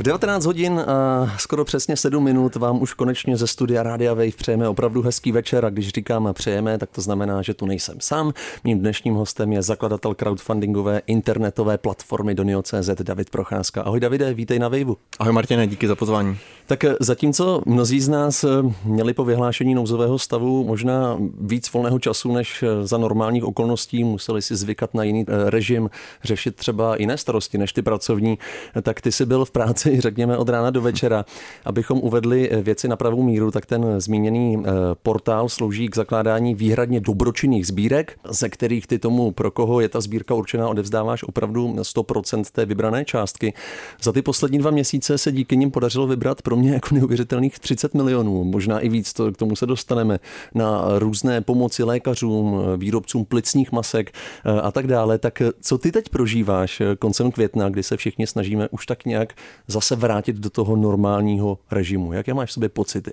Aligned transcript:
V 0.00 0.02
19 0.02 0.46
hodin 0.46 0.80
a 0.86 1.32
skoro 1.38 1.64
přesně 1.64 1.96
7 1.96 2.24
minut 2.24 2.56
vám 2.56 2.82
už 2.82 2.94
konečně 2.94 3.36
ze 3.36 3.46
studia 3.46 3.82
Rádia 3.82 4.14
Wave 4.14 4.36
přejeme 4.36 4.68
opravdu 4.68 5.02
hezký 5.02 5.32
večer 5.32 5.64
a 5.64 5.70
když 5.70 5.88
říkáme 5.88 6.32
přejeme, 6.32 6.78
tak 6.78 6.90
to 6.90 7.00
znamená, 7.00 7.42
že 7.42 7.54
tu 7.54 7.66
nejsem 7.66 7.96
sám. 8.00 8.32
Mým 8.64 8.78
dnešním 8.78 9.14
hostem 9.14 9.52
je 9.52 9.62
zakladatel 9.62 10.14
crowdfundingové 10.14 11.02
internetové 11.06 11.78
platformy 11.78 12.34
Donio.cz 12.34 12.90
David 13.02 13.30
Procházka. 13.30 13.82
Ahoj 13.82 14.00
Davide, 14.00 14.34
vítej 14.34 14.58
na 14.58 14.68
Waveu. 14.68 14.96
Ahoj 15.18 15.32
Martine, 15.32 15.66
díky 15.66 15.88
za 15.88 15.96
pozvání. 15.96 16.36
Tak 16.66 16.84
eh, 16.84 16.94
zatímco 17.00 17.62
mnozí 17.66 18.00
z 18.00 18.08
nás 18.08 18.44
eh, 18.44 18.48
měli 18.84 19.14
po 19.14 19.24
vyhlášení 19.24 19.74
nouzového 19.74 20.18
stavu 20.18 20.64
možná 20.64 21.18
víc 21.40 21.72
volného 21.72 21.98
času 21.98 22.32
než 22.32 22.62
eh, 22.62 22.86
za 22.86 22.98
normálních 22.98 23.44
okolností, 23.44 24.04
museli 24.04 24.42
si 24.42 24.56
zvykat 24.56 24.94
na 24.94 25.02
jiný 25.02 25.24
režim, 25.28 25.90
řešit 26.24 26.56
třeba 26.56 26.96
jiné 26.96 27.18
starosti 27.18 27.58
než 27.58 27.72
ty 27.72 27.82
pracovní, 27.82 28.38
tak 28.82 29.00
ty 29.00 29.12
si 29.12 29.26
byl 29.26 29.44
v 29.44 29.50
práci 29.50 29.89
si 29.90 30.00
řekněme 30.00 30.36
od 30.36 30.48
rána 30.48 30.70
do 30.70 30.80
večera, 30.80 31.24
abychom 31.64 31.98
uvedli 31.98 32.50
věci 32.62 32.88
na 32.88 32.96
pravou 32.96 33.22
míru, 33.22 33.50
tak 33.50 33.66
ten 33.66 34.00
zmíněný 34.00 34.56
eh, 34.58 34.70
portál 35.02 35.48
slouží 35.48 35.88
k 35.88 35.96
zakládání 35.96 36.54
výhradně 36.54 37.00
dobročinných 37.00 37.66
sbírek, 37.66 38.18
ze 38.30 38.48
kterých 38.48 38.86
ty 38.86 38.98
tomu, 38.98 39.32
pro 39.32 39.50
koho 39.50 39.80
je 39.80 39.88
ta 39.88 40.00
sbírka 40.00 40.34
určená, 40.34 40.68
odevzdáváš 40.68 41.22
opravdu 41.22 41.68
100% 41.68 42.44
té 42.52 42.66
vybrané 42.66 43.04
částky. 43.04 43.54
Za 44.02 44.12
ty 44.12 44.22
poslední 44.22 44.58
dva 44.58 44.70
měsíce 44.70 45.18
se 45.18 45.32
díky 45.32 45.56
nim 45.56 45.70
podařilo 45.70 46.06
vybrat 46.06 46.42
pro 46.42 46.56
mě 46.56 46.72
jako 46.72 46.94
neuvěřitelných 46.94 47.58
30 47.58 47.94
milionů, 47.94 48.44
možná 48.44 48.80
i 48.80 48.88
víc, 48.88 49.12
to, 49.12 49.32
k 49.32 49.36
tomu 49.36 49.56
se 49.56 49.66
dostaneme, 49.66 50.18
na 50.54 50.84
různé 50.98 51.40
pomoci 51.40 51.84
lékařům, 51.84 52.62
výrobcům 52.76 53.24
plicních 53.24 53.72
masek 53.72 54.12
eh, 54.44 54.60
a 54.60 54.70
tak 54.70 54.86
dále. 54.86 55.18
Tak 55.18 55.42
co 55.60 55.78
ty 55.78 55.92
teď 55.92 56.08
prožíváš 56.08 56.80
eh, 56.80 56.96
koncem 56.96 57.30
května, 57.32 57.68
kdy 57.68 57.82
se 57.82 57.96
všichni 57.96 58.26
snažíme 58.26 58.68
už 58.68 58.86
tak 58.86 59.04
nějak 59.04 59.32
zase 59.70 59.96
vrátit 59.96 60.36
do 60.36 60.50
toho 60.50 60.76
normálního 60.76 61.58
režimu. 61.70 62.12
Jaké 62.12 62.34
máš 62.34 62.50
v 62.50 62.52
sobě 62.52 62.68
pocity? 62.68 63.12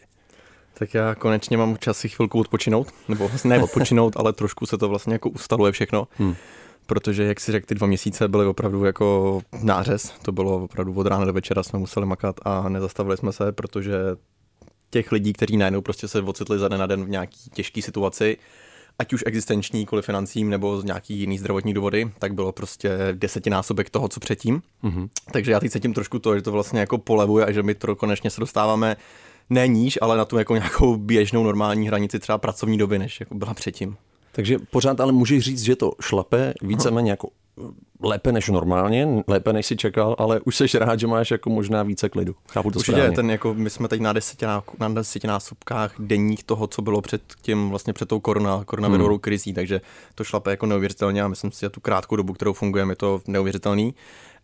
Tak 0.74 0.94
já 0.94 1.16
konečně 1.16 1.58
mám 1.58 1.78
čas 1.78 1.98
si 1.98 2.10
chvilku 2.10 2.40
odpočinout, 2.40 2.88
nebo 3.08 3.28
vlastně 3.28 3.50
ne 3.50 3.64
odpočinout, 3.64 4.18
ale 4.18 4.34
trošku 4.34 4.66
se 4.66 4.78
to 4.78 4.90
vlastně 4.90 5.14
jako 5.14 5.30
ustaluje 5.30 5.72
všechno. 5.72 6.08
Hmm. 6.18 6.36
Protože, 6.86 7.24
jak 7.24 7.40
si 7.40 7.52
řekl, 7.52 7.66
ty 7.66 7.76
dva 7.76 7.88
měsíce 7.88 8.28
byly 8.28 8.46
opravdu 8.46 8.86
jako 8.86 9.42
nářez. 9.64 10.14
To 10.22 10.32
bylo 10.32 10.64
opravdu 10.64 10.94
od 10.94 11.08
rána 11.08 11.26
do 11.26 11.34
večera 11.34 11.64
jsme 11.64 11.80
museli 11.80 12.06
makat 12.06 12.40
a 12.46 12.70
nezastavili 12.70 13.18
jsme 13.18 13.32
se, 13.32 13.52
protože 13.52 13.96
těch 14.90 15.12
lidí, 15.12 15.34
kteří 15.34 15.58
najednou 15.58 15.82
prostě 15.82 16.08
se 16.08 16.22
ocitli 16.22 16.60
za 16.60 16.68
den 16.68 16.80
na 16.80 16.86
den 16.86 17.06
v 17.06 17.10
nějaký 17.10 17.50
těžké 17.54 17.82
situaci, 17.82 18.38
ať 19.00 19.14
už 19.14 19.24
existenční 19.26 19.86
kvůli 19.86 20.02
financím 20.02 20.50
nebo 20.50 20.82
z 20.82 20.84
nějaký 20.84 21.20
jiný 21.20 21.40
zdravotní 21.40 21.74
důvody, 21.74 22.12
tak 22.20 22.34
bylo 22.34 22.52
prostě 22.52 22.90
desetinásobek 23.14 23.90
toho, 23.90 24.08
co 24.08 24.20
předtím. 24.20 24.62
Mm-hmm. 24.84 25.10
Takže 25.32 25.52
já 25.52 25.60
teď 25.60 25.72
cítím 25.72 25.94
trošku 25.94 26.20
to, 26.20 26.36
že 26.36 26.42
to 26.42 26.52
vlastně 26.52 26.80
jako 26.80 26.98
polevuje 26.98 27.46
a 27.46 27.52
že 27.52 27.64
my 27.64 27.76
to 27.76 27.96
konečně 27.96 28.30
se 28.30 28.40
dostáváme 28.40 28.98
ne 29.50 29.68
níž, 29.68 30.00
ale 30.02 30.18
na 30.18 30.26
tu 30.26 30.38
jako 30.38 30.56
nějakou 30.56 30.98
běžnou 30.98 31.44
normální 31.44 31.88
hranici 31.88 32.20
třeba 32.20 32.38
pracovní 32.38 32.78
doby, 32.78 33.00
než 33.00 33.20
jako 33.20 33.36
byla 33.36 33.54
předtím. 33.54 33.98
Takže 34.32 34.60
pořád 34.72 35.00
ale 35.00 35.12
můžeš 35.12 35.44
říct, 35.44 35.64
že 35.64 35.76
to 35.76 35.92
šlape 36.02 36.54
víceméně 36.62 37.12
jako 37.12 37.30
lépe 38.04 38.32
než 38.32 38.50
normálně, 38.50 39.08
lépe 39.28 39.54
než 39.54 39.66
si 39.66 39.76
čekal, 39.76 40.16
ale 40.18 40.40
už 40.40 40.56
seš 40.56 40.76
rád, 40.76 41.00
že 41.00 41.08
máš 41.08 41.32
jako 41.32 41.50
možná 41.50 41.84
více 41.84 42.10
klidu. 42.10 42.36
Chápu 42.50 42.72
to 42.72 42.80
Určitě, 42.80 43.12
ten 43.12 43.32
jako, 43.32 43.54
my 43.54 43.70
jsme 43.70 43.88
teď 43.88 44.02
na, 44.02 44.14
desetiná, 44.14 44.64
na 44.80 44.90
desetinásobkách 44.90 45.94
denních 46.00 46.44
toho, 46.44 46.68
co 46.68 46.82
bylo 46.82 47.02
před 47.02 47.22
tím, 47.42 47.70
vlastně 47.70 47.94
před 47.94 48.10
tou 48.10 48.20
korona, 48.20 48.64
koronavirovou 48.66 49.10
hmm. 49.10 49.20
krizí, 49.20 49.54
takže 49.54 49.82
to 50.16 50.24
šlape 50.24 50.52
jako 50.52 50.66
neuvěřitelně 50.66 51.24
a 51.24 51.28
myslím 51.28 51.52
si, 51.52 51.60
že 51.60 51.70
tu 51.70 51.80
krátkou 51.80 52.16
dobu, 52.16 52.34
kterou 52.34 52.54
fungujeme, 52.54 52.92
je 52.92 52.96
to 52.96 53.22
neuvěřitelný. 53.28 53.96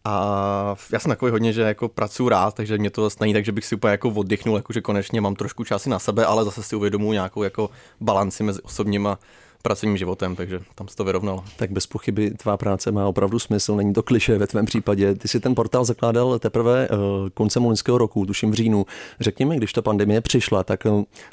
A 0.05 0.75
já 0.91 0.99
jsem 0.99 1.09
takový 1.09 1.31
hodně, 1.31 1.53
že 1.53 1.61
jako 1.61 1.89
pracuji 1.89 2.29
rád, 2.29 2.55
takže 2.55 2.77
mě 2.77 2.89
to 2.89 3.03
zase 3.03 3.17
není 3.21 3.33
tak, 3.33 3.45
že 3.45 3.51
bych 3.51 3.65
si 3.65 3.75
úplně 3.75 3.91
jako 3.91 4.09
oddychnul, 4.09 4.55
jako 4.55 4.73
že 4.73 4.81
konečně 4.81 5.21
mám 5.21 5.35
trošku 5.35 5.63
časy 5.63 5.89
na 5.89 5.99
sebe, 5.99 6.25
ale 6.25 6.45
zase 6.45 6.63
si 6.63 6.75
uvědomuji 6.75 7.11
nějakou 7.11 7.43
jako 7.43 7.69
balanci 8.01 8.43
mezi 8.43 8.61
osobníma 8.61 9.19
pracovním 9.63 9.97
životem, 9.97 10.35
takže 10.35 10.59
tam 10.75 10.87
se 10.87 10.95
to 10.95 11.03
vyrovnalo. 11.03 11.43
Tak 11.57 11.71
bez 11.71 11.87
pochyby 11.87 12.31
tvá 12.31 12.57
práce 12.57 12.91
má 12.91 13.07
opravdu 13.07 13.39
smysl, 13.39 13.75
není 13.75 13.93
to 13.93 14.03
kliše 14.03 14.37
ve 14.37 14.47
tvém 14.47 14.65
případě. 14.65 15.15
Ty 15.15 15.27
si 15.27 15.39
ten 15.39 15.55
portál 15.55 15.85
zakládal 15.85 16.39
teprve 16.39 16.87
eh, 16.91 16.97
koncem 17.33 17.65
loňského 17.65 17.97
roku, 17.97 18.25
tuším 18.25 18.51
v 18.51 18.53
říjnu. 18.53 18.85
Řekněme, 19.19 19.55
když 19.55 19.73
ta 19.73 19.81
pandemie 19.81 20.21
přišla, 20.21 20.63
tak 20.63 20.85
eh, 20.85 20.89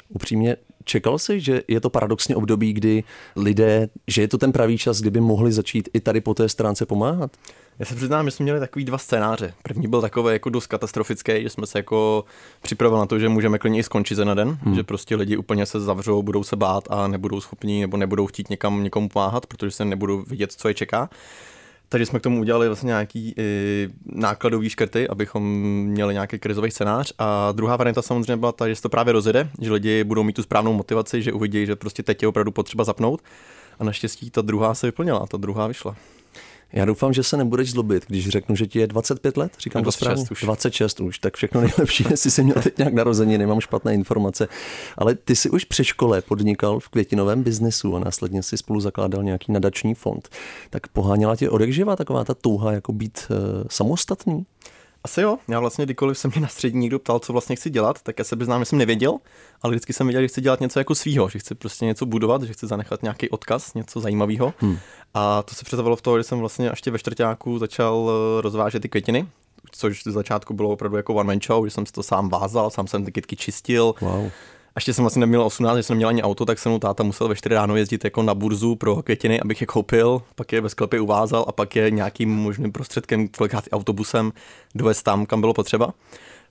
upřímně 0.09 0.57
Čekal 0.83 1.19
jsi, 1.19 1.39
že 1.39 1.61
je 1.67 1.81
to 1.81 1.89
paradoxně 1.89 2.35
období, 2.35 2.73
kdy 2.73 3.03
lidé, 3.35 3.89
že 4.07 4.21
je 4.21 4.27
to 4.27 4.37
ten 4.37 4.51
pravý 4.51 4.77
čas, 4.77 5.01
kdyby 5.01 5.21
mohli 5.21 5.51
začít 5.51 5.89
i 5.93 5.99
tady 5.99 6.21
po 6.21 6.33
té 6.33 6.49
stránce 6.49 6.85
pomáhat? 6.85 7.31
Já 7.79 7.85
se 7.85 7.95
přiznám, 7.95 8.25
že 8.25 8.31
jsme 8.31 8.43
měli 8.43 8.59
takový 8.59 8.85
dva 8.85 8.97
scénáře. 8.97 9.53
První 9.63 9.87
byl 9.87 10.01
takový 10.01 10.33
jako 10.33 10.49
dost 10.49 10.67
katastrofický, 10.67 11.43
že 11.43 11.49
jsme 11.49 11.67
se 11.67 11.79
jako 11.79 12.25
připravili 12.61 12.99
na 12.99 13.05
to, 13.05 13.19
že 13.19 13.29
můžeme 13.29 13.59
klidně 13.59 13.79
i 13.79 13.83
skončit 13.83 14.15
za 14.15 14.33
den, 14.33 14.57
hmm. 14.61 14.75
že 14.75 14.83
prostě 14.83 15.15
lidi 15.15 15.37
úplně 15.37 15.65
se 15.65 15.79
zavřou, 15.79 16.23
budou 16.23 16.43
se 16.43 16.55
bát 16.55 16.83
a 16.89 17.07
nebudou 17.07 17.41
schopni 17.41 17.81
nebo 17.81 17.97
nebudou 17.97 18.27
chtít 18.27 18.49
někam 18.49 18.83
někomu 18.83 19.09
pomáhat, 19.09 19.45
protože 19.45 19.71
se 19.71 19.85
nebudou 19.85 20.23
vidět, 20.27 20.51
co 20.51 20.67
je 20.67 20.73
čeká. 20.73 21.09
Takže 21.89 22.05
jsme 22.05 22.19
k 22.19 22.23
tomu 22.23 22.41
udělali 22.41 22.67
vlastně 22.67 22.87
nějaký 22.87 23.33
i 23.37 23.89
nákladový 24.05 24.69
škrty, 24.69 25.07
abychom 25.07 25.43
měli 25.85 26.13
nějaký 26.13 26.39
krizový 26.39 26.71
scénář. 26.71 27.13
A 27.19 27.51
druhá 27.51 27.75
varianta 27.75 28.01
samozřejmě 28.01 28.37
byla 28.37 28.51
ta, 28.51 28.67
že 28.67 28.75
se 28.75 28.81
to 28.81 28.89
právě 28.89 29.13
rozjede, 29.13 29.49
že 29.61 29.73
lidi 29.73 30.03
budou 30.03 30.23
mít 30.23 30.33
tu 30.33 30.43
správnou 30.43 30.73
motivaci, 30.73 31.21
že 31.21 31.33
uvidí, 31.33 31.65
že 31.65 31.75
prostě 31.75 32.03
teď 32.03 32.21
je 32.21 32.27
opravdu 32.27 32.51
potřeba 32.51 32.83
zapnout. 32.83 33.21
A 33.79 33.83
naštěstí 33.83 34.31
ta 34.31 34.41
druhá 34.41 34.73
se 34.75 34.87
vyplnila, 34.87 35.27
ta 35.27 35.37
druhá 35.37 35.67
vyšla. 35.67 35.95
Já 36.73 36.85
doufám, 36.85 37.13
že 37.13 37.23
se 37.23 37.37
nebudeš 37.37 37.71
zlobit, 37.71 38.05
když 38.07 38.29
řeknu, 38.29 38.55
že 38.55 38.67
ti 38.67 38.79
je 38.79 38.87
25 38.87 39.37
let, 39.37 39.51
říkám 39.59 39.83
26 39.83 39.99
to 39.99 40.05
správně? 40.05 40.25
Už. 40.31 40.41
26 40.41 40.99
už, 40.99 41.19
tak 41.19 41.35
všechno 41.35 41.61
nejlepší, 41.61 42.05
jestli 42.09 42.31
jsi 42.31 42.43
měl 42.43 42.55
teď 42.63 42.77
nějak 42.77 42.93
narození, 42.93 43.37
nemám 43.37 43.61
špatné 43.61 43.93
informace. 43.93 44.47
Ale 44.97 45.15
ty 45.15 45.35
jsi 45.35 45.49
už 45.49 45.65
při 45.65 45.83
škole 45.83 46.21
podnikal 46.21 46.79
v 46.79 46.89
květinovém 46.89 47.43
biznesu 47.43 47.95
a 47.95 47.99
následně 47.99 48.43
si 48.43 48.57
spolu 48.57 48.79
zakládal 48.79 49.23
nějaký 49.23 49.51
nadační 49.51 49.95
fond. 49.95 50.29
Tak 50.69 50.87
poháněla 50.87 51.35
tě 51.35 51.49
odekživa 51.49 51.95
taková 51.95 52.23
ta 52.23 52.33
touha 52.33 52.71
jako 52.71 52.93
být 52.93 53.27
uh, 53.29 53.37
samostatný? 53.69 54.45
Asi 55.03 55.21
jo, 55.21 55.37
já 55.47 55.59
vlastně 55.59 55.85
kdykoliv 55.85 56.17
se 56.17 56.27
mě 56.27 56.41
na 56.41 56.47
střední 56.47 56.81
někdo 56.81 56.99
ptal, 56.99 57.19
co 57.19 57.33
vlastně 57.33 57.55
chci 57.55 57.69
dělat, 57.69 58.01
tak 58.01 58.19
já 58.19 58.25
se 58.25 58.35
přiznám, 58.35 58.61
že 58.61 58.65
jsem 58.65 58.79
nevěděl, 58.79 59.17
ale 59.61 59.71
vždycky 59.71 59.93
jsem 59.93 60.07
věděl, 60.07 60.21
že 60.21 60.27
chci 60.27 60.41
dělat 60.41 60.59
něco 60.59 60.79
jako 60.79 60.95
svýho, 60.95 61.29
že 61.29 61.39
chci 61.39 61.55
prostě 61.55 61.85
něco 61.85 62.05
budovat, 62.05 62.43
že 62.43 62.53
chci 62.53 62.67
zanechat 62.67 63.03
nějaký 63.03 63.29
odkaz, 63.29 63.73
něco 63.73 63.99
zajímavého. 63.99 64.53
Hmm. 64.57 64.77
A 65.13 65.43
to 65.43 65.55
se 65.55 65.65
představilo 65.65 65.95
v 65.95 66.01
tom, 66.01 66.17
že 66.17 66.23
jsem 66.23 66.39
vlastně 66.39 66.67
ještě 66.67 66.91
ve 66.91 66.99
čtvrtáku 66.99 67.59
začal 67.59 68.09
eh, 68.09 68.41
rozvážet 68.41 68.81
ty 68.81 68.89
květiny, 68.89 69.27
což 69.71 70.03
z 70.03 70.07
začátku 70.07 70.53
bylo 70.53 70.69
opravdu 70.69 70.97
jako 70.97 71.13
one 71.13 71.27
man 71.27 71.39
show, 71.47 71.65
že 71.65 71.71
jsem 71.71 71.85
si 71.85 71.91
to 71.91 72.03
sám 72.03 72.29
vázal, 72.29 72.69
sám 72.69 72.87
jsem 72.87 73.05
ty 73.05 73.11
kytky 73.11 73.35
čistil. 73.35 73.95
Wow. 74.01 74.31
A 74.75 74.77
ještě 74.77 74.93
jsem 74.93 75.03
vlastně 75.03 75.19
neměl 75.19 75.43
18, 75.43 75.77
že 75.77 75.83
jsem 75.83 75.93
neměl 75.93 76.09
ani 76.09 76.23
auto, 76.23 76.45
tak 76.45 76.59
jsem 76.59 76.71
mu 76.71 76.79
táta 76.79 77.03
musel 77.03 77.27
ve 77.27 77.35
4 77.35 77.55
ráno 77.55 77.75
jezdit 77.75 78.03
jako 78.03 78.23
na 78.23 78.35
burzu 78.35 78.75
pro 78.75 79.03
květiny, 79.03 79.41
abych 79.41 79.61
je 79.61 79.67
koupil, 79.67 80.21
pak 80.35 80.53
je 80.53 80.61
ve 80.61 80.69
sklepě 80.69 80.99
uvázal 80.99 81.45
a 81.47 81.51
pak 81.51 81.75
je 81.75 81.91
nějakým 81.91 82.29
možným 82.29 82.71
prostředkem, 82.71 83.27
kolikrát 83.27 83.63
autobusem 83.71 84.31
dovez 84.75 85.03
tam, 85.03 85.25
kam 85.25 85.41
bylo 85.41 85.53
potřeba. 85.53 85.93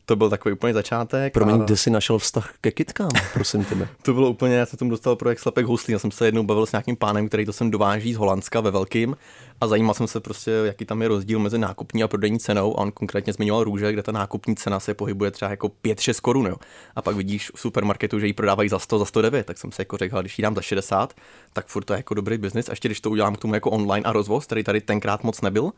To 0.04 0.16
byl 0.16 0.30
takový 0.30 0.52
úplně 0.52 0.74
začátek. 0.74 1.32
Promiň, 1.32 1.54
a... 1.54 1.58
kde 1.58 1.76
jsi 1.76 1.90
našel 1.90 2.18
vztah 2.18 2.52
ke 2.60 2.70
kytkám, 2.70 3.10
prosím 3.34 3.64
tebe? 3.64 3.88
to 4.02 4.14
bylo 4.14 4.30
úplně, 4.30 4.54
já 4.54 4.66
jsem 4.66 4.78
tomu 4.78 4.90
dostal 4.90 5.16
projekt 5.16 5.38
Slepek 5.38 5.66
houslí. 5.66 5.92
Já 5.92 5.98
jsem 5.98 6.10
se 6.10 6.26
jednou 6.26 6.42
bavil 6.42 6.66
s 6.66 6.72
nějakým 6.72 6.96
pánem, 6.96 7.28
který 7.28 7.46
to 7.46 7.52
sem 7.52 7.70
dováží 7.70 8.14
z 8.14 8.16
Holandska 8.16 8.60
ve 8.60 8.70
velkým 8.70 9.16
a 9.60 9.66
zajímal 9.66 9.94
jsem 9.94 10.06
se 10.06 10.20
prostě, 10.20 10.50
jaký 10.50 10.84
tam 10.84 11.02
je 11.02 11.08
rozdíl 11.08 11.38
mezi 11.38 11.58
nákupní 11.58 12.02
a 12.02 12.08
prodejní 12.08 12.38
cenou. 12.38 12.78
A 12.78 12.82
on 12.82 12.92
konkrétně 12.92 13.32
zmiňoval 13.32 13.64
růže, 13.64 13.92
kde 13.92 14.02
ta 14.02 14.12
nákupní 14.12 14.56
cena 14.56 14.80
se 14.80 14.94
pohybuje 14.94 15.30
třeba 15.30 15.50
jako 15.50 15.70
5-6 15.84 16.20
korun. 16.20 16.46
Jo. 16.46 16.56
A 16.96 17.02
pak 17.02 17.16
vidíš 17.16 17.50
v 17.54 17.60
supermarketu, 17.60 18.18
že 18.18 18.26
ji 18.26 18.32
prodávají 18.32 18.68
za 18.68 18.78
100, 18.78 18.98
za 18.98 19.04
109, 19.04 19.46
tak 19.46 19.58
jsem 19.58 19.72
se 19.72 19.82
jako 19.82 19.96
řekl, 19.96 20.20
když 20.20 20.38
ji 20.38 20.42
dám 20.42 20.54
za 20.54 20.62
60, 20.62 21.14
tak 21.52 21.66
furt 21.66 21.84
to 21.84 21.92
je 21.92 21.96
jako 21.96 22.14
dobrý 22.14 22.38
biznis. 22.38 22.68
A 22.68 22.72
ještě 22.72 22.88
když 22.88 23.00
to 23.00 23.10
udělám 23.10 23.34
k 23.34 23.38
tomu 23.38 23.54
jako 23.54 23.70
online 23.70 24.04
a 24.04 24.12
rozvoz, 24.12 24.46
který 24.46 24.64
tady 24.64 24.80
tenkrát 24.80 25.24
moc 25.24 25.40
nebyl, 25.40 25.70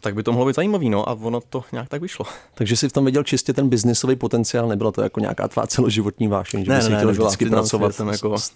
tak 0.00 0.14
by 0.14 0.22
to 0.22 0.32
mohlo 0.32 0.46
být 0.46 0.56
zajímavý. 0.56 0.90
No 0.90 1.08
a 1.08 1.12
ono 1.12 1.40
to 1.40 1.64
nějak 1.72 1.88
tak 1.88 2.02
vyšlo. 2.02 2.24
Takže 2.54 2.76
si 2.76 2.88
v 2.88 2.92
tom 2.92 3.04
viděl 3.04 3.22
čistě 3.22 3.52
ten 3.52 3.68
biznisový 3.68 4.16
potenciál, 4.16 4.68
nebylo 4.68 4.92
to 4.92 5.02
jako 5.02 5.20
nějaká 5.20 5.48
tvá 5.48 5.66
celoživotní 5.66 6.28
vášeň, 6.28 6.64
že 6.64 6.70
ne, 6.70 6.88
ne, 6.88 6.96
chtěl 6.96 7.10
vždycky 7.10 7.46
pracovat 7.46 7.94
jsem 7.94 8.08
jako 8.08 8.38
s, 8.38 8.44
s 8.44 8.52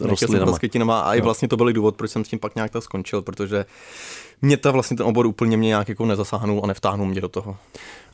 a 0.90 1.14
i 1.14 1.20
vlastně 1.20 1.48
to 1.48 1.56
byl 1.56 1.72
důvod, 1.72 1.96
proč 1.96 2.10
jsem 2.10 2.24
s 2.24 2.28
tím 2.28 2.38
pak 2.38 2.54
nějak 2.54 2.70
tak 2.70 2.82
skončil, 2.82 3.22
protože 3.22 3.64
mě 4.42 4.56
ta 4.56 4.70
vlastně 4.70 4.96
ten 4.96 5.06
obor 5.06 5.26
úplně 5.26 5.56
mě 5.56 5.68
nějak 5.68 5.88
jako 5.88 6.06
nezasáhnul 6.06 6.60
a 6.64 6.66
nevtáhnul 6.66 7.06
mě 7.06 7.20
do 7.20 7.28
toho. 7.28 7.56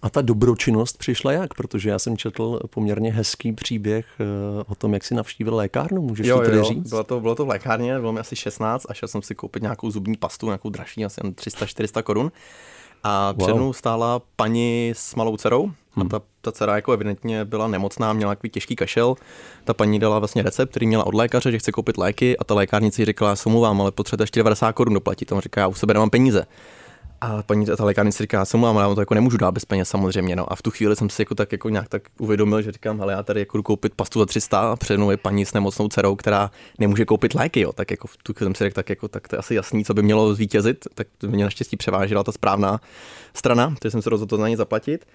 A 0.02 0.10
ta 0.10 0.22
dobročinnost 0.22 0.98
přišla 0.98 1.32
jak? 1.32 1.54
Protože 1.54 1.90
já 1.90 1.98
jsem 1.98 2.16
četl 2.16 2.60
poměrně 2.70 3.12
hezký 3.12 3.52
příběh 3.52 4.06
eh, 4.20 4.64
o 4.66 4.75
tom, 4.75 4.94
jak 4.94 5.04
si 5.04 5.14
navštívil 5.14 5.54
lékárnu. 5.54 6.02
Můžeš 6.02 6.26
jo, 6.26 6.38
to 6.38 6.44
tedy 6.44 6.56
jo, 6.56 6.64
říct? 6.64 6.88
Bylo 6.88 7.04
to, 7.04 7.20
bylo 7.20 7.34
to 7.34 7.44
v 7.44 7.48
lékárně, 7.48 7.98
bylo 7.98 8.12
mi 8.12 8.20
asi 8.20 8.36
16 8.36 8.86
a 8.88 8.94
šel 8.94 9.08
jsem 9.08 9.22
si 9.22 9.34
koupit 9.34 9.62
nějakou 9.62 9.90
zubní 9.90 10.16
pastu, 10.16 10.46
nějakou 10.46 10.70
dražší, 10.70 11.04
asi 11.04 11.20
300-400 11.20 12.02
korun. 12.02 12.32
A 13.05 13.33
před 13.33 13.55
mnou 13.55 13.73
stála 13.73 14.21
paní 14.37 14.93
s 14.97 15.15
malou 15.15 15.37
dcerou 15.37 15.71
a 16.00 16.05
ta, 16.05 16.21
ta 16.41 16.53
dcera 16.53 16.77
jako 16.77 16.93
evidentně 16.93 17.45
byla 17.45 17.69
nemocná, 17.69 18.12
měla 18.12 18.33
takový 18.35 18.50
těžký 18.50 18.77
kašel. 18.77 19.15
Ta 19.65 19.75
paní 19.75 19.99
dala 19.99 20.19
vlastně 20.19 20.43
recept, 20.43 20.71
který 20.71 20.87
měla 20.87 21.06
od 21.06 21.15
lékaře, 21.15 21.50
že 21.50 21.59
chce 21.59 21.73
koupit 21.73 21.97
léky 21.97 22.39
a 22.39 22.45
ta 22.45 22.55
lékárnici 22.55 23.05
řekla, 23.05 23.35
já 23.45 23.61
vám, 23.61 23.81
ale 23.81 23.91
potřebujete 23.91 24.23
ještě 24.23 24.41
90 24.41 24.73
korun 24.73 24.95
doplatit. 24.95 25.33
On 25.33 25.41
říká, 25.41 25.61
já 25.61 25.67
u 25.67 25.75
sebe 25.75 25.95
nemám 25.95 26.11
peníze. 26.11 26.47
A 27.20 27.43
paní 27.43 27.67
ta 27.67 27.85
lékárnice 27.85 28.23
říká, 28.23 28.44
jsem 28.44 28.65
ale 28.65 28.82
já 28.82 28.94
to 28.94 29.00
jako 29.00 29.15
nemůžu 29.15 29.37
dát 29.37 29.53
bez 29.53 29.65
peněz 29.65 29.88
samozřejmě. 29.88 30.37
No. 30.37 30.53
A 30.53 30.56
v 30.56 30.62
tu 30.62 30.70
chvíli 30.70 30.97
jsem 30.97 31.11
si 31.11 31.23
jako 31.23 31.35
tak 31.35 31.53
jako 31.53 31.69
nějak 31.69 31.88
tak 31.88 32.03
uvědomil, 32.19 32.62
že 32.62 32.73
říkám, 32.73 33.00
ale 33.00 33.12
já 33.12 33.23
tady 33.23 33.41
jako 33.41 33.56
jdu 33.56 33.62
koupit 33.62 33.94
pastu 33.94 34.19
za 34.19 34.26
300 34.26 34.61
a 34.61 34.76
přede 34.76 35.05
je 35.11 35.17
paní 35.17 35.47
s 35.47 35.53
nemocnou 35.53 35.88
dcerou, 35.88 36.17
která 36.17 36.50
nemůže 36.79 37.05
koupit 37.05 37.35
léky. 37.35 37.61
Jo. 37.61 37.73
Tak 37.73 37.91
jako 37.91 38.09
v 38.09 38.17
tu 38.17 38.35
chvíli 38.35 38.47
jsem 38.47 38.55
si 38.55 38.65
řekl, 38.65 38.75
tak, 38.75 38.91
jako, 38.91 39.09
tak 39.09 39.29
to 39.29 39.37
je 39.37 39.38
asi 39.38 39.55
jasný, 39.55 39.85
co 39.85 39.94
by 39.94 40.03
mělo 40.03 40.35
zvítězit. 40.35 40.85
Tak 40.94 41.06
to 41.19 41.26
mě 41.26 41.44
naštěstí 41.44 41.76
převážila 41.76 42.25
ta 42.25 42.32
správná 42.32 42.81
strana, 43.35 43.75
takže 43.79 43.91
jsem 43.91 44.03
se 44.03 44.11
rozhodl 44.11 44.37
za 44.37 44.49
ně 44.49 44.56
zaplatit. 44.56 45.06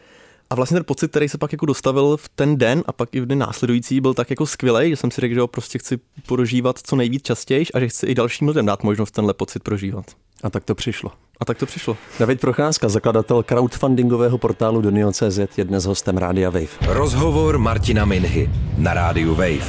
A 0.49 0.55
vlastně 0.55 0.75
ten 0.75 0.83
pocit, 0.83 1.11
který 1.11 1.29
se 1.29 1.37
pak 1.37 1.51
jako 1.51 1.65
dostavil 1.65 2.17
v 2.17 2.29
ten 2.29 2.57
den 2.57 2.83
a 2.85 2.91
pak 2.91 3.15
i 3.15 3.21
v 3.21 3.25
den 3.25 3.39
následující, 3.39 4.01
byl 4.01 4.13
tak 4.13 4.29
jako 4.29 4.45
skvělý, 4.45 4.89
že 4.89 4.95
jsem 4.95 5.11
si 5.11 5.21
řekl, 5.21 5.33
že 5.33 5.41
ho 5.41 5.47
prostě 5.47 5.79
chci 5.79 5.99
prožívat 6.27 6.79
co 6.83 6.95
nejvíc 6.95 7.23
častěji 7.23 7.65
a 7.73 7.79
že 7.79 7.87
chci 7.87 8.05
i 8.05 8.15
dalším 8.15 8.47
lidem 8.47 8.65
dát 8.65 8.83
možnost 8.83 9.11
tenhle 9.11 9.33
pocit 9.33 9.63
prožívat. 9.63 10.05
A 10.43 10.49
tak 10.49 10.63
to 10.63 10.75
přišlo. 10.75 11.11
A 11.43 11.45
tak 11.45 11.57
to 11.57 11.65
přišlo. 11.65 11.97
David 12.19 12.41
Procházka, 12.41 12.89
zakladatel 12.89 13.43
crowdfundingového 13.43 14.37
portálu 14.37 14.81
Donio.cz, 14.81 15.57
je 15.57 15.65
dnes 15.65 15.85
hostem 15.85 16.17
Rádia 16.17 16.49
Wave. 16.49 16.67
Rozhovor 16.87 17.57
Martina 17.57 18.05
Minhy 18.05 18.49
na 18.77 18.93
Rádiu 18.93 19.35
Wave. 19.35 19.65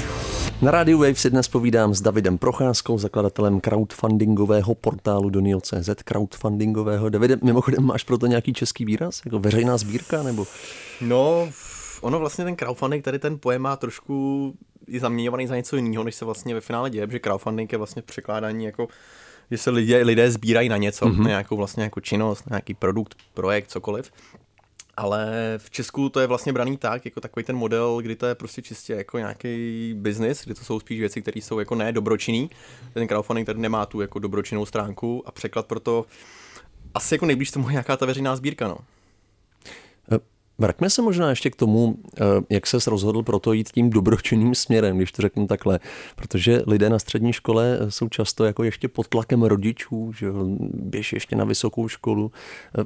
Na 0.62 0.70
rádiu 0.70 0.98
Wave 0.98 1.14
si 1.14 1.30
dnes 1.30 1.48
povídám 1.48 1.94
s 1.94 2.00
Davidem 2.00 2.38
Procházkou, 2.38 2.98
zakladatelem 2.98 3.60
crowdfundingového 3.60 4.74
portálu 4.74 5.30
Donio.cz, 5.30 5.90
crowdfundingového. 6.04 7.08
Davide, 7.08 7.38
mimochodem 7.42 7.84
máš 7.84 8.04
pro 8.04 8.18
to 8.18 8.26
nějaký 8.26 8.52
český 8.52 8.84
výraz? 8.84 9.20
Jako 9.24 9.38
veřejná 9.38 9.76
sbírka 9.76 10.22
nebo? 10.22 10.46
No, 11.00 11.48
ono 12.00 12.18
vlastně 12.18 12.44
ten 12.44 12.56
crowdfunding, 12.56 13.04
tady 13.04 13.18
ten 13.18 13.38
pojem 13.38 13.62
má 13.62 13.76
trošku 13.76 14.52
je 14.88 15.00
zaměňovaný 15.00 15.46
za 15.46 15.56
něco 15.56 15.76
jiného, 15.76 16.04
než 16.04 16.14
se 16.14 16.24
vlastně 16.24 16.54
ve 16.54 16.60
finále 16.60 16.90
děje, 16.90 17.06
že 17.10 17.18
crowdfunding 17.18 17.72
je 17.72 17.78
vlastně 17.78 18.02
překládání 18.02 18.64
jako 18.64 18.88
že 19.50 19.58
se 19.58 19.70
lidé, 19.70 20.02
lidé 20.02 20.30
sbírají 20.30 20.68
na 20.68 20.76
něco, 20.76 21.06
mm-hmm. 21.06 21.22
na 21.22 21.28
nějakou 21.28 21.56
vlastně 21.56 21.82
jako 21.82 22.00
činnost, 22.00 22.50
na 22.50 22.54
nějaký 22.54 22.74
produkt, 22.74 23.14
projekt, 23.34 23.70
cokoliv. 23.70 24.12
Ale 24.96 25.32
v 25.58 25.70
Česku 25.70 26.08
to 26.08 26.20
je 26.20 26.26
vlastně 26.26 26.52
braný 26.52 26.76
tak, 26.76 27.04
jako 27.04 27.20
takový 27.20 27.44
ten 27.44 27.56
model, 27.56 28.00
kdy 28.02 28.16
to 28.16 28.26
je 28.26 28.34
prostě 28.34 28.62
čistě 28.62 28.92
jako 28.92 29.18
nějaký 29.18 29.94
biznis, 29.96 30.44
kdy 30.44 30.54
to 30.54 30.64
jsou 30.64 30.80
spíš 30.80 31.00
věci, 31.00 31.22
které 31.22 31.40
jsou 31.40 31.58
jako 31.58 31.74
ne 31.74 31.92
dobročinný. 31.92 32.50
Ten 32.92 33.08
crowdfunding 33.08 33.46
tady 33.46 33.60
nemá 33.60 33.86
tu 33.86 34.00
jako 34.00 34.18
dobročinnou 34.18 34.66
stránku 34.66 35.22
a 35.26 35.32
překlad 35.32 35.66
proto 35.66 36.06
asi 36.94 37.14
jako 37.14 37.26
nejblíž 37.26 37.50
tomu 37.50 37.68
nějaká 37.68 37.96
ta 37.96 38.06
veřejná 38.06 38.36
sbírka, 38.36 38.68
no. 38.68 38.78
Eh, 40.58 40.62
vraťme 40.62 40.90
se 40.90 41.02
možná 41.02 41.30
ještě 41.30 41.50
k 41.50 41.56
tomu, 41.56 41.96
eh, 42.20 42.24
jak 42.50 42.66
se 42.66 42.78
rozhodl 42.86 43.22
pro 43.22 43.38
to 43.38 43.52
jít 43.52 43.68
tím 43.68 43.90
dobročinným 43.90 44.54
směrem, 44.54 44.96
když 44.96 45.12
to 45.12 45.22
řeknu 45.22 45.46
takhle. 45.46 45.80
Protože 46.16 46.62
lidé 46.66 46.90
na 46.90 46.98
střední 46.98 47.32
škole 47.32 47.78
jsou 47.88 48.08
často 48.08 48.44
jako 48.44 48.64
ještě 48.64 48.88
pod 48.88 49.08
tlakem 49.08 49.42
rodičů, 49.42 50.12
že 50.12 50.26
běž 50.74 51.12
ještě 51.12 51.36
na 51.36 51.44
vysokou 51.44 51.88
školu. 51.88 52.32
Eh, 52.78 52.84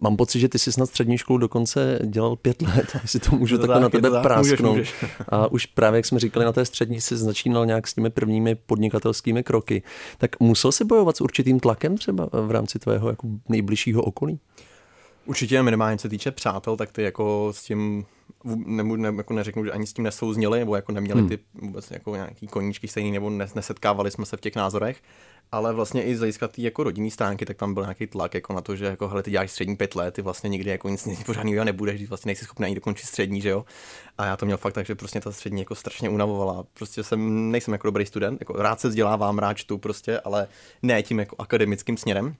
mám 0.00 0.16
pocit, 0.16 0.40
že 0.40 0.48
ty 0.48 0.58
jsi 0.58 0.72
snad 0.72 0.86
střední 0.86 1.18
školu 1.18 1.38
dokonce 1.38 1.98
dělal 2.04 2.36
pět 2.36 2.62
let, 2.62 2.86
jestli 3.02 3.20
to 3.20 3.36
můžu 3.36 3.58
takhle 3.58 3.80
na 3.80 3.88
tebe 3.88 4.10
prásknout. 4.22 4.78
A 5.28 5.52
už 5.52 5.66
právě, 5.66 5.98
jak 5.98 6.06
jsme 6.06 6.20
říkali, 6.20 6.44
na 6.46 6.52
té 6.52 6.64
střední 6.64 7.00
si 7.00 7.16
začínal 7.16 7.66
nějak 7.66 7.88
s 7.88 7.94
těmi 7.94 8.10
prvními 8.10 8.54
podnikatelskými 8.54 9.42
kroky. 9.42 9.82
Tak 10.18 10.40
musel 10.40 10.72
si 10.72 10.84
bojovat 10.84 11.16
s 11.16 11.20
určitým 11.20 11.60
tlakem 11.60 11.98
třeba 11.98 12.28
v 12.32 12.50
rámci 12.50 12.78
tvého 12.78 13.08
jako 13.08 13.28
nejbližšího 13.48 14.02
okolí? 14.02 14.38
Určitě 15.26 15.62
minimálně 15.62 15.98
co 15.98 16.08
týče 16.08 16.30
přátel, 16.30 16.76
tak 16.76 16.92
ty 16.92 17.02
jako 17.02 17.48
s 17.52 17.62
tím 17.62 18.06
nemu, 18.54 18.96
ne, 18.96 19.12
jako 19.16 19.34
neřeknu, 19.34 19.64
že 19.64 19.72
ani 19.72 19.86
s 19.86 19.92
tím 19.92 20.04
nesouzněli, 20.04 20.58
nebo 20.58 20.76
jako 20.76 20.92
neměli 20.92 21.20
hmm. 21.20 21.28
ty 21.28 21.38
vůbec 21.54 21.90
jako 21.90 22.14
nějaký 22.14 22.46
koníčky 22.46 22.88
stejný, 22.88 23.12
nebo 23.12 23.30
nesetkávali 23.30 24.10
jsme 24.10 24.26
se 24.26 24.36
v 24.36 24.40
těch 24.40 24.56
názorech 24.56 25.02
ale 25.52 25.72
vlastně 25.72 26.02
i 26.02 26.16
z 26.16 26.18
hlediska 26.18 26.48
té 26.48 26.62
jako 26.62 26.84
rodinné 26.84 27.10
stránky, 27.10 27.46
tak 27.46 27.56
tam 27.56 27.74
byl 27.74 27.82
nějaký 27.82 28.06
tlak 28.06 28.34
jako 28.34 28.52
na 28.52 28.60
to, 28.60 28.76
že 28.76 28.84
jako 28.84 29.08
hele, 29.08 29.22
ty 29.22 29.30
děláš 29.30 29.50
střední 29.50 29.76
pět 29.76 29.94
let, 29.94 30.14
ty 30.14 30.22
vlastně 30.22 30.48
nikdy 30.48 30.70
jako 30.70 30.88
nic, 30.88 31.04
nic 31.04 31.24
pořádného 31.24 31.64
nebudeš, 31.64 31.96
když 31.96 32.08
vlastně 32.08 32.28
nejsi 32.28 32.44
schopný 32.44 32.66
ani 32.66 32.74
dokončit 32.74 33.06
střední, 33.06 33.40
že 33.40 33.48
jo. 33.48 33.64
A 34.18 34.26
já 34.26 34.36
to 34.36 34.46
měl 34.46 34.58
fakt 34.58 34.72
tak, 34.72 34.86
že 34.86 34.94
prostě 34.94 35.20
ta 35.20 35.32
střední 35.32 35.60
jako 35.60 35.74
strašně 35.74 36.08
unavovala. 36.08 36.64
Prostě 36.74 37.02
jsem, 37.02 37.50
nejsem 37.50 37.72
jako 37.72 37.86
dobrý 37.86 38.06
student, 38.06 38.40
jako 38.40 38.52
rád 38.52 38.80
se 38.80 38.88
vzdělávám, 38.88 39.38
rád 39.38 39.54
čtu 39.54 39.78
prostě, 39.78 40.20
ale 40.20 40.48
ne 40.82 41.02
tím 41.02 41.18
jako 41.18 41.36
akademickým 41.38 41.96
směrem. 41.96 42.34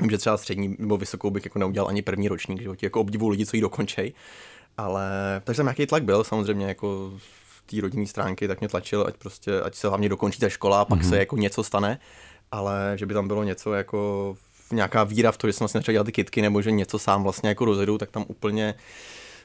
Vím, 0.00 0.10
že 0.10 0.18
třeba 0.18 0.36
střední 0.36 0.76
nebo 0.78 0.96
vysokou 0.96 1.30
bych 1.30 1.44
jako 1.44 1.58
neudělal 1.58 1.88
ani 1.88 2.02
první 2.02 2.28
ročník, 2.28 2.62
že 2.62 2.68
jako 2.82 3.00
obdivu 3.00 3.28
lidi, 3.28 3.46
co 3.46 3.56
ji 3.56 3.62
dokončej. 3.62 4.12
Ale 4.76 5.10
takže 5.44 5.56
tam 5.56 5.66
nějaký 5.66 5.86
tlak 5.86 6.04
byl, 6.04 6.24
samozřejmě 6.24 6.66
jako 6.66 7.12
té 7.66 7.80
rodinné 7.80 8.06
stránky, 8.06 8.48
tak 8.48 8.60
mě 8.60 8.68
tlačil, 8.68 9.04
ať 9.08 9.16
prostě, 9.16 9.60
ať 9.60 9.74
se 9.74 9.88
hlavně 9.88 10.08
dokončí 10.08 10.40
ta 10.40 10.48
škola 10.48 10.80
a 10.80 10.84
pak 10.84 11.00
mm-hmm. 11.00 11.08
se 11.08 11.18
jako 11.18 11.36
něco 11.36 11.64
stane 11.64 11.98
ale 12.52 12.92
že 12.96 13.06
by 13.06 13.14
tam 13.14 13.28
bylo 13.28 13.42
něco 13.42 13.74
jako 13.74 14.36
nějaká 14.72 15.04
víra 15.04 15.32
v 15.32 15.36
to, 15.36 15.46
že 15.46 15.52
jsem 15.52 15.64
vlastně 15.64 15.78
začal 15.78 15.92
dělat 15.92 16.04
ty 16.04 16.12
kitky, 16.12 16.42
nebo 16.42 16.62
že 16.62 16.70
něco 16.70 16.98
sám 16.98 17.22
vlastně 17.22 17.48
jako 17.48 17.64
rozjedu, 17.64 17.98
tak 17.98 18.10
tam 18.10 18.24
úplně 18.28 18.74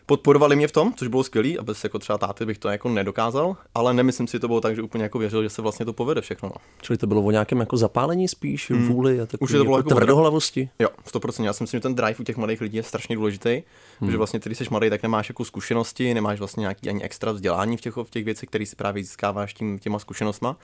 podporovali 0.08 0.56
mě 0.56 0.68
v 0.68 0.72
tom, 0.72 0.94
což 0.96 1.08
bylo 1.08 1.24
skvělý 1.24 1.60
a 1.60 1.64
bez 1.64 1.84
jako 1.84 2.00
třeba 2.00 2.18
táty 2.18 2.46
bych 2.46 2.58
to 2.58 2.70
jako 2.70 2.90
nedokázal, 2.90 3.58
ale 3.76 3.94
nemyslím 3.94 4.28
si, 4.28 4.32
že 4.32 4.40
to 4.40 4.48
bylo 4.48 4.62
tak, 4.62 4.76
že 4.76 4.82
úplně 4.82 5.04
jako 5.04 5.20
věřil, 5.20 5.44
že 5.44 5.50
se 5.50 5.62
vlastně 5.62 5.86
to 5.86 5.94
povede 5.94 6.22
všechno. 6.22 6.50
No. 6.50 6.62
Čili 6.82 6.98
to 6.98 7.08
bylo 7.08 7.22
o 7.22 7.32
nějakém 7.32 7.60
jako 7.60 7.78
zapálení 7.78 8.28
spíš, 8.28 8.72
hmm. 8.72 8.88
vůli 8.88 9.22
a 9.22 9.26
takový 9.26 9.46
Už 9.46 9.52
to 9.52 9.64
bylo 9.64 9.78
jako, 9.78 9.90
jako 9.90 10.00
tvrdohlavosti? 10.00 10.70
Jo, 10.80 10.90
100%. 11.14 11.44
Já 11.44 11.54
si 11.54 11.64
myslím, 11.64 11.78
že 11.78 11.82
ten 11.82 11.96
drive 11.96 12.16
u 12.20 12.24
těch 12.24 12.38
mladých 12.38 12.62
lidí 12.62 12.78
je 12.78 12.84
strašně 12.84 13.16
důležitý, 13.16 13.64
hmm. 14.00 14.12
že 14.12 14.18
vlastně 14.18 14.40
když 14.44 14.58
jsi 14.58 14.66
mladý, 14.72 14.90
tak 14.90 15.04
nemáš 15.04 15.30
jako 15.30 15.46
zkušenosti, 15.46 16.14
nemáš 16.14 16.40
vlastně 16.40 16.62
nějaký 16.62 16.90
ani 16.90 17.04
extra 17.04 17.32
vzdělání 17.32 17.78
v 17.78 17.82
těch, 17.82 17.98
v 17.98 18.10
těch 18.10 18.26
věcech, 18.26 18.50
které 18.50 18.66
si 18.66 18.76
právě 18.76 19.04
získáváš 19.04 19.54
tím, 19.54 19.80
těma 19.80 20.00
zkušenostma 20.00 20.58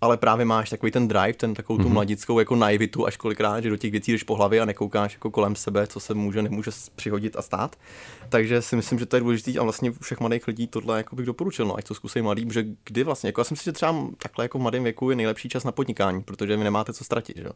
ale 0.00 0.16
právě 0.16 0.44
máš 0.44 0.70
takový 0.70 0.92
ten 0.92 1.08
drive, 1.08 1.32
ten 1.32 1.54
takovou 1.54 1.78
tu 1.78 1.84
mm-hmm. 1.84 1.92
mladickou 1.92 2.38
jako 2.38 2.56
naivitu 2.56 3.06
až 3.06 3.16
kolikrát, 3.16 3.60
že 3.60 3.70
do 3.70 3.76
těch 3.76 3.90
věcí 3.90 4.12
jdeš 4.12 4.22
po 4.22 4.34
hlavě 4.34 4.60
a 4.60 4.64
nekoukáš 4.64 5.12
jako 5.14 5.30
kolem 5.30 5.56
sebe, 5.56 5.86
co 5.86 6.00
se 6.00 6.14
může, 6.14 6.42
nemůže 6.42 6.70
přihodit 6.96 7.36
a 7.36 7.42
stát. 7.42 7.76
Takže 8.28 8.62
si 8.62 8.76
myslím, 8.76 8.98
že 8.98 9.06
to 9.06 9.16
je 9.16 9.20
důležité 9.20 9.58
a 9.58 9.62
vlastně 9.62 9.90
u 9.90 9.94
všech 10.00 10.20
mladých 10.20 10.46
lidí 10.46 10.66
tohle 10.66 10.98
jako 10.98 11.16
bych 11.16 11.26
doporučil, 11.26 11.66
no, 11.66 11.76
ať 11.76 11.88
to 11.88 11.94
zkusej 11.94 12.22
mladý, 12.22 12.48
že 12.52 12.64
kdy 12.84 13.04
vlastně, 13.04 13.28
jako 13.28 13.40
já 13.40 13.44
si 13.44 13.54
myslím, 13.54 13.70
že 13.70 13.72
třeba 13.72 14.06
takhle 14.18 14.44
jako 14.44 14.58
v 14.58 14.62
mladém 14.62 14.82
věku 14.82 15.10
je 15.10 15.16
nejlepší 15.16 15.48
čas 15.48 15.64
na 15.64 15.72
podnikání, 15.72 16.22
protože 16.22 16.56
vy 16.56 16.64
nemáte 16.64 16.92
co 16.92 17.04
ztratit. 17.04 17.36
Že? 17.36 17.48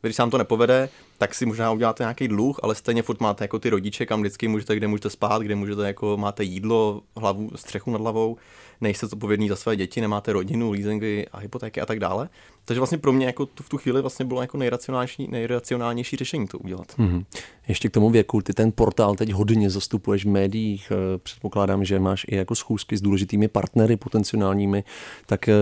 Když 0.00 0.16
se 0.16 0.22
vám 0.22 0.30
to 0.30 0.38
nepovede, 0.38 0.88
tak 1.18 1.34
si 1.34 1.46
možná 1.46 1.72
uděláte 1.72 2.02
nějaký 2.02 2.28
dluh, 2.28 2.60
ale 2.62 2.74
stejně 2.74 3.02
furt 3.02 3.20
máte 3.20 3.44
jako 3.44 3.58
ty 3.58 3.70
rodiče, 3.70 4.06
kam 4.06 4.20
vždycky 4.20 4.48
můžete, 4.48 4.76
kde 4.76 4.86
můžete 4.86 5.10
spát, 5.10 5.42
kde 5.42 5.54
můžete 5.54 5.86
jako 5.86 6.16
máte 6.16 6.44
jídlo, 6.44 7.02
hlavu, 7.16 7.50
střechu 7.56 7.90
nad 7.90 8.00
hlavou 8.00 8.36
nejste 8.84 9.06
zodpovědný 9.06 9.48
za 9.48 9.56
své 9.56 9.76
děti, 9.76 10.00
nemáte 10.00 10.32
rodinu, 10.32 10.70
leasingy 10.70 11.26
a 11.32 11.38
hypotéky 11.38 11.80
a 11.80 11.86
tak 11.86 12.00
dále. 12.00 12.28
Takže 12.64 12.80
vlastně 12.80 12.98
pro 12.98 13.12
mě 13.12 13.26
jako 13.26 13.48
v 13.60 13.68
tu 13.68 13.78
chvíli 13.78 14.00
vlastně 14.00 14.24
bylo 14.24 14.40
jako 14.40 14.58
nejracionálnější, 14.58 15.28
nejracionálnější 15.30 16.16
řešení 16.16 16.46
to 16.46 16.58
udělat. 16.58 16.86
Mm-hmm. 16.98 17.24
Ještě 17.68 17.88
k 17.88 17.92
tomu 17.92 18.10
věku, 18.10 18.42
ty 18.42 18.52
ten 18.52 18.72
portál 18.72 19.14
teď 19.14 19.32
hodně 19.32 19.70
zastupuješ 19.70 20.24
v 20.24 20.28
médiích, 20.28 20.92
eh, 20.92 21.18
předpokládám, 21.18 21.84
že 21.84 21.98
máš 21.98 22.26
i 22.28 22.36
jako 22.36 22.54
schůzky 22.54 22.96
s 22.96 23.00
důležitými 23.00 23.48
partnery 23.48 23.96
potenciálními, 23.96 24.84
tak 25.26 25.48
eh, 25.48 25.54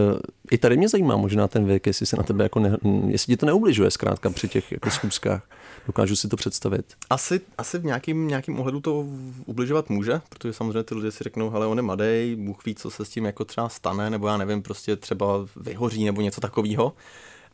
i 0.51 0.59
tady 0.59 0.77
mě 0.77 0.89
zajímá 0.89 1.17
možná 1.17 1.49
ten 1.49 1.65
věk, 1.65 1.87
jestli 1.87 2.07
se 2.07 2.17
na 2.17 2.23
tebe 2.23 2.45
jako 2.45 2.61
ne, 2.61 2.77
jestli 3.09 3.33
ti 3.33 3.37
to 3.37 3.47
neubližuje 3.47 3.91
zkrátka 3.91 4.31
při 4.31 4.49
těch 4.49 4.73
jako 4.73 4.91
schůzkách. 4.91 5.43
Dokážu 5.87 6.17
si 6.17 6.29
to 6.29 6.37
představit. 6.37 6.95
Asi, 7.11 7.41
asi 7.59 7.79
v 7.79 7.85
nějakým, 7.85 8.29
nějakým 8.29 8.61
ohledu 8.61 8.81
to 8.81 9.07
ubližovat 9.47 9.91
může, 9.91 10.21
protože 10.29 10.53
samozřejmě 10.53 10.83
ty 10.83 10.95
lidé 10.95 11.13
si 11.13 11.25
řeknou, 11.25 11.51
hele, 11.51 11.67
on 11.67 11.79
je 11.79 11.83
mladý, 11.83 12.37
Bůh 12.37 12.65
ví, 12.65 12.75
co 12.75 12.91
se 12.91 13.05
s 13.05 13.09
tím 13.09 13.25
jako 13.25 13.45
třeba 13.45 13.69
stane, 13.69 14.11
nebo 14.11 14.29
já 14.29 14.37
nevím, 14.37 14.63
prostě 14.63 14.97
třeba 14.97 15.27
vyhoří 15.57 16.05
nebo 16.05 16.21
něco 16.21 16.41
takového. 16.41 16.93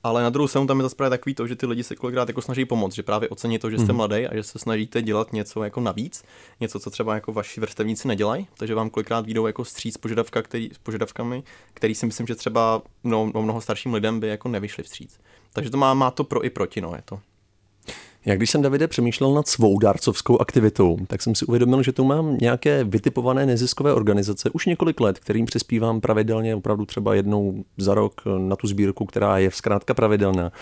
Ale 0.03 0.23
na 0.23 0.31
druhou 0.31 0.49
stranu 0.49 0.67
tam 0.67 0.79
je 0.79 0.83
zase 0.83 0.97
právě 0.97 1.11
takový 1.11 1.35
to, 1.35 1.47
že 1.47 1.57
ty 1.57 1.67
lidi 1.67 1.85
se 1.85 1.97
kolikrát 1.97 2.29
jako 2.29 2.43
snaží 2.43 2.65
pomoct, 2.65 2.95
že 2.95 3.03
právě 3.03 3.29
ocení 3.29 3.59
to, 3.59 3.71
že 3.71 3.79
jste 3.79 3.93
mm. 3.93 3.97
mladý 3.97 4.27
a 4.27 4.35
že 4.35 4.43
se 4.43 4.59
snažíte 4.59 5.03
dělat 5.03 5.33
něco 5.33 5.65
jako 5.65 5.81
navíc, 5.81 6.25
něco, 6.61 6.81
co 6.81 6.91
třeba 6.91 7.15
jako 7.15 7.33
vaši 7.33 7.61
vrstevníci 7.61 8.09
nedělají, 8.09 8.47
takže 8.57 8.75
vám 8.75 8.91
kolikrát 8.91 9.27
výjdou 9.27 9.47
jako 9.47 9.65
stříc 9.65 9.97
požadavka, 9.97 10.43
který, 10.43 10.71
s 10.73 10.79
požadavkami, 10.79 11.43
který 11.75 11.95
si 11.95 12.07
myslím, 12.07 12.27
že 12.27 12.35
třeba 12.35 12.83
mnoho, 13.05 13.43
mnoho 13.43 13.61
starším 13.61 13.95
lidem 13.95 14.21
by 14.21 14.29
jako 14.29 14.49
nevyšli 14.49 14.83
vstříc. 14.83 15.21
Takže 15.53 15.71
to 15.71 15.77
má, 15.77 15.95
má 15.95 16.11
to 16.11 16.25
pro 16.25 16.45
i 16.45 16.51
proti, 16.51 16.81
no 16.81 16.95
je 16.95 17.03
to. 17.05 17.21
Jak 18.27 18.39
když 18.39 18.51
jsem 18.51 18.63
Davide 18.63 18.89
přemýšlel 18.89 19.35
nad 19.35 19.49
svou 19.49 19.79
dárcovskou 19.79 20.41
aktivitou, 20.41 20.97
tak 21.07 21.23
jsem 21.23 21.35
si 21.35 21.45
uvědomil, 21.45 21.83
že 21.83 21.93
tu 21.93 22.05
mám 22.05 22.37
nějaké 22.41 22.85
vytipované 22.85 23.47
neziskové 23.47 23.93
organizace 23.93 24.51
už 24.51 24.67
několik 24.67 25.01
let, 25.01 25.19
kterým 25.19 25.47
přispívám 25.47 26.01
pravidelně, 26.01 26.55
opravdu 26.55 26.87
třeba 26.87 27.15
jednou 27.15 27.65
za 27.77 27.95
rok 27.95 28.21
na 28.39 28.57
tu 28.57 28.67
sbírku, 28.67 29.05
která 29.05 29.39
je 29.39 29.51
zkrátka 29.51 29.95
pravidelná. 29.95 30.53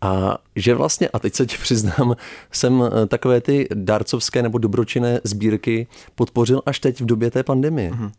A 0.00 0.38
že 0.56 0.74
vlastně, 0.74 1.08
a 1.08 1.18
teď 1.18 1.34
se 1.34 1.46
ti 1.46 1.56
přiznám, 1.58 2.16
jsem 2.52 2.82
eh, 2.82 3.06
takové 3.06 3.40
ty 3.40 3.68
dárcovské 3.74 4.42
nebo 4.42 4.58
dobročinné 4.58 5.20
sbírky 5.24 5.86
podpořil 6.14 6.62
až 6.66 6.80
teď 6.80 7.00
v 7.00 7.06
době 7.06 7.30
té 7.30 7.42
pandemie. 7.42 7.90
Mm-hmm. 7.90 8.10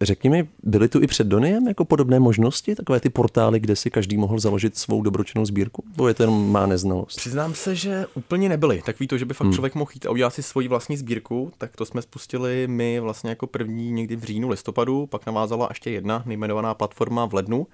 Řekni 0.00 0.30
mi, 0.30 0.48
byly 0.62 0.88
tu 0.88 1.02
i 1.02 1.06
před 1.06 1.26
Doniem 1.26 1.68
jako 1.68 1.84
podobné 1.84 2.20
možnosti, 2.20 2.74
takové 2.74 3.00
ty 3.00 3.10
portály, 3.10 3.60
kde 3.60 3.76
si 3.76 3.90
každý 3.90 4.16
mohl 4.16 4.38
založit 4.38 4.76
svou 4.76 5.02
dobročinnou 5.02 5.44
sbírku? 5.44 5.84
Bo 5.96 6.08
je 6.08 6.14
to 6.14 6.22
jenom 6.22 6.52
má 6.52 6.66
neznalost? 6.66 7.16
Přiznám 7.16 7.54
se, 7.54 7.74
že 7.74 8.06
úplně 8.14 8.48
nebyly. 8.48 8.82
Takový 8.86 9.06
to, 9.08 9.18
že 9.18 9.24
by 9.24 9.34
fakt 9.34 9.44
hmm. 9.44 9.54
člověk 9.54 9.74
mohl 9.74 9.90
jít 9.94 10.06
a 10.06 10.10
udělat 10.10 10.34
si 10.34 10.42
svoji 10.42 10.68
vlastní 10.68 10.96
sbírku, 10.96 11.52
tak 11.58 11.76
to 11.76 11.84
jsme 11.84 12.02
spustili 12.02 12.66
my 12.66 13.00
vlastně 13.00 13.30
jako 13.30 13.46
první 13.46 13.90
někdy 13.90 14.16
v 14.16 14.24
říjnu, 14.24 14.48
listopadu, 14.48 15.06
pak 15.06 15.26
navázala 15.26 15.66
ještě 15.70 15.90
jedna 15.90 16.22
nejmenovaná 16.26 16.74
platforma 16.74 17.26
v 17.26 17.34
lednu 17.34 17.66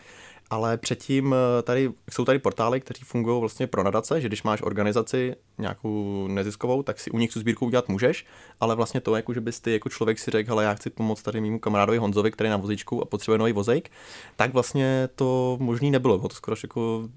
ale 0.50 0.76
předtím 0.76 1.34
eh, 1.34 1.62
tady, 1.62 1.90
jsou 2.10 2.24
tady 2.24 2.38
portály, 2.38 2.80
které 2.80 3.00
fungují 3.04 3.40
vlastně 3.40 3.66
pro 3.66 3.82
nadace, 3.82 4.20
že 4.20 4.28
když 4.28 4.42
máš 4.42 4.62
organizaci 4.62 5.34
nějakou 5.58 6.26
neziskovou, 6.28 6.82
tak 6.82 7.00
si 7.00 7.10
u 7.10 7.18
nich 7.18 7.32
tu 7.32 7.40
sbírku 7.40 7.66
udělat 7.66 7.88
můžeš, 7.88 8.26
ale 8.60 8.74
vlastně 8.74 9.00
to, 9.00 9.16
jako 9.16 9.34
že 9.34 9.40
bys 9.40 9.60
ty 9.60 9.72
jako 9.72 9.88
člověk 9.88 10.18
si 10.18 10.30
řekl, 10.30 10.52
ale 10.52 10.64
já 10.64 10.74
chci 10.74 10.90
pomoct 10.90 11.22
tady 11.22 11.40
mému 11.40 11.58
kamarádovi 11.58 11.98
Honzovi, 11.98 12.30
který 12.30 12.46
je 12.46 12.50
na 12.50 12.56
vozičku 12.56 13.02
a 13.02 13.04
potřebuje 13.04 13.38
nový 13.38 13.52
vozejk, 13.52 13.90
tak 14.36 14.52
vlastně 14.52 15.08
to 15.14 15.56
možný 15.60 15.90
nebylo, 15.90 16.18
bylo 16.18 16.28
to 16.28 16.34
skoro 16.34 16.56
jako 16.62 17.08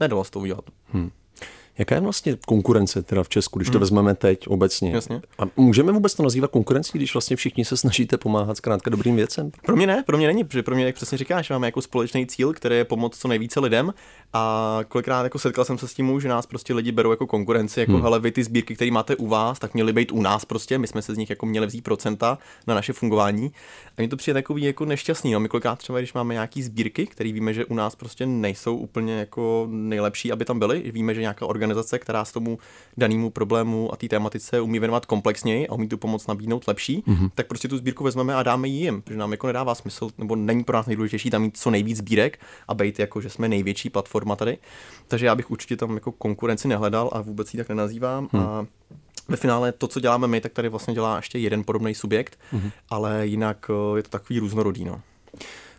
nedalo 0.00 0.24
s 0.24 0.30
to 0.30 0.40
udělat. 0.40 0.64
Hmm. 0.92 1.10
Jaká 1.78 1.94
je 1.94 2.00
vlastně 2.00 2.36
konkurence 2.46 3.02
teda 3.02 3.22
v 3.22 3.28
Česku, 3.28 3.58
když 3.58 3.68
to 3.68 3.72
hmm. 3.72 3.80
vezmeme 3.80 4.14
teď 4.14 4.48
obecně? 4.48 4.90
Jasně. 4.90 5.22
A 5.38 5.42
můžeme 5.56 5.92
vůbec 5.92 6.14
to 6.14 6.22
nazývat 6.22 6.50
konkurencí, 6.50 6.98
když 6.98 7.14
vlastně 7.14 7.36
všichni 7.36 7.64
se 7.64 7.76
snažíte 7.76 8.16
pomáhat 8.16 8.56
zkrátka 8.56 8.90
dobrým 8.90 9.16
věcem? 9.16 9.50
Pro 9.66 9.76
mě 9.76 9.86
ne, 9.86 10.02
pro 10.06 10.16
mě 10.16 10.26
není, 10.26 10.44
protože 10.44 10.62
pro 10.62 10.74
mě, 10.74 10.84
jak 10.84 10.94
přesně 10.94 11.18
říkáš, 11.18 11.50
máme 11.50 11.66
jako 11.66 11.82
společný 11.82 12.26
cíl, 12.26 12.52
který 12.52 12.76
je 12.76 12.84
pomoct 12.84 13.18
co 13.18 13.28
nejvíce 13.28 13.60
lidem 13.60 13.94
a 14.32 14.80
kolikrát 14.88 15.22
jako 15.22 15.38
setkal 15.38 15.64
jsem 15.64 15.78
se 15.78 15.88
s 15.88 15.94
tím, 15.94 16.20
že 16.20 16.28
nás 16.28 16.46
prostě 16.46 16.74
lidi 16.74 16.92
berou 16.92 17.10
jako 17.10 17.26
konkurenci, 17.26 17.80
jako 17.80 17.92
hmm. 17.92 18.02
hele, 18.02 18.20
vy 18.20 18.32
ty 18.32 18.44
sbírky, 18.44 18.74
které 18.74 18.90
máte 18.90 19.16
u 19.16 19.26
vás, 19.26 19.58
tak 19.58 19.74
měly 19.74 19.92
být 19.92 20.12
u 20.12 20.22
nás 20.22 20.44
prostě, 20.44 20.78
my 20.78 20.86
jsme 20.86 21.02
se 21.02 21.14
z 21.14 21.18
nich 21.18 21.30
jako 21.30 21.46
měli 21.46 21.66
vzít 21.66 21.84
procenta 21.84 22.38
na 22.66 22.74
naše 22.74 22.92
fungování. 22.92 23.52
A 23.98 24.02
mi 24.02 24.08
to 24.08 24.16
přijde 24.16 24.34
takový 24.34 24.62
jako 24.62 24.84
nešťastný. 24.84 25.32
No, 25.32 25.40
my 25.40 25.48
kolikrát 25.48 25.78
třeba, 25.78 25.98
když 25.98 26.12
máme 26.12 26.34
nějaký 26.34 26.62
sbírky, 26.62 27.06
které 27.06 27.32
víme, 27.32 27.54
že 27.54 27.64
u 27.64 27.74
nás 27.74 27.94
prostě 27.94 28.26
nejsou 28.26 28.76
úplně 28.76 29.14
jako 29.14 29.66
nejlepší, 29.70 30.32
aby 30.32 30.44
tam 30.44 30.58
byly, 30.58 30.90
víme, 30.90 31.14
že 31.14 31.20
nějaká 31.20 31.46
organizace, 31.46 31.65
která 31.98 32.24
s 32.24 32.32
tomu 32.32 32.58
danému 32.96 33.30
problému 33.30 33.92
a 33.92 33.96
té 33.96 34.08
tématice 34.08 34.60
umí 34.60 34.78
věnovat 34.78 35.06
komplexněji 35.06 35.68
a 35.68 35.74
umí 35.74 35.88
tu 35.88 35.98
pomoc 35.98 36.26
nabídnout 36.26 36.68
lepší, 36.68 37.02
mm-hmm. 37.02 37.30
tak 37.34 37.46
prostě 37.46 37.68
tu 37.68 37.76
sbírku 37.76 38.04
vezmeme 38.04 38.34
a 38.34 38.42
dáme 38.42 38.68
ji 38.68 38.74
jim, 38.74 39.02
protože 39.02 39.18
nám 39.18 39.32
jako 39.32 39.46
nedává 39.46 39.74
smysl, 39.74 40.10
nebo 40.18 40.36
není 40.36 40.64
pro 40.64 40.76
nás 40.76 40.86
nejdůležitější 40.86 41.30
tam 41.30 41.42
mít 41.42 41.56
co 41.56 41.70
nejvíc 41.70 41.98
sbírek 41.98 42.38
a 42.68 42.74
být 42.74 42.98
jako, 42.98 43.20
že 43.20 43.30
jsme 43.30 43.48
největší 43.48 43.90
platforma 43.90 44.36
tady. 44.36 44.58
Takže 45.08 45.26
já 45.26 45.34
bych 45.34 45.50
určitě 45.50 45.76
tam 45.76 45.94
jako 45.94 46.12
konkurenci 46.12 46.68
nehledal 46.68 47.10
a 47.12 47.20
vůbec 47.20 47.54
ji 47.54 47.58
tak 47.58 47.68
nenazývám. 47.68 48.28
Hmm. 48.32 48.42
A 48.42 48.66
ve 49.28 49.36
finále 49.36 49.72
to, 49.72 49.88
co 49.88 50.00
děláme 50.00 50.26
my, 50.26 50.40
tak 50.40 50.52
tady 50.52 50.68
vlastně 50.68 50.94
dělá 50.94 51.16
ještě 51.16 51.38
jeden 51.38 51.64
podobný 51.64 51.94
subjekt, 51.94 52.38
mm-hmm. 52.52 52.70
ale 52.90 53.26
jinak 53.26 53.70
eh, 53.70 53.96
je 53.96 54.02
to 54.02 54.08
takový 54.08 54.38
různorodý. 54.38 54.84
No. 54.84 55.00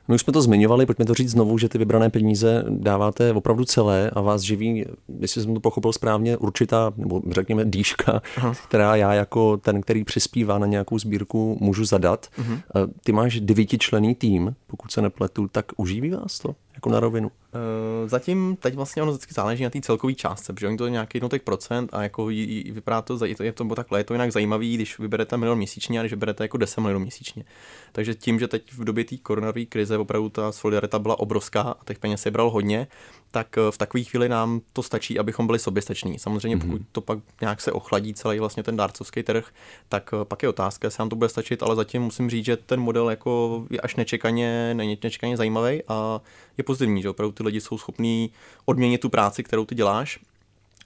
My 0.07 0.15
už 0.15 0.21
jsme 0.21 0.33
to 0.33 0.41
zmiňovali, 0.41 0.85
pojďme 0.85 1.05
to 1.05 1.13
říct 1.13 1.31
znovu, 1.31 1.57
že 1.57 1.69
ty 1.69 1.77
vybrané 1.77 2.09
peníze 2.09 2.63
dáváte 2.69 3.33
opravdu 3.33 3.65
celé 3.65 4.09
a 4.09 4.21
vás 4.21 4.41
živí, 4.41 4.85
jestli 5.19 5.41
jsem 5.41 5.53
to 5.53 5.59
pochopil 5.59 5.93
správně, 5.93 6.37
určitá, 6.37 6.93
nebo 6.97 7.21
řekněme 7.31 7.65
dýška, 7.65 8.21
Aha. 8.37 8.53
která 8.67 8.95
já 8.95 9.13
jako 9.13 9.57
ten, 9.57 9.81
který 9.81 10.03
přispívá 10.03 10.57
na 10.57 10.67
nějakou 10.67 10.99
sbírku, 10.99 11.57
můžu 11.61 11.85
zadat. 11.85 12.27
Uh-huh. 12.39 12.61
Ty 13.03 13.11
máš 13.11 13.39
devítičlený 13.39 14.15
tým, 14.15 14.55
pokud 14.67 14.91
se 14.91 15.01
nepletu, 15.01 15.47
tak 15.47 15.65
uživí 15.77 16.09
vás 16.09 16.39
to? 16.39 16.55
Jako 16.77 16.89
na 16.89 16.99
rovinu. 16.99 17.27
Uh, 17.27 18.09
zatím 18.09 18.55
teď 18.55 18.75
vlastně 18.75 19.01
ono 19.01 19.11
vždycky 19.11 19.33
záleží 19.33 19.63
na 19.63 19.69
té 19.69 19.81
celkové 19.81 20.13
částce, 20.13 20.53
protože 20.53 20.67
oni 20.67 20.77
to 20.77 20.85
je 20.85 20.91
nějaký 20.91 21.17
jednotek 21.17 21.43
procent 21.43 21.89
a 21.93 22.03
jako 22.03 22.25
vypadá 22.25 23.01
to, 23.01 23.25
je 23.25 23.51
to, 23.51 23.75
takhle, 23.75 23.99
je 23.99 24.03
to 24.03 24.13
jinak 24.13 24.31
zajímavý, 24.31 24.75
když 24.75 24.99
vyberete 24.99 25.37
milion 25.37 25.57
měsíčně 25.57 25.99
a 25.99 26.03
když 26.03 26.13
vyberete 26.13 26.43
jako 26.43 26.57
10 26.57 26.81
milionů 26.81 26.99
měsíčně. 26.99 27.43
Takže 27.91 28.15
tím, 28.15 28.39
že 28.39 28.47
teď 28.47 28.73
v 28.73 28.83
době 28.83 29.03
té 29.03 29.17
koronové 29.17 29.65
krize 29.65 29.97
opravdu 29.97 30.29
ta 30.29 30.51
solidarita 30.51 30.99
byla 30.99 31.19
obrovská 31.19 31.61
a 31.61 31.85
těch 31.85 31.99
peněz 31.99 32.21
se 32.21 32.31
bral 32.31 32.49
hodně, 32.49 32.87
tak 33.31 33.57
eh, 33.57 33.71
v 33.71 33.77
takové 33.77 34.03
chvíli 34.03 34.29
nám 34.29 34.61
to 34.73 34.83
stačí, 34.83 35.19
abychom 35.19 35.47
byli 35.47 35.59
soběstační. 35.59 36.19
Samozřejmě, 36.19 36.57
mm-hmm. 36.57 36.71
pokud 36.71 36.81
to 36.91 37.01
pak 37.01 37.19
nějak 37.41 37.61
se 37.61 37.71
ochladí 37.71 38.13
celý 38.13 38.39
vlastně 38.39 38.63
ten 38.63 38.75
dárcovský 38.75 39.23
trh, 39.23 39.47
tak 39.89 40.13
eh, 40.13 40.25
pak 40.25 40.43
je 40.43 40.49
otázka, 40.49 40.87
jestli 40.87 41.01
nám 41.01 41.09
to 41.09 41.15
bude 41.15 41.29
stačit, 41.29 41.63
ale 41.63 41.75
zatím 41.75 42.01
musím 42.01 42.29
říct, 42.29 42.45
že 42.45 42.57
ten 42.57 42.79
model 42.79 43.09
jako 43.09 43.63
je 43.69 43.81
až 43.81 43.95
nečekaně, 43.95 44.73
nečekaně 44.73 45.37
zajímavý 45.37 45.81
a 45.87 46.21
je 46.57 46.63
pozitivní, 46.63 47.01
že 47.01 47.09
opravdu 47.09 47.31
ty 47.31 47.43
lidi 47.43 47.61
jsou 47.61 47.77
schopní 47.77 48.31
odměnit 48.65 49.01
tu 49.01 49.09
práci, 49.09 49.43
kterou 49.43 49.65
ty 49.65 49.75
děláš 49.75 50.19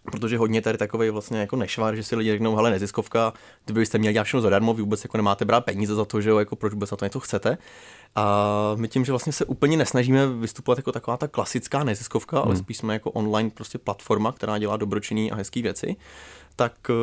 protože 0.03 0.37
hodně 0.37 0.61
tady 0.61 0.77
takový 0.77 1.09
vlastně 1.09 1.39
jako 1.39 1.55
nešvar, 1.55 1.95
že 1.95 2.03
si 2.03 2.15
lidi 2.15 2.31
řeknou, 2.31 2.55
hele, 2.55 2.71
neziskovka, 2.71 3.33
ty 3.65 3.73
byste 3.73 3.97
měli 3.97 4.13
dělat 4.13 4.23
všechno 4.23 4.41
zadarmo, 4.41 4.73
vy 4.73 4.81
vůbec 4.81 5.03
jako 5.03 5.17
nemáte 5.17 5.45
brát 5.45 5.65
peníze 5.65 5.95
za 5.95 6.05
to, 6.05 6.21
že 6.21 6.29
jo, 6.29 6.39
jako 6.39 6.55
proč 6.55 6.73
vůbec 6.73 6.89
za 6.89 6.95
to 6.95 7.05
něco 7.05 7.19
chcete. 7.19 7.57
A 8.15 8.73
my 8.75 8.87
tím, 8.87 9.05
že 9.05 9.11
vlastně 9.11 9.33
se 9.33 9.45
úplně 9.45 9.77
nesnažíme 9.77 10.27
vystupovat 10.27 10.77
jako 10.79 10.91
taková 10.91 11.17
ta 11.17 11.27
klasická 11.27 11.83
neziskovka, 11.83 12.39
hmm. 12.39 12.47
ale 12.47 12.57
spíš 12.57 12.77
jsme 12.77 12.93
jako 12.93 13.11
online 13.11 13.49
prostě 13.49 13.77
platforma, 13.77 14.31
která 14.31 14.57
dělá 14.57 14.77
dobročinný 14.77 15.31
a 15.31 15.35
hezké 15.35 15.61
věci, 15.61 15.95
tak 16.55 16.73
uh, 16.89 16.95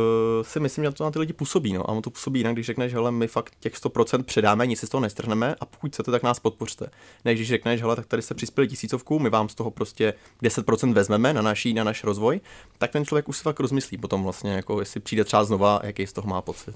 si 0.42 0.60
myslím, 0.60 0.84
že 0.84 0.90
to 0.90 1.04
na 1.04 1.10
ty 1.10 1.18
lidi 1.18 1.32
působí. 1.32 1.72
No. 1.72 1.90
A 1.90 1.92
on 1.92 2.02
to 2.02 2.10
působí 2.10 2.40
jinak, 2.40 2.54
když 2.54 2.66
řekneš, 2.66 2.94
hele, 2.94 3.10
my 3.10 3.28
fakt 3.28 3.54
těch 3.60 3.74
100% 3.74 4.22
předáme, 4.22 4.66
nic 4.66 4.80
si 4.80 4.86
z 4.86 4.90
toho 4.90 5.00
nestrhneme 5.00 5.54
a 5.60 5.66
pokud 5.66 5.92
chcete, 5.92 6.10
tak 6.10 6.22
nás 6.22 6.40
podpořte. 6.40 6.90
Ne, 7.24 7.34
když 7.34 7.48
řekneš, 7.48 7.80
hele, 7.80 7.96
tak 7.96 8.06
tady 8.06 8.22
se 8.22 8.34
přispěli 8.34 8.68
tisícovku, 8.68 9.18
my 9.18 9.30
vám 9.30 9.48
z 9.48 9.54
toho 9.54 9.70
prostě 9.70 10.14
10% 10.42 10.92
vezmeme 10.92 11.34
na, 11.34 11.42
naší, 11.42 11.74
na 11.74 11.84
náš 11.84 12.04
rozvoj, 12.04 12.40
tak 12.78 12.90
ten 12.90 13.04
člověk 13.04 13.28
už 13.28 13.36
si 13.36 13.42
fakt 13.42 13.60
rozmyslí 13.60 13.98
potom 13.98 14.22
vlastně, 14.22 14.52
jako 14.52 14.80
jestli 14.80 15.00
přijde 15.00 15.24
třeba 15.24 15.44
znova, 15.44 15.80
jaký 15.82 16.06
z 16.06 16.12
toho 16.12 16.28
má 16.28 16.42
pocit. 16.42 16.74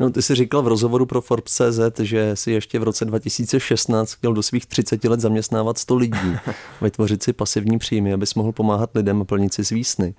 No, 0.00 0.10
ty 0.10 0.22
jsi 0.22 0.34
říkal 0.34 0.62
v 0.62 0.68
rozhovoru 0.68 1.06
pro 1.06 1.20
Forbes.cz, 1.20 2.00
že 2.00 2.36
si 2.36 2.50
ještě 2.50 2.78
v 2.78 2.82
roce 2.82 3.04
2016 3.04 4.12
chtěl 4.12 4.32
do 4.32 4.42
svých 4.42 4.66
30 4.66 5.04
let 5.04 5.20
zaměstnávat 5.20 5.78
100 5.78 5.96
lidí, 5.96 6.36
vytvořit 6.80 7.22
si 7.22 7.32
pasivní 7.32 7.78
příjmy, 7.78 8.12
abys 8.12 8.34
mohl 8.34 8.52
pomáhat 8.52 8.90
lidem 8.94 9.22
a 9.22 9.24
plnit 9.24 9.54
si 9.54 9.64
svísny. 9.64 10.14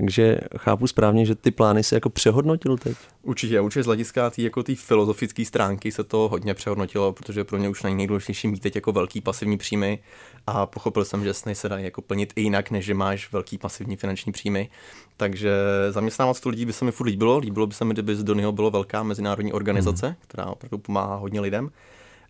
Takže 0.00 0.38
chápu 0.56 0.86
správně, 0.86 1.26
že 1.26 1.34
ty 1.34 1.50
plány 1.50 1.82
si 1.82 1.94
jako 1.94 2.10
přehodnotil 2.10 2.76
teď. 2.76 2.96
Určitě, 3.22 3.60
určitě 3.60 3.82
z 3.82 3.86
hlediska 3.86 4.30
tý, 4.30 4.42
jako 4.42 4.62
té 4.62 4.74
filozofické 4.74 5.44
stránky 5.44 5.92
se 5.92 6.04
to 6.04 6.28
hodně 6.28 6.54
přehodnotilo, 6.54 7.12
protože 7.12 7.44
pro 7.44 7.58
mě 7.58 7.68
už 7.68 7.82
není 7.82 7.96
nejdůležitější 7.96 8.48
mít 8.48 8.60
teď 8.60 8.74
jako 8.74 8.92
velký 8.92 9.20
pasivní 9.20 9.58
příjmy 9.58 9.98
a 10.46 10.66
pochopil 10.66 11.04
jsem, 11.04 11.24
že 11.24 11.34
sny 11.34 11.54
se 11.54 11.68
dají 11.68 11.84
jako 11.84 12.02
plnit 12.02 12.32
i 12.36 12.42
jinak, 12.42 12.70
než 12.70 12.84
že 12.84 12.94
máš 12.94 13.32
velký 13.32 13.58
pasivní 13.58 13.96
finanční 13.96 14.32
příjmy. 14.32 14.68
Takže 15.16 15.52
zaměstnávat 15.90 16.34
100 16.34 16.48
lidí 16.48 16.66
by 16.66 16.72
se 16.72 16.84
mi 16.84 16.92
furt 16.92 17.06
líbilo. 17.06 17.38
Líbilo 17.38 17.66
by 17.66 17.74
se 17.74 17.84
mi, 17.84 17.94
kdyby 17.94 18.16
z 18.16 18.24
Donyho 18.24 18.52
bylo 18.52 18.70
velká 18.70 19.02
mezinárodní 19.02 19.52
organizace, 19.52 20.08
mm. 20.08 20.14
která 20.20 20.46
opravdu 20.46 20.78
pomáhá 20.78 21.16
hodně 21.16 21.40
lidem 21.40 21.70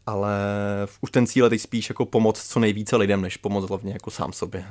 ale 0.06 0.32
už 1.00 1.10
ten 1.10 1.26
cíl 1.26 1.44
je 1.44 1.50
teď 1.50 1.60
spíš 1.60 1.88
jako 1.88 2.06
pomoc 2.06 2.42
co 2.42 2.60
nejvíce 2.60 2.96
lidem, 2.96 3.22
než 3.22 3.36
pomoc 3.36 3.68
hlavně 3.68 3.92
jako 3.92 4.10
sám 4.10 4.32
sobě. 4.32 4.64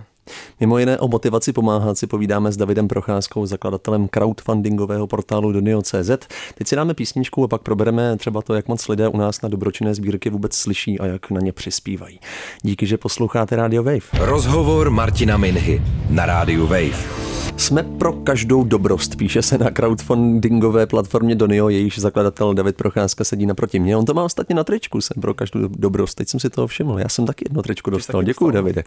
Mimo 0.59 0.77
jiné 0.77 0.99
o 0.99 1.07
motivaci 1.07 1.53
pomáhat 1.53 1.97
si 1.97 2.07
povídáme 2.07 2.51
s 2.51 2.57
Davidem 2.57 2.87
Procházkou, 2.87 3.45
zakladatelem 3.45 4.07
crowdfundingového 4.07 5.07
portálu 5.07 5.51
Donio.cz. 5.51 6.27
Teď 6.55 6.67
si 6.67 6.75
dáme 6.75 6.93
písničku 6.93 7.43
a 7.43 7.47
pak 7.47 7.61
probereme 7.61 8.17
třeba 8.17 8.41
to, 8.41 8.53
jak 8.53 8.67
moc 8.67 8.87
lidé 8.87 9.07
u 9.07 9.17
nás 9.17 9.41
na 9.41 9.49
dobročinné 9.49 9.95
sbírky 9.95 10.29
vůbec 10.29 10.55
slyší 10.55 10.99
a 10.99 11.05
jak 11.05 11.31
na 11.31 11.41
ně 11.41 11.51
přispívají. 11.51 12.19
Díky, 12.61 12.85
že 12.87 12.97
posloucháte 12.97 13.55
Radio 13.55 13.83
Wave. 13.83 13.99
Rozhovor 14.13 14.89
Martina 14.89 15.37
Minhy 15.37 15.81
na 16.09 16.25
Radio 16.25 16.67
Wave. 16.67 17.38
Jsme 17.59 17.83
pro 17.83 18.13
každou 18.13 18.63
dobrost, 18.63 19.15
píše 19.15 19.41
se 19.41 19.57
na 19.57 19.71
crowdfundingové 19.71 20.87
platformě 20.87 21.35
Donio, 21.35 21.69
jejíž 21.69 21.99
zakladatel 21.99 22.53
David 22.53 22.75
Procházka 22.75 23.23
sedí 23.23 23.45
naproti 23.45 23.79
mě. 23.79 23.97
On 23.97 24.05
to 24.05 24.13
má 24.13 24.23
ostatně 24.23 24.55
na 24.55 24.63
tričku, 24.63 25.01
jsem 25.01 25.21
pro 25.21 25.33
každou 25.33 25.67
dobrost. 25.67 26.15
Teď 26.15 26.29
jsem 26.29 26.39
si 26.39 26.49
toho 26.49 26.67
všiml. 26.67 26.99
Já 26.99 27.09
jsem 27.09 27.25
taky 27.25 27.45
jedno 27.45 27.61
tričku 27.61 27.89
dostal. 27.89 28.23
Děkuji, 28.23 28.51
Davide. 28.51 28.83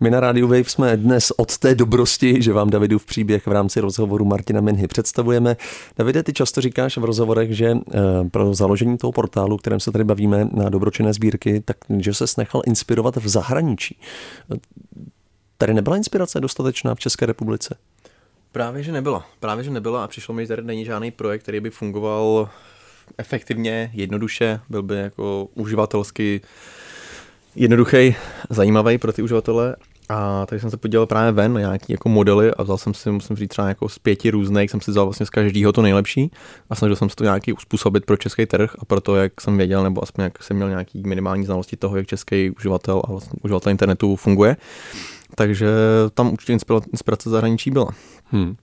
My 0.00 0.10
na 0.10 0.20
Radio 0.20 0.48
Wave 0.48 0.64
jsme 0.64 0.96
dnes 0.96 1.32
od 1.36 1.58
té 1.58 1.74
dobrosti, 1.74 2.42
že 2.42 2.52
vám 2.52 2.70
Davidův 2.70 3.06
příběh 3.06 3.46
v 3.46 3.52
rámci 3.52 3.80
rozhovoru 3.80 4.24
Martina 4.24 4.60
Minhy 4.60 4.88
představujeme. 4.88 5.56
Davide, 5.98 6.22
ty 6.22 6.32
často 6.32 6.60
říkáš 6.60 6.96
v 6.96 7.04
rozhovorech, 7.04 7.56
že 7.56 7.66
eh, 7.70 8.00
pro 8.30 8.54
založení 8.54 8.98
toho 8.98 9.12
portálu, 9.12 9.56
kterém 9.56 9.80
se 9.80 9.92
tady 9.92 10.04
bavíme 10.04 10.48
na 10.52 10.68
dobročinné 10.68 11.12
sbírky, 11.12 11.62
tak 11.64 11.76
že 11.98 12.14
se 12.14 12.24
nechal 12.38 12.62
inspirovat 12.66 13.16
v 13.16 13.28
zahraničí. 13.28 13.98
Tady 15.58 15.74
nebyla 15.74 15.96
inspirace 15.96 16.40
dostatečná 16.40 16.94
v 16.94 16.98
České 16.98 17.26
republice? 17.26 17.76
Právě, 18.54 18.82
že 18.82 18.92
nebyla. 18.92 19.26
Právě, 19.40 19.64
že 19.64 19.70
nebyla 19.70 20.04
a 20.04 20.08
přišlo 20.08 20.34
mi, 20.34 20.42
že 20.42 20.48
tady 20.48 20.62
není 20.62 20.84
žádný 20.84 21.10
projekt, 21.10 21.42
který 21.42 21.60
by 21.60 21.70
fungoval 21.70 22.48
efektivně, 23.18 23.90
jednoduše, 23.94 24.60
byl 24.68 24.82
by 24.82 24.96
jako 24.96 25.48
uživatelsky 25.54 26.40
jednoduchý, 27.56 28.16
zajímavý 28.50 28.98
pro 28.98 29.12
ty 29.12 29.22
uživatele. 29.22 29.76
A 30.08 30.46
tak 30.46 30.60
jsem 30.60 30.70
se 30.70 30.76
podíval 30.76 31.06
právě 31.06 31.32
ven 31.32 31.52
na 31.52 31.60
nějaký 31.60 31.92
jako 31.92 32.08
modely 32.08 32.50
a 32.50 32.62
vzal 32.62 32.78
jsem 32.78 32.94
si, 32.94 33.10
musím 33.10 33.36
říct, 33.36 33.50
třeba 33.50 33.68
jako 33.68 33.88
z 33.88 33.98
pěti 33.98 34.30
různých, 34.30 34.70
jsem 34.70 34.80
si 34.80 34.90
vzal 34.90 35.04
vlastně 35.04 35.26
z 35.26 35.30
každého 35.30 35.72
to 35.72 35.82
nejlepší 35.82 36.30
a 36.70 36.74
snažil 36.74 36.96
jsem 36.96 37.10
se 37.10 37.16
to 37.16 37.24
nějaký 37.24 37.52
uspůsobit 37.52 38.04
pro 38.04 38.16
český 38.16 38.46
trh 38.46 38.76
a 38.78 38.84
proto, 38.84 39.16
jak 39.16 39.40
jsem 39.40 39.56
věděl, 39.56 39.82
nebo 39.82 40.02
aspoň 40.02 40.24
jak 40.24 40.42
jsem 40.42 40.56
měl 40.56 40.68
nějaký 40.68 41.02
minimální 41.06 41.44
znalosti 41.44 41.76
toho, 41.76 41.96
jak 41.96 42.06
český 42.06 42.50
uživatel 42.50 43.02
a 43.04 43.10
vlastně 43.10 43.38
uživatel 43.42 43.70
internetu 43.70 44.16
funguje, 44.16 44.56
takže 45.34 45.68
tam 46.14 46.32
určitě 46.32 46.52
inspirace 46.92 47.30
zahraničí 47.30 47.70
byla. 47.70 47.88
Hmm. 48.30 48.56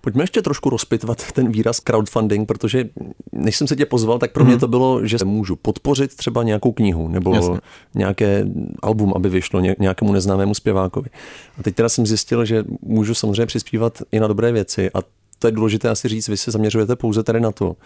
Pojďme 0.00 0.22
ještě 0.22 0.42
trošku 0.42 0.70
rozpitvat 0.70 1.32
ten 1.32 1.52
výraz 1.52 1.80
crowdfunding, 1.80 2.48
protože 2.48 2.88
než 3.32 3.56
jsem 3.56 3.66
se 3.66 3.76
tě 3.76 3.86
pozval, 3.86 4.18
tak 4.18 4.32
pro 4.32 4.44
mě 4.44 4.52
hmm. 4.52 4.60
to 4.60 4.68
bylo, 4.68 5.06
že 5.06 5.16
můžu 5.24 5.56
podpořit 5.56 6.16
třeba 6.16 6.42
nějakou 6.42 6.72
knihu 6.72 7.08
nebo 7.08 7.34
Jasně. 7.34 7.58
nějaké 7.94 8.46
album, 8.82 9.12
aby 9.16 9.28
vyšlo 9.28 9.60
nějakému 9.78 10.12
neznámému 10.12 10.54
zpěvákovi. 10.54 11.10
A 11.58 11.62
teď 11.62 11.74
teda 11.74 11.88
jsem 11.88 12.06
zjistil, 12.06 12.44
že 12.44 12.64
můžu 12.82 13.14
samozřejmě 13.14 13.46
přispívat 13.46 14.02
i 14.12 14.20
na 14.20 14.26
dobré 14.26 14.52
věci 14.52 14.90
a 14.94 14.98
to 15.38 15.48
je 15.48 15.52
důležité 15.52 15.88
asi 15.88 16.08
říct, 16.08 16.28
vy 16.28 16.36
se 16.36 16.50
zaměřujete 16.50 16.96
pouze 16.96 17.22
tady 17.22 17.40
na 17.40 17.52
to. 17.52 17.76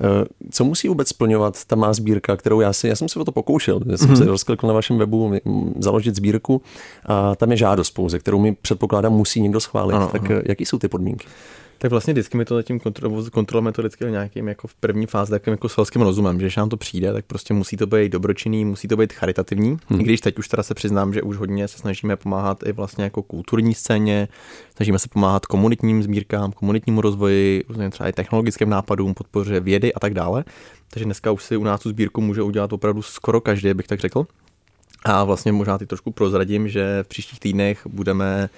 Eh, 0.00 0.26
co 0.50 0.64
musí 0.64 0.88
vůbec 0.88 1.08
splňovat 1.08 1.64
ta 1.64 1.76
má 1.76 1.92
sbírka, 1.92 2.36
kterou 2.36 2.60
já 2.60 2.72
si, 2.72 2.88
já 2.88 2.96
jsem 2.96 3.08
se 3.08 3.20
o 3.20 3.24
to 3.24 3.32
pokoušel, 3.32 3.80
já 3.86 3.96
jsem 3.96 4.08
mm-hmm. 4.08 4.18
se 4.18 4.24
rozklikl 4.24 4.66
na 4.66 4.72
vašem 4.72 4.98
webu 4.98 5.32
založit 5.78 6.16
sbírku 6.16 6.62
a 7.06 7.36
tam 7.36 7.50
je 7.50 7.56
žádost 7.56 7.90
pouze, 7.90 8.18
kterou 8.18 8.38
mi 8.38 8.56
předpokládám 8.62 9.12
musí 9.12 9.40
někdo 9.40 9.60
schválit. 9.60 9.94
Ano, 9.94 10.08
tak 10.08 10.30
ano. 10.30 10.38
Eh, 10.38 10.42
jaký 10.46 10.64
jsou 10.66 10.78
ty 10.78 10.88
podmínky? 10.88 11.26
Tak 11.82 11.90
vlastně 11.90 12.12
vždycky 12.12 12.36
my 12.36 12.44
to 12.44 12.54
zatím 12.54 12.80
kontrolujeme 13.32 13.72
to 13.72 13.82
vždycky 13.82 14.04
nějakým 14.04 14.48
jako 14.48 14.68
v 14.68 14.74
první 14.74 15.06
fázi 15.06 15.30
takovým 15.30 15.52
jako 15.52 15.68
selským 15.68 16.02
rozumem, 16.02 16.40
že 16.40 16.46
když 16.46 16.56
nám 16.56 16.68
to 16.68 16.76
přijde, 16.76 17.12
tak 17.12 17.24
prostě 17.24 17.54
musí 17.54 17.76
to 17.76 17.86
být 17.86 18.12
dobročinný, 18.12 18.64
musí 18.64 18.88
to 18.88 18.96
být 18.96 19.12
charitativní. 19.12 19.76
Hmm. 19.88 20.00
I 20.00 20.04
když 20.04 20.20
teď 20.20 20.38
už 20.38 20.48
teda 20.48 20.62
se 20.62 20.74
přiznám, 20.74 21.14
že 21.14 21.22
už 21.22 21.36
hodně 21.36 21.68
se 21.68 21.78
snažíme 21.78 22.16
pomáhat 22.16 22.62
i 22.66 22.72
vlastně 22.72 23.04
jako 23.04 23.22
kulturní 23.22 23.74
scéně, 23.74 24.28
snažíme 24.76 24.98
se 24.98 25.08
pomáhat 25.08 25.46
komunitním 25.46 26.02
sbírkám, 26.02 26.52
komunitnímu 26.52 27.00
rozvoji, 27.00 27.64
třeba 27.90 28.08
i 28.08 28.12
technologickým 28.12 28.70
nápadům, 28.70 29.14
podpoře 29.14 29.60
vědy 29.60 29.94
a 29.94 30.00
tak 30.00 30.14
dále. 30.14 30.44
Takže 30.90 31.04
dneska 31.04 31.30
už 31.30 31.44
si 31.44 31.56
u 31.56 31.64
nás 31.64 31.80
tu 31.80 31.88
sbírku 31.88 32.20
může 32.20 32.42
udělat 32.42 32.72
opravdu 32.72 33.02
skoro 33.02 33.40
každý, 33.40 33.74
bych 33.74 33.86
tak 33.86 34.00
řekl. 34.00 34.26
A 35.04 35.24
vlastně 35.24 35.52
možná 35.52 35.78
ty 35.78 35.86
trošku 35.86 36.10
prozradím, 36.10 36.68
že 36.68 37.02
v 37.02 37.08
příštích 37.08 37.40
týdnech 37.40 37.86
budeme 37.86 38.50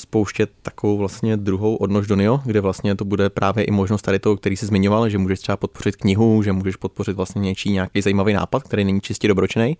spouštět 0.00 0.50
takovou 0.62 0.98
vlastně 0.98 1.36
druhou 1.36 1.76
odnož 1.76 2.06
do 2.06 2.16
NIO, 2.16 2.40
kde 2.44 2.60
vlastně 2.60 2.94
to 2.94 3.04
bude 3.04 3.30
právě 3.30 3.64
i 3.64 3.70
možnost 3.70 4.02
tady 4.02 4.18
toho, 4.18 4.36
který 4.36 4.56
jsi 4.56 4.66
zmiňoval, 4.66 5.08
že 5.08 5.18
můžeš 5.18 5.40
třeba 5.40 5.56
podpořit 5.56 5.96
knihu, 5.96 6.42
že 6.42 6.52
můžeš 6.52 6.76
podpořit 6.76 7.16
vlastně 7.16 7.40
něčí 7.40 7.70
nějaký 7.70 8.02
zajímavý 8.02 8.32
nápad, 8.32 8.62
který 8.62 8.84
není 8.84 9.00
čistě 9.00 9.28
dobročený. 9.28 9.78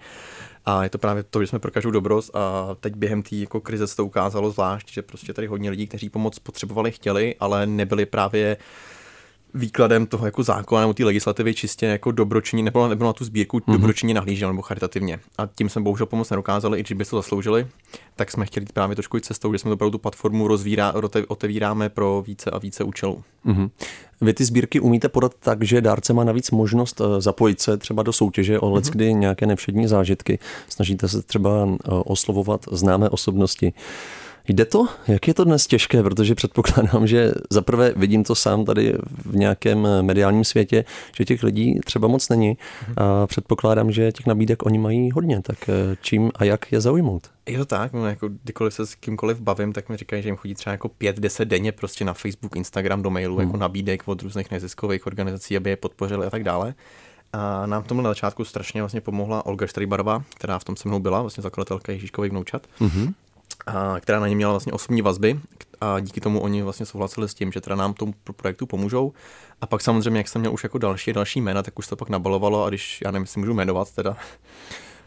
A 0.67 0.85
je 0.85 0.91
to 0.91 0.99
právě 0.99 1.23
to, 1.23 1.41
že 1.41 1.47
jsme 1.47 1.59
pro 1.59 1.71
každou 1.71 1.91
dobrost 1.91 2.37
a 2.37 2.69
teď 2.81 2.95
během 2.95 3.23
té 3.23 3.37
jako 3.37 3.61
krize 3.61 3.87
se 3.87 3.97
to 3.97 4.05
ukázalo 4.05 4.51
zvlášť, 4.51 4.93
že 4.93 5.03
prostě 5.03 5.33
tady 5.33 5.47
hodně 5.47 5.71
lidí, 5.71 5.87
kteří 5.87 6.11
pomoc 6.11 6.39
potřebovali, 6.39 6.93
chtěli, 6.93 7.35
ale 7.41 7.67
nebyli 7.67 8.07
právě 8.07 8.57
výkladem 9.55 10.07
toho 10.07 10.27
jako 10.27 10.43
zákona 10.43 10.81
nebo 10.81 10.95
té 10.95 11.05
legislativy 11.05 11.55
čistě 11.55 11.87
jako 11.87 12.13
dobročinně, 12.13 12.63
nebo, 12.63 12.89
nebo 12.89 13.05
na 13.05 13.13
tu 13.13 13.25
sbírku 13.25 13.59
mm-hmm. 13.59 13.73
dobročinně 13.73 14.15
nahlížel 14.15 14.49
nebo 14.49 14.63
charitativně. 14.63 15.21
A 15.39 15.47
tím 15.47 15.69
jsme 15.69 15.83
bohužel 15.83 16.07
pomoc 16.07 16.31
nedokázali, 16.31 16.79
i 16.79 16.83
když 16.83 16.93
by 16.93 17.05
to 17.05 17.17
zasloužili, 17.17 17.67
tak 18.17 18.31
jsme 18.31 18.47
chtěli 18.47 18.67
právě 18.75 18.97
trošku 18.97 19.17
jít 19.17 19.25
cestou, 19.25 19.53
že 19.53 19.59
jsme 19.59 19.73
opravdu 19.73 19.91
tu 19.91 19.99
platformu 19.99 20.49
rozvírá, 20.49 20.95
otevíráme 21.29 21.89
pro 21.89 22.25
více 22.27 22.51
a 22.51 22.59
více 22.59 22.85
účelů. 22.85 23.23
Mm-hmm. 23.47 23.71
Vy 24.21 24.35
ty 24.35 24.45
sbírky 24.45 24.81
umíte 24.81 25.09
podat 25.09 25.33
tak, 25.41 25.63
že 25.63 25.81
dárce 25.81 26.13
má 26.13 26.25
navíc 26.25 26.51
možnost 26.51 27.01
eh, 27.01 27.21
zapojit 27.21 27.61
se 27.61 27.77
třeba 27.77 28.03
do 28.03 28.13
soutěže 28.13 28.61
o 28.61 28.71
mm-hmm. 28.71 28.91
kdy 28.91 29.15
nějaké 29.15 29.47
nevšední 29.47 29.87
zážitky. 29.87 30.39
Snažíte 30.69 31.09
se 31.09 31.23
třeba 31.23 31.51
eh, 31.69 31.77
oslovovat 31.89 32.65
známé 32.73 33.09
osobnosti. 33.09 33.73
Jde 34.49 34.65
to? 34.65 34.87
Jak 35.09 35.29
je 35.29 35.35
to 35.35 35.45
dnes 35.45 35.67
těžké? 35.67 36.03
Protože 36.03 36.35
předpokládám, 36.35 37.07
že 37.07 37.33
zaprvé 37.51 37.93
vidím 37.97 38.25
to 38.25 38.35
sám 38.35 38.65
tady 38.65 38.95
v 39.25 39.37
nějakém 39.37 39.89
mediálním 40.03 40.45
světě, 40.45 40.85
že 41.17 41.25
těch 41.25 41.43
lidí 41.43 41.81
třeba 41.85 42.09
moc 42.09 42.29
není 42.29 42.59
a 42.97 43.27
předpokládám, 43.27 43.93
že 43.93 44.13
těch 44.13 44.27
nabídek 44.27 44.67
oni 44.67 44.79
mají 44.79 45.11
hodně. 45.11 45.43
Tak 45.43 45.69
eh, 45.69 45.97
čím 46.01 46.31
a 46.35 46.45
jak 46.45 46.73
je 46.73 46.81
zaujmout? 46.81 47.31
Je 47.47 47.59
to 47.59 47.65
tak, 47.65 47.93
no, 47.93 48.07
jako 48.07 48.29
kdykoliv 48.43 48.75
se 48.75 48.87
s 48.87 48.95
kýmkoliv 48.95 49.41
bavím, 49.41 49.73
tak 49.73 49.89
mi 49.89 49.97
říkají, 49.97 50.23
že 50.23 50.29
jim 50.29 50.37
chodí 50.37 50.55
třeba 50.55 50.73
jako 50.73 50.89
5-10 50.89 51.45
denně 51.45 51.73
prostě 51.73 52.05
na 52.05 52.15
Facebook, 52.15 52.57
Instagram, 52.57 53.03
do 53.03 53.11
mailu, 53.11 53.37
hmm. 53.37 53.47
jako 53.47 53.57
nabídek 53.57 54.03
od 54.09 54.23
různých 54.23 54.51
neziskových 54.51 55.07
organizací, 55.07 55.57
aby 55.57 55.71
je 55.71 55.77
podpořili 55.77 56.27
a 56.27 56.31
tak 56.31 56.45
dále. 56.45 56.75
A 57.33 57.67
nám 57.67 57.83
tomu 57.83 58.01
na 58.01 58.11
začátku 58.11 58.45
strašně 58.45 58.83
vlastně 58.83 59.01
pomohla 59.01 59.47
Olga 59.47 59.67
Štrejbarová, 59.67 60.23
která 60.37 60.59
v 60.59 60.65
tom 60.65 60.77
se 60.77 60.89
mnou 60.89 60.99
byla, 60.99 61.21
vlastně 61.21 61.43
zakladatelka 61.43 61.93
Ježíškových 61.93 62.31
vnoučat. 62.31 62.67
Mm-hmm 62.81 63.15
a, 63.69 64.01
která 64.01 64.21
na 64.21 64.29
ně 64.29 64.37
měla 64.37 64.53
vlastně 64.53 64.73
osobní 64.73 65.03
vazby 65.03 65.41
a 65.81 66.01
díky 66.01 66.21
tomu 66.21 66.41
oni 66.41 66.63
vlastně 66.63 66.87
souhlasili 66.87 67.29
s 67.29 67.35
tím, 67.35 67.53
že 67.53 67.61
teda 67.61 67.77
nám 67.77 67.95
tomu 67.95 68.15
projektu 68.37 68.67
pomůžou. 68.67 69.13
A 69.61 69.67
pak 69.67 69.81
samozřejmě, 69.81 70.21
jak 70.21 70.29
jsem 70.29 70.41
měl 70.41 70.53
už 70.53 70.63
jako 70.63 70.79
další 70.79 71.13
další 71.13 71.41
jména, 71.41 71.63
tak 71.63 71.79
už 71.79 71.87
to 71.87 71.97
pak 71.97 72.09
nabalovalo 72.09 72.65
a 72.65 72.69
když, 72.69 73.01
já 73.05 73.11
nevím, 73.11 73.23
jestli 73.23 73.41
můžu 73.41 73.55
jmenovat 73.55 73.95
teda. 73.95 74.17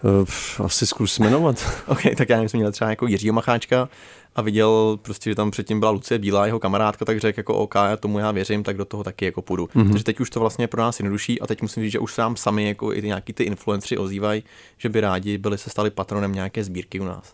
Uh, 0.04 0.66
asi 0.66 0.88
zkus 0.88 1.20
jmenovat. 1.20 1.84
ok, 1.88 2.02
tak 2.18 2.30
já 2.30 2.36
nevím, 2.36 2.50
jsem 2.50 2.60
měl 2.60 2.72
třeba 2.72 2.90
jako 2.90 3.08
Jiřího 3.08 3.34
Macháčka 3.34 3.90
a 4.36 4.42
viděl 4.42 5.00
prostě, 5.02 5.30
že 5.30 5.36
tam 5.36 5.52
předtím 5.52 5.80
byla 5.80 5.92
Lucie 5.92 6.20
Bílá, 6.20 6.46
jeho 6.46 6.60
kamarádka, 6.60 7.06
tak 7.06 7.20
řekl 7.20 7.40
jako 7.40 7.56
OK, 7.56 7.76
já 7.76 7.98
tomu 7.98 8.20
já 8.20 8.32
věřím, 8.32 8.64
tak 8.64 8.78
do 8.78 8.86
toho 8.86 9.04
taky 9.04 9.26
jako 9.26 9.42
půjdu. 9.42 9.66
Mm-hmm. 9.66 9.90
Takže 9.90 10.04
teď 10.04 10.20
už 10.20 10.30
to 10.30 10.40
vlastně 10.40 10.64
je 10.64 10.68
pro 10.68 10.82
nás 10.82 11.00
jednodušší 11.00 11.42
a 11.42 11.48
teď 11.48 11.62
musím 11.62 11.84
říct, 11.84 11.92
že 11.92 12.00
už 12.00 12.14
sám 12.14 12.36
sami 12.36 12.68
jako 12.68 12.94
i 12.94 13.02
ty 13.02 13.08
nějaký 13.08 13.34
ty 13.34 13.44
influenceri 13.44 13.98
ozývají, 13.98 14.44
že 14.78 14.90
by 14.90 15.02
rádi 15.02 15.38
byli 15.38 15.58
se 15.58 15.70
stali 15.70 15.90
patronem 15.90 16.34
nějaké 16.34 16.64
sbírky 16.64 17.00
u 17.00 17.04
nás. 17.04 17.34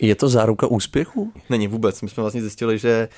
Je 0.00 0.14
to 0.14 0.28
záruka 0.28 0.66
úspěchu? 0.66 1.32
Není 1.50 1.68
vůbec. 1.68 2.02
My 2.02 2.08
jsme 2.08 2.20
vlastně 2.20 2.40
zjistili, 2.40 2.78
že 2.78 3.08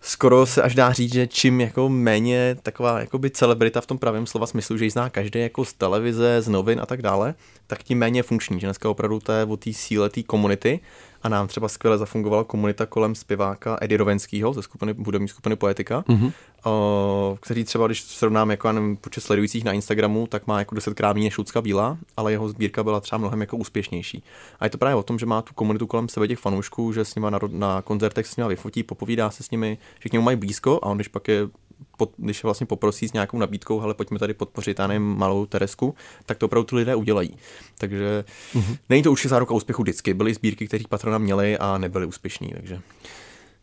skoro 0.00 0.46
se 0.46 0.62
až 0.62 0.74
dá 0.74 0.92
říct, 0.92 1.12
že 1.12 1.26
čím 1.26 1.60
jako 1.60 1.88
méně 1.88 2.56
taková 2.62 3.00
celebrita 3.32 3.80
v 3.80 3.86
tom 3.86 3.98
pravém 3.98 4.26
slova 4.26 4.46
smyslu, 4.46 4.76
že 4.76 4.84
ji 4.84 4.90
zná 4.90 5.10
každý 5.10 5.40
jako 5.40 5.64
z 5.64 5.72
televize, 5.72 6.42
z 6.42 6.48
novin 6.48 6.80
a 6.80 6.86
tak 6.86 7.02
dále, 7.02 7.34
tak 7.74 7.82
tím 7.82 7.98
méně 7.98 8.22
funkční, 8.22 8.60
že 8.60 8.66
dneska 8.66 8.90
opravdu 8.90 9.20
to 9.20 9.32
je 9.32 9.44
o 9.44 9.56
té 9.56 9.72
síle 9.72 10.10
té 10.10 10.22
komunity 10.22 10.80
a 11.22 11.28
nám 11.28 11.46
třeba 11.48 11.68
skvěle 11.68 11.98
zafungovala 11.98 12.44
komunita 12.44 12.86
kolem 12.86 13.14
zpěváka 13.14 13.78
Eddie 13.80 13.98
Rovenského 13.98 14.52
ze 14.52 14.62
skupiny, 14.62 14.94
hudební 15.04 15.28
skupiny 15.28 15.56
Poetika, 15.56 16.04
mm-hmm. 16.08 16.32
o, 16.64 17.36
který 17.40 17.64
třeba, 17.64 17.86
když 17.86 18.02
srovnám 18.02 18.50
jako, 18.50 18.72
nevím, 18.72 18.96
počet 18.96 19.20
sledujících 19.20 19.64
na 19.64 19.72
Instagramu, 19.72 20.26
tak 20.26 20.46
má 20.46 20.58
jako 20.58 20.74
desetkrát 20.74 21.16
méně 21.16 21.26
než 21.26 21.38
Lucka 21.38 21.62
Bílá, 21.62 21.98
ale 22.16 22.32
jeho 22.32 22.48
sbírka 22.48 22.84
byla 22.84 23.00
třeba 23.00 23.18
mnohem 23.18 23.40
jako 23.40 23.56
úspěšnější. 23.56 24.22
A 24.60 24.64
je 24.64 24.70
to 24.70 24.78
právě 24.78 24.94
o 24.94 25.02
tom, 25.02 25.18
že 25.18 25.26
má 25.26 25.42
tu 25.42 25.54
komunitu 25.54 25.86
kolem 25.86 26.08
sebe 26.08 26.28
těch 26.28 26.38
fanoušků, 26.38 26.92
že 26.92 27.04
s 27.04 27.14
nimi 27.14 27.26
na, 27.30 27.38
na 27.48 27.82
koncertech 27.82 28.26
s 28.26 28.36
nimi 28.36 28.48
vyfotí, 28.48 28.82
popovídá 28.82 29.30
se 29.30 29.42
s 29.42 29.50
nimi, 29.50 29.78
že 30.00 30.08
k 30.08 30.12
němu 30.12 30.24
mají 30.24 30.36
blízko 30.36 30.80
a 30.82 30.86
on 30.86 30.96
když 30.96 31.08
pak 31.08 31.28
je 31.28 31.48
pod, 31.96 32.10
když 32.16 32.42
je 32.42 32.46
vlastně 32.46 32.66
poprosí 32.66 33.08
s 33.08 33.12
nějakou 33.12 33.38
nabídkou, 33.38 33.80
ale 33.80 33.94
pojďme 33.94 34.18
tady 34.18 34.34
podpořit, 34.34 34.78
já 34.78 34.86
nevím, 34.86 35.02
malou 35.02 35.46
Teresku, 35.46 35.94
tak 36.26 36.38
to 36.38 36.46
opravdu 36.46 36.64
ty 36.64 36.76
lidé 36.76 36.94
udělají. 36.94 37.36
Takže 37.78 38.24
mm-hmm. 38.54 38.78
není 38.88 39.02
to 39.02 39.10
určitě 39.12 39.28
záruka 39.28 39.54
úspěchu 39.54 39.82
vždycky. 39.82 40.14
Byly 40.14 40.34
sbírky, 40.34 40.66
které 40.66 40.84
patrona 40.88 41.18
měly 41.18 41.58
a 41.58 41.78
nebyly 41.78 42.06
úspěšní, 42.06 42.48
takže... 42.48 42.80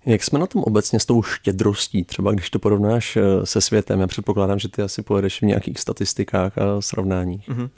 Jak 0.06 0.24
jsme 0.24 0.40
na 0.40 0.48
tom 0.48 0.64
obecně 0.64 1.00
s 1.00 1.06
tou 1.06 1.24
štědrostí, 1.24 2.04
třeba 2.04 2.32
když 2.32 2.50
to 2.50 2.60
porovnáš 2.60 3.18
eh, 3.18 3.46
se 3.46 3.62
světem? 3.62 4.00
Já 4.00 4.08
předpokládám, 4.08 4.60
že 4.60 4.68
ty 4.68 4.82
asi 4.82 5.04
pojedeš 5.04 5.42
v 5.42 5.46
nějakých 5.46 5.80
statistikách 5.80 6.58
a 6.58 6.82
srovnáních. 6.82 7.50
Mm-hmm. 7.50 7.70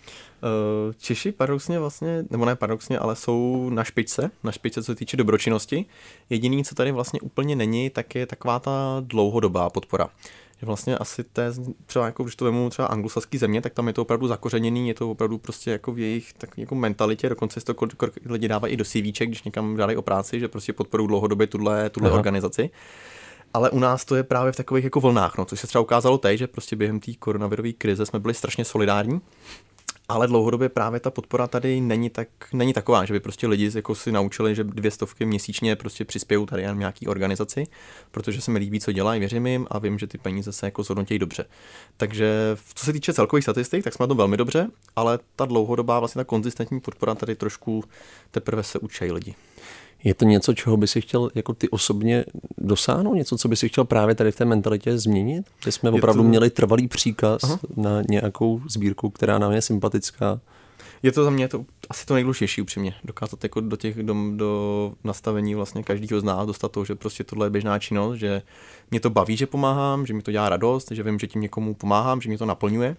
Češi 0.97 1.31
paradoxně 1.31 1.79
vlastně, 1.79 2.25
nebo 2.29 2.45
ne 2.45 2.55
paradoxně, 2.55 2.99
ale 2.99 3.15
jsou 3.15 3.69
na 3.69 3.83
špičce, 3.83 4.31
na 4.43 4.51
špičce, 4.51 4.81
co 4.81 4.85
se 4.85 4.95
týče 4.95 5.17
dobročinnosti. 5.17 5.85
Jediný, 6.29 6.63
co 6.63 6.75
tady 6.75 6.91
vlastně 6.91 7.21
úplně 7.21 7.55
není, 7.55 7.89
tak 7.89 8.15
je 8.15 8.25
taková 8.25 8.59
ta 8.59 8.97
dlouhodobá 8.99 9.69
podpora 9.69 10.09
že 10.63 10.67
vlastně 10.67 10.97
asi 10.97 11.23
té, 11.23 11.51
třeba 11.85 12.05
jako 12.05 12.23
když 12.23 12.35
to 12.35 12.45
vemu 12.45 12.69
třeba 12.69 12.87
anglosaský 12.87 13.37
země, 13.37 13.61
tak 13.61 13.73
tam 13.73 13.87
je 13.87 13.93
to 13.93 14.01
opravdu 14.01 14.27
zakořeněný, 14.27 14.87
je 14.87 14.93
to 14.93 15.11
opravdu 15.11 15.37
prostě 15.37 15.71
jako 15.71 15.91
v 15.91 15.99
jejich 15.99 16.33
tak 16.33 16.57
jako 16.57 16.75
mentalitě, 16.75 17.29
dokonce 17.29 17.61
to 17.61 17.75
lidi 18.25 18.47
dávají 18.47 18.73
i 18.73 18.77
do 18.77 18.85
CV, 18.85 19.19
když 19.25 19.43
někam 19.43 19.77
žádají 19.77 19.97
o 19.97 20.01
práci, 20.01 20.39
že 20.39 20.47
prostě 20.47 20.73
podporují 20.73 21.07
dlouhodobě 21.07 21.47
tuhle, 21.47 21.89
tuhle 21.89 22.11
organizaci. 22.11 22.69
Ale 23.53 23.69
u 23.69 23.79
nás 23.79 24.05
to 24.05 24.15
je 24.15 24.23
právě 24.23 24.51
v 24.51 24.55
takových 24.55 24.83
jako 24.83 24.99
vlnách, 24.99 25.37
no, 25.37 25.45
což 25.45 25.59
se 25.59 25.67
třeba 25.67 25.81
ukázalo 25.81 26.17
teď, 26.17 26.39
že 26.39 26.47
prostě 26.47 26.75
během 26.75 26.99
té 26.99 27.11
koronavirové 27.19 27.73
krize 27.73 28.05
jsme 28.05 28.19
byli 28.19 28.33
strašně 28.33 28.65
solidární 28.65 29.21
ale 30.09 30.27
dlouhodobě 30.27 30.69
právě 30.69 30.99
ta 30.99 31.11
podpora 31.11 31.47
tady 31.47 31.81
není, 31.81 32.09
tak, 32.09 32.27
není 32.53 32.73
taková, 32.73 33.05
že 33.05 33.13
by 33.13 33.19
prostě 33.19 33.47
lidi 33.47 33.71
jako 33.75 33.95
si 33.95 34.11
naučili, 34.11 34.55
že 34.55 34.63
dvě 34.63 34.91
stovky 34.91 35.25
měsíčně 35.25 35.75
prostě 35.75 36.05
přispějí 36.05 36.45
tady 36.45 36.65
na 36.65 36.73
nějaký 36.73 37.07
organizaci, 37.07 37.63
protože 38.11 38.41
se 38.41 38.51
mi 38.51 38.59
líbí, 38.59 38.79
co 38.79 38.91
dělají, 38.91 39.19
věřím 39.19 39.47
jim 39.47 39.67
a 39.69 39.79
vím, 39.79 39.99
že 39.99 40.07
ty 40.07 40.17
peníze 40.17 40.51
se 40.51 40.67
jako 40.67 40.83
zhodnotí 40.83 41.19
dobře. 41.19 41.45
Takže 41.97 42.57
co 42.73 42.85
se 42.85 42.93
týče 42.93 43.13
celkových 43.13 43.43
statistik, 43.43 43.83
tak 43.83 43.93
jsme 43.93 44.07
to 44.07 44.15
velmi 44.15 44.37
dobře, 44.37 44.67
ale 44.95 45.19
ta 45.35 45.45
dlouhodobá, 45.45 45.99
vlastně 45.99 46.19
ta 46.19 46.23
konzistentní 46.23 46.79
podpora 46.79 47.15
tady 47.15 47.35
trošku 47.35 47.83
teprve 48.31 48.63
se 48.63 48.79
učí 48.79 49.11
lidi. 49.11 49.35
Je 50.03 50.13
to 50.13 50.25
něco, 50.25 50.53
čeho 50.53 50.77
by 50.77 50.87
si 50.87 51.01
chtěl 51.01 51.29
jako 51.35 51.53
ty 51.53 51.69
osobně 51.69 52.25
dosáhnout? 52.57 53.13
Něco, 53.13 53.37
co 53.37 53.47
by 53.47 53.55
si 53.55 53.69
chtěl 53.69 53.85
právě 53.85 54.15
tady 54.15 54.31
v 54.31 54.35
té 54.35 54.45
mentalitě 54.45 54.97
změnit? 54.97 55.45
Že 55.63 55.71
jsme 55.71 55.89
je 55.89 55.93
opravdu 55.93 56.23
to... 56.23 56.29
měli 56.29 56.49
trvalý 56.49 56.87
příkaz 56.87 57.43
Aha. 57.43 57.59
na 57.75 58.01
nějakou 58.09 58.61
sbírku, 58.69 59.09
která 59.09 59.39
nám 59.39 59.51
je 59.51 59.61
sympatická? 59.61 60.39
Je 61.03 61.11
to 61.11 61.23
za 61.23 61.29
mě 61.29 61.47
to 61.47 61.65
asi 61.89 62.05
to 62.05 62.13
nejdůležitější 62.13 62.61
upřímně. 62.61 62.95
Dokázat 63.03 63.43
jako 63.43 63.61
do 63.61 63.77
těch 63.77 64.03
do, 64.03 64.15
do 64.35 64.93
nastavení 65.03 65.55
vlastně 65.55 65.83
každého 65.83 66.21
z 66.21 66.23
nás 66.23 66.47
dostat 66.47 66.71
to, 66.71 66.85
že 66.85 66.95
prostě 66.95 67.23
tohle 67.23 67.45
je 67.45 67.49
běžná 67.49 67.79
činnost, 67.79 68.15
že 68.15 68.41
mě 68.91 68.99
to 68.99 69.09
baví, 69.09 69.37
že 69.37 69.45
pomáhám, 69.45 70.05
že 70.05 70.13
mi 70.13 70.21
to 70.21 70.31
dělá 70.31 70.49
radost, 70.49 70.91
že 70.91 71.03
vím, 71.03 71.19
že 71.19 71.27
tím 71.27 71.41
někomu 71.41 71.73
pomáhám, 71.73 72.21
že 72.21 72.29
mě 72.29 72.37
to 72.37 72.45
naplňuje. 72.45 72.95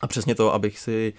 A 0.00 0.06
přesně 0.06 0.34
to, 0.34 0.54
abych 0.54 0.78
si 0.78 1.12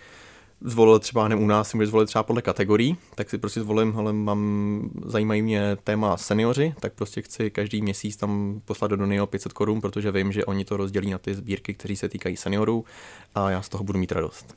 zvolil 0.66 1.00
třeba, 1.00 1.28
nevím, 1.28 1.44
u 1.44 1.48
nás 1.48 1.70
si 1.70 1.78
můžeš 1.78 1.90
zvolit 1.90 2.06
třeba 2.06 2.24
podle 2.24 2.42
kategorií, 2.42 2.98
tak 3.16 3.30
si 3.30 3.38
prostě 3.38 3.62
zvolím, 3.62 3.94
ale 3.98 4.14
mám, 4.14 4.90
zajímají 5.06 5.42
mě 5.42 5.78
téma 5.84 6.18
seniori, 6.18 6.74
tak 6.80 6.94
prostě 6.94 7.22
chci 7.22 7.52
každý 7.52 7.82
měsíc 7.82 8.16
tam 8.16 8.62
poslat 8.66 8.88
do 8.88 8.96
Donio 8.96 9.28
500 9.28 9.54
korun, 9.54 9.82
protože 9.82 10.12
vím, 10.12 10.32
že 10.32 10.46
oni 10.46 10.66
to 10.66 10.78
rozdělí 10.78 11.12
na 11.12 11.18
ty 11.18 11.36
sbírky, 11.36 11.74
které 11.74 11.96
se 11.96 12.10
týkají 12.10 12.38
seniorů 12.38 12.86
a 13.36 13.50
já 13.50 13.62
z 13.62 13.70
toho 13.70 13.84
budu 13.84 14.00
mít 14.00 14.12
radost. 14.12 14.56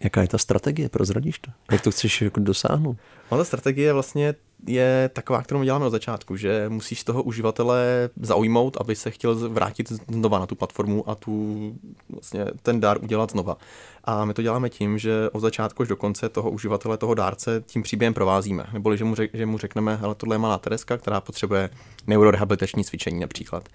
Jaká 0.00 0.22
je 0.22 0.28
ta 0.28 0.38
strategie, 0.38 0.88
prozradíš 0.88 1.38
to? 1.38 1.50
Jak 1.72 1.80
to 1.80 1.90
chceš 1.90 2.22
jako 2.22 2.40
dosáhnout? 2.40 2.96
No, 3.32 3.38
ta 3.38 3.44
strategie 3.44 3.92
vlastně 3.92 4.34
je 4.66 5.10
taková, 5.12 5.42
kterou 5.42 5.62
děláme 5.62 5.84
od 5.86 5.90
začátku, 5.90 6.36
že 6.36 6.68
musíš 6.68 7.04
toho 7.04 7.22
uživatele 7.22 8.10
zaujmout, 8.20 8.76
aby 8.80 8.96
se 8.96 9.10
chtěl 9.10 9.48
vrátit 9.48 9.92
znova 10.08 10.38
na 10.38 10.46
tu 10.46 10.54
platformu 10.54 11.10
a 11.10 11.14
tu, 11.14 11.74
vlastně 12.10 12.46
ten 12.62 12.80
dár 12.80 13.02
udělat 13.02 13.30
znova. 13.30 13.56
A 14.04 14.24
my 14.24 14.34
to 14.34 14.42
děláme 14.42 14.70
tím, 14.70 14.98
že 14.98 15.30
od 15.32 15.40
začátku 15.40 15.82
až 15.82 15.88
do 15.88 15.96
konce 15.96 16.28
toho 16.28 16.50
uživatele, 16.50 16.96
toho 16.96 17.14
dárce 17.14 17.62
tím 17.66 17.82
příběhem 17.82 18.14
provázíme. 18.14 18.66
Neboli, 18.72 18.98
že 18.98 19.04
mu, 19.04 19.14
řek, 19.14 19.30
že 19.34 19.46
mu 19.46 19.58
řekneme, 19.58 19.96
hele, 19.96 20.14
tohle 20.14 20.34
je 20.34 20.38
malá 20.38 20.58
Tereska, 20.58 20.96
která 20.96 21.20
potřebuje 21.20 21.70
neurorehabilitační 22.06 22.84
cvičení 22.84 23.20
například. 23.20 23.68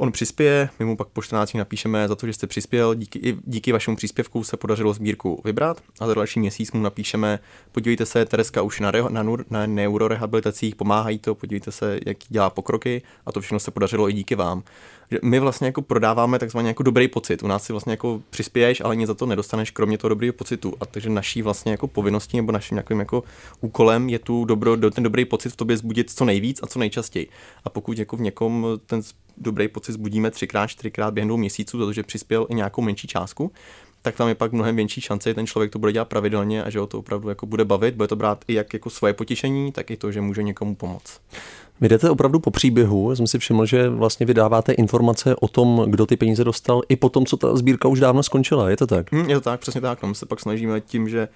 On 0.00 0.12
přispěje, 0.12 0.68
my 0.78 0.84
mu 0.84 0.96
pak 0.96 1.08
po 1.08 1.22
14 1.22 1.54
napíšeme 1.54 2.08
za 2.08 2.16
to, 2.16 2.26
že 2.26 2.32
jste 2.32 2.46
přispěl, 2.46 2.94
díky, 2.94 3.36
díky 3.44 3.72
vašemu 3.72 3.96
příspěvku 3.96 4.44
se 4.44 4.56
podařilo 4.56 4.94
sbírku 4.94 5.42
vybrat 5.44 5.82
a 6.00 6.06
za 6.06 6.14
další 6.14 6.40
měsíc 6.40 6.72
mu 6.72 6.82
napíšeme, 6.82 7.38
podívejte 7.72 8.06
se, 8.06 8.24
Tereska 8.24 8.62
už 8.62 8.80
na, 8.80 8.90
re, 8.90 9.02
na, 9.08 9.24
na 9.50 9.66
neurorehabilitacích, 9.66 10.76
pomáhají 10.76 11.18
to, 11.18 11.34
podívejte 11.34 11.72
se, 11.72 12.00
jak 12.06 12.16
dělá 12.28 12.50
pokroky 12.50 13.02
a 13.26 13.32
to 13.32 13.40
všechno 13.40 13.60
se 13.60 13.70
podařilo 13.70 14.08
i 14.08 14.12
díky 14.12 14.34
vám 14.34 14.62
že 15.10 15.18
my 15.22 15.38
vlastně 15.38 15.66
jako 15.66 15.82
prodáváme 15.82 16.38
takzvaně 16.38 16.68
jako 16.68 16.82
dobrý 16.82 17.08
pocit. 17.08 17.42
U 17.42 17.46
nás 17.46 17.64
si 17.64 17.72
vlastně 17.72 17.92
jako 17.92 18.22
přispěješ, 18.30 18.80
ale 18.80 18.96
nic 18.96 19.06
za 19.06 19.14
to 19.14 19.26
nedostaneš, 19.26 19.70
kromě 19.70 19.98
toho 19.98 20.08
dobrého 20.08 20.32
pocitu. 20.32 20.74
A 20.80 20.86
takže 20.86 21.10
naší 21.10 21.42
vlastně 21.42 21.72
jako 21.72 21.88
povinností 21.88 22.36
nebo 22.36 22.52
naším 22.52 22.74
nějakým 22.74 22.98
jako 22.98 23.22
úkolem 23.60 24.08
je 24.08 24.18
tu 24.18 24.44
dobro, 24.44 24.76
ten 24.90 25.04
dobrý 25.04 25.24
pocit 25.24 25.50
v 25.50 25.56
tobě 25.56 25.76
zbudit 25.76 26.10
co 26.10 26.24
nejvíc 26.24 26.60
a 26.62 26.66
co 26.66 26.78
nejčastěji. 26.78 27.28
A 27.64 27.70
pokud 27.70 27.98
jako 27.98 28.16
v 28.16 28.20
někom 28.20 28.66
ten 28.86 29.02
dobrý 29.40 29.68
pocit 29.68 29.92
zbudíme 29.92 30.30
třikrát, 30.30 30.66
čtyřikrát 30.66 31.14
během 31.14 31.28
dvou 31.28 31.36
měsíců, 31.36 31.78
protože 31.78 32.02
přispěl 32.02 32.46
i 32.50 32.54
nějakou 32.54 32.82
menší 32.82 33.08
částku, 33.08 33.52
tak 34.02 34.16
tam 34.16 34.28
je 34.28 34.34
pak 34.34 34.52
mnohem 34.52 34.76
větší 34.76 35.00
šance, 35.00 35.30
že 35.30 35.34
ten 35.34 35.46
člověk 35.46 35.72
to 35.72 35.78
bude 35.78 35.92
dělat 35.92 36.08
pravidelně 36.08 36.64
a 36.64 36.70
že 36.70 36.78
ho 36.78 36.86
to 36.86 36.98
opravdu 36.98 37.28
jako 37.28 37.46
bude 37.46 37.64
bavit, 37.64 37.94
bude 37.94 38.08
to 38.08 38.16
brát 38.16 38.44
i 38.48 38.54
jak 38.54 38.72
jako 38.72 38.90
svoje 38.90 39.12
potěšení, 39.12 39.72
tak 39.72 39.90
i 39.90 39.96
to, 39.96 40.12
že 40.12 40.20
může 40.20 40.42
někomu 40.42 40.74
pomoct. 40.74 41.20
Vy 41.80 41.88
jdete 41.88 42.10
opravdu 42.10 42.40
po 42.40 42.50
příběhu. 42.50 43.10
Já 43.10 43.16
jsem 43.16 43.26
si 43.26 43.38
všiml, 43.38 43.66
že 43.66 43.88
vlastně 43.88 44.26
vydáváte 44.26 44.72
informace 44.72 45.36
o 45.36 45.48
tom, 45.48 45.84
kdo 45.86 46.06
ty 46.06 46.16
peníze 46.16 46.44
dostal, 46.44 46.82
i 46.88 46.96
po 46.96 47.08
tom, 47.08 47.26
co 47.26 47.36
ta 47.36 47.56
sbírka 47.56 47.88
už 47.88 48.00
dávno 48.00 48.22
skončila. 48.22 48.70
Je 48.70 48.76
to 48.76 48.86
tak? 48.86 49.12
Hmm, 49.12 49.30
je 49.30 49.34
to 49.34 49.40
tak, 49.40 49.60
přesně 49.60 49.80
tak. 49.80 50.02
No, 50.02 50.08
my 50.08 50.14
se 50.14 50.26
pak 50.26 50.40
snažíme 50.40 50.80
tím, 50.80 51.08
že 51.08 51.28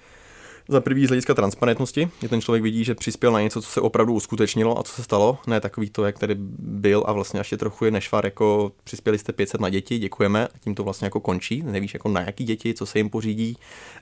za 0.67 0.81
prvý 0.81 1.05
z 1.05 1.09
hlediska 1.09 1.33
transparentnosti, 1.33 2.09
že 2.21 2.29
ten 2.29 2.41
člověk 2.41 2.63
vidí, 2.63 2.83
že 2.83 2.95
přispěl 2.95 3.31
na 3.31 3.41
něco, 3.41 3.61
co 3.61 3.69
se 3.69 3.81
opravdu 3.81 4.13
uskutečnilo 4.13 4.79
a 4.79 4.83
co 4.83 4.93
se 4.93 5.03
stalo, 5.03 5.37
ne 5.47 5.61
takový 5.61 5.89
to, 5.89 6.05
jak 6.05 6.19
tady 6.19 6.35
byl 6.59 7.03
a 7.07 7.11
vlastně 7.11 7.39
ještě 7.39 7.57
trochu 7.57 7.85
je 7.85 7.91
nešvar, 7.91 8.25
jako 8.25 8.71
přispěli 8.83 9.17
jste 9.17 9.33
500 9.33 9.61
na 9.61 9.69
děti, 9.69 9.99
děkujeme. 9.99 10.47
A 10.47 10.57
tím 10.59 10.75
to 10.75 10.83
vlastně 10.83 11.05
jako 11.05 11.19
končí, 11.19 11.63
nevíš 11.63 11.93
jako 11.93 12.09
na 12.09 12.21
jaký 12.21 12.43
děti, 12.43 12.73
co 12.73 12.85
se 12.85 12.99
jim 12.99 13.09
pořídí. 13.09 13.57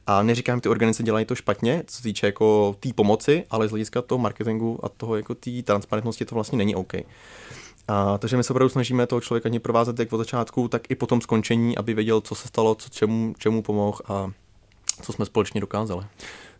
A 0.07 0.23
neříkám, 0.23 0.59
ty 0.59 0.69
organizace 0.69 1.03
dělají 1.03 1.25
to 1.25 1.35
špatně, 1.35 1.83
co 1.87 1.97
se 1.97 2.03
týče 2.03 2.25
jako 2.25 2.75
té 2.79 2.89
pomoci, 2.93 3.43
ale 3.49 3.67
z 3.67 3.71
hlediska 3.71 4.01
toho 4.01 4.19
marketingu 4.19 4.85
a 4.85 4.89
toho 4.89 5.15
jako 5.15 5.35
té 5.35 5.51
transparentnosti 5.63 6.25
to 6.25 6.35
vlastně 6.35 6.57
není 6.57 6.75
OK. 6.75 6.93
A, 7.87 8.17
takže 8.17 8.37
my 8.37 8.43
se 8.43 8.53
opravdu 8.53 8.69
snažíme 8.69 9.07
toho 9.07 9.21
člověka 9.21 9.49
ani 9.49 9.59
provázet 9.59 9.99
jak 9.99 10.13
od 10.13 10.17
začátku, 10.17 10.67
tak 10.67 10.91
i 10.91 10.95
po 10.95 11.07
tom 11.07 11.21
skončení, 11.21 11.77
aby 11.77 11.93
věděl, 11.93 12.21
co 12.21 12.35
se 12.35 12.47
stalo, 12.47 12.75
co, 12.75 12.89
čemu, 12.89 13.35
čemu 13.37 13.61
pomohl 13.61 13.99
a 14.05 14.31
co 15.01 15.13
jsme 15.13 15.25
společně 15.25 15.61
dokázali. 15.61 16.05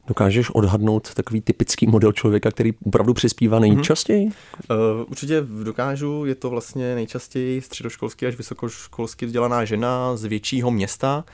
Dokážeš 0.08 0.50
odhadnout 0.50 1.13
takový 1.13 1.42
typický 1.42 1.88
model 1.88 2.12
člověka, 2.12 2.52
který 2.52 2.74
opravdu 2.86 3.13
přispívá 3.13 3.60
nejčastěji? 3.60 4.30
Mm-hmm. 4.30 5.02
Uh, 5.02 5.06
určitě 5.12 5.42
dokážu, 5.63 6.26
je 6.26 6.36
to 6.36 6.50
vlastně 6.50 6.96
nejčastěji 6.96 7.62
středoškolsky 7.62 8.28
až 8.28 8.36
vysokoškolsky 8.36 9.26
vzdělaná 9.26 9.66
žena 9.66 10.16
z 10.16 10.24
většího 10.24 10.72
města, 10.72 11.26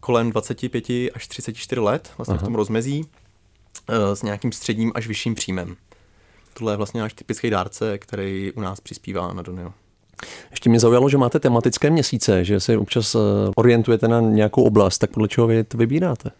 kolem 0.00 0.30
25 0.30 0.84
až 1.14 1.28
34 1.28 1.80
let, 1.80 2.10
vlastně 2.18 2.34
Aha. 2.34 2.42
v 2.42 2.44
tom 2.44 2.54
rozmezí, 2.54 3.00
uh, 3.00 3.96
s 4.14 4.22
nějakým 4.22 4.52
středním 4.52 4.92
až 4.94 5.06
vyšším 5.06 5.34
příjmem. 5.34 5.76
Tohle 6.54 6.72
je 6.72 6.76
vlastně 6.76 7.00
náš 7.00 7.12
typický 7.12 7.50
dárce, 7.50 7.98
který 7.98 8.52
u 8.52 8.60
nás 8.60 8.80
přispívá 8.80 9.32
na 9.32 9.42
Donio. 9.42 9.72
Ještě 10.50 10.70
mě 10.70 10.80
zaujalo, 10.80 11.08
že 11.08 11.18
máte 11.18 11.40
tematické 11.40 11.90
měsíce, 11.90 12.44
že 12.44 12.60
se 12.60 12.78
občas 12.78 13.14
eh, 13.14 13.18
orientujete 13.56 14.08
na 14.08 14.20
nějakou 14.20 14.62
oblast, 14.62 14.98
tak 14.98 15.10
podle 15.10 15.28
čeho 15.28 15.46
vy 15.46 15.64
to 15.64 15.78
vybíráte? 15.78 16.30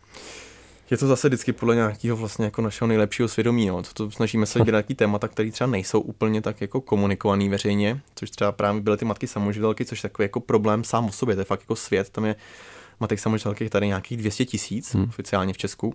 Je 0.93 0.99
to 0.99 1.07
zase 1.07 1.29
vždycky 1.29 1.53
podle 1.53 1.75
nějakého 1.75 2.17
vlastně 2.17 2.45
jako 2.45 2.63
našeho 2.63 2.89
nejlepšího 2.89 3.29
svědomí. 3.29 3.67
No. 3.67 3.83
To, 3.83 3.93
to 3.95 4.11
snažíme 4.11 4.47
se 4.47 4.59
vybírat 4.59 4.77
nějaký 4.77 4.95
témata, 4.95 5.29
které 5.29 5.51
třeba 5.51 5.71
nejsou 5.71 6.01
úplně 6.01 6.43
tak 6.43 6.61
jako 6.61 6.81
komunikovaný 6.81 7.49
veřejně, 7.49 8.01
což 8.15 8.31
třeba 8.31 8.53
právě 8.53 8.81
byly 8.83 8.97
ty 8.97 9.05
matky 9.05 9.27
samoživitelky, 9.27 9.85
což 9.85 10.05
je 10.05 10.11
takový 10.11 10.25
jako 10.25 10.41
problém 10.41 10.85
sám 10.85 11.07
o 11.07 11.13
sobě. 11.13 11.35
To 11.35 11.41
je 11.41 11.45
fakt 11.45 11.61
jako 11.61 11.77
svět, 11.77 12.11
tam 12.11 12.25
je 12.25 12.37
matek 13.01 13.19
samoživitelky 13.19 13.71
tady 13.71 13.87
nějakých 13.87 14.19
200 14.19 14.45
tisíc 14.45 14.95
hmm. 14.95 15.05
oficiálně 15.09 15.53
v 15.53 15.59
Česku. 15.59 15.95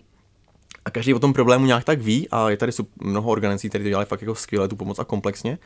A 0.88 0.89
každý 0.89 1.13
o 1.13 1.19
tom 1.19 1.34
problému 1.34 1.65
nějak 1.65 1.84
tak 1.84 2.02
ví 2.02 2.28
a 2.32 2.50
je 2.50 2.58
tady 2.58 2.71
mnoho 2.97 3.32
organizací, 3.32 3.69
které 3.69 3.84
to 3.84 3.89
dělají 3.89 4.08
fakt 4.08 4.21
jako 4.21 4.36
skvěle 4.36 4.67
tu 4.67 4.76
pomoc 4.76 5.00
a 5.00 5.04
komplexně 5.04 5.58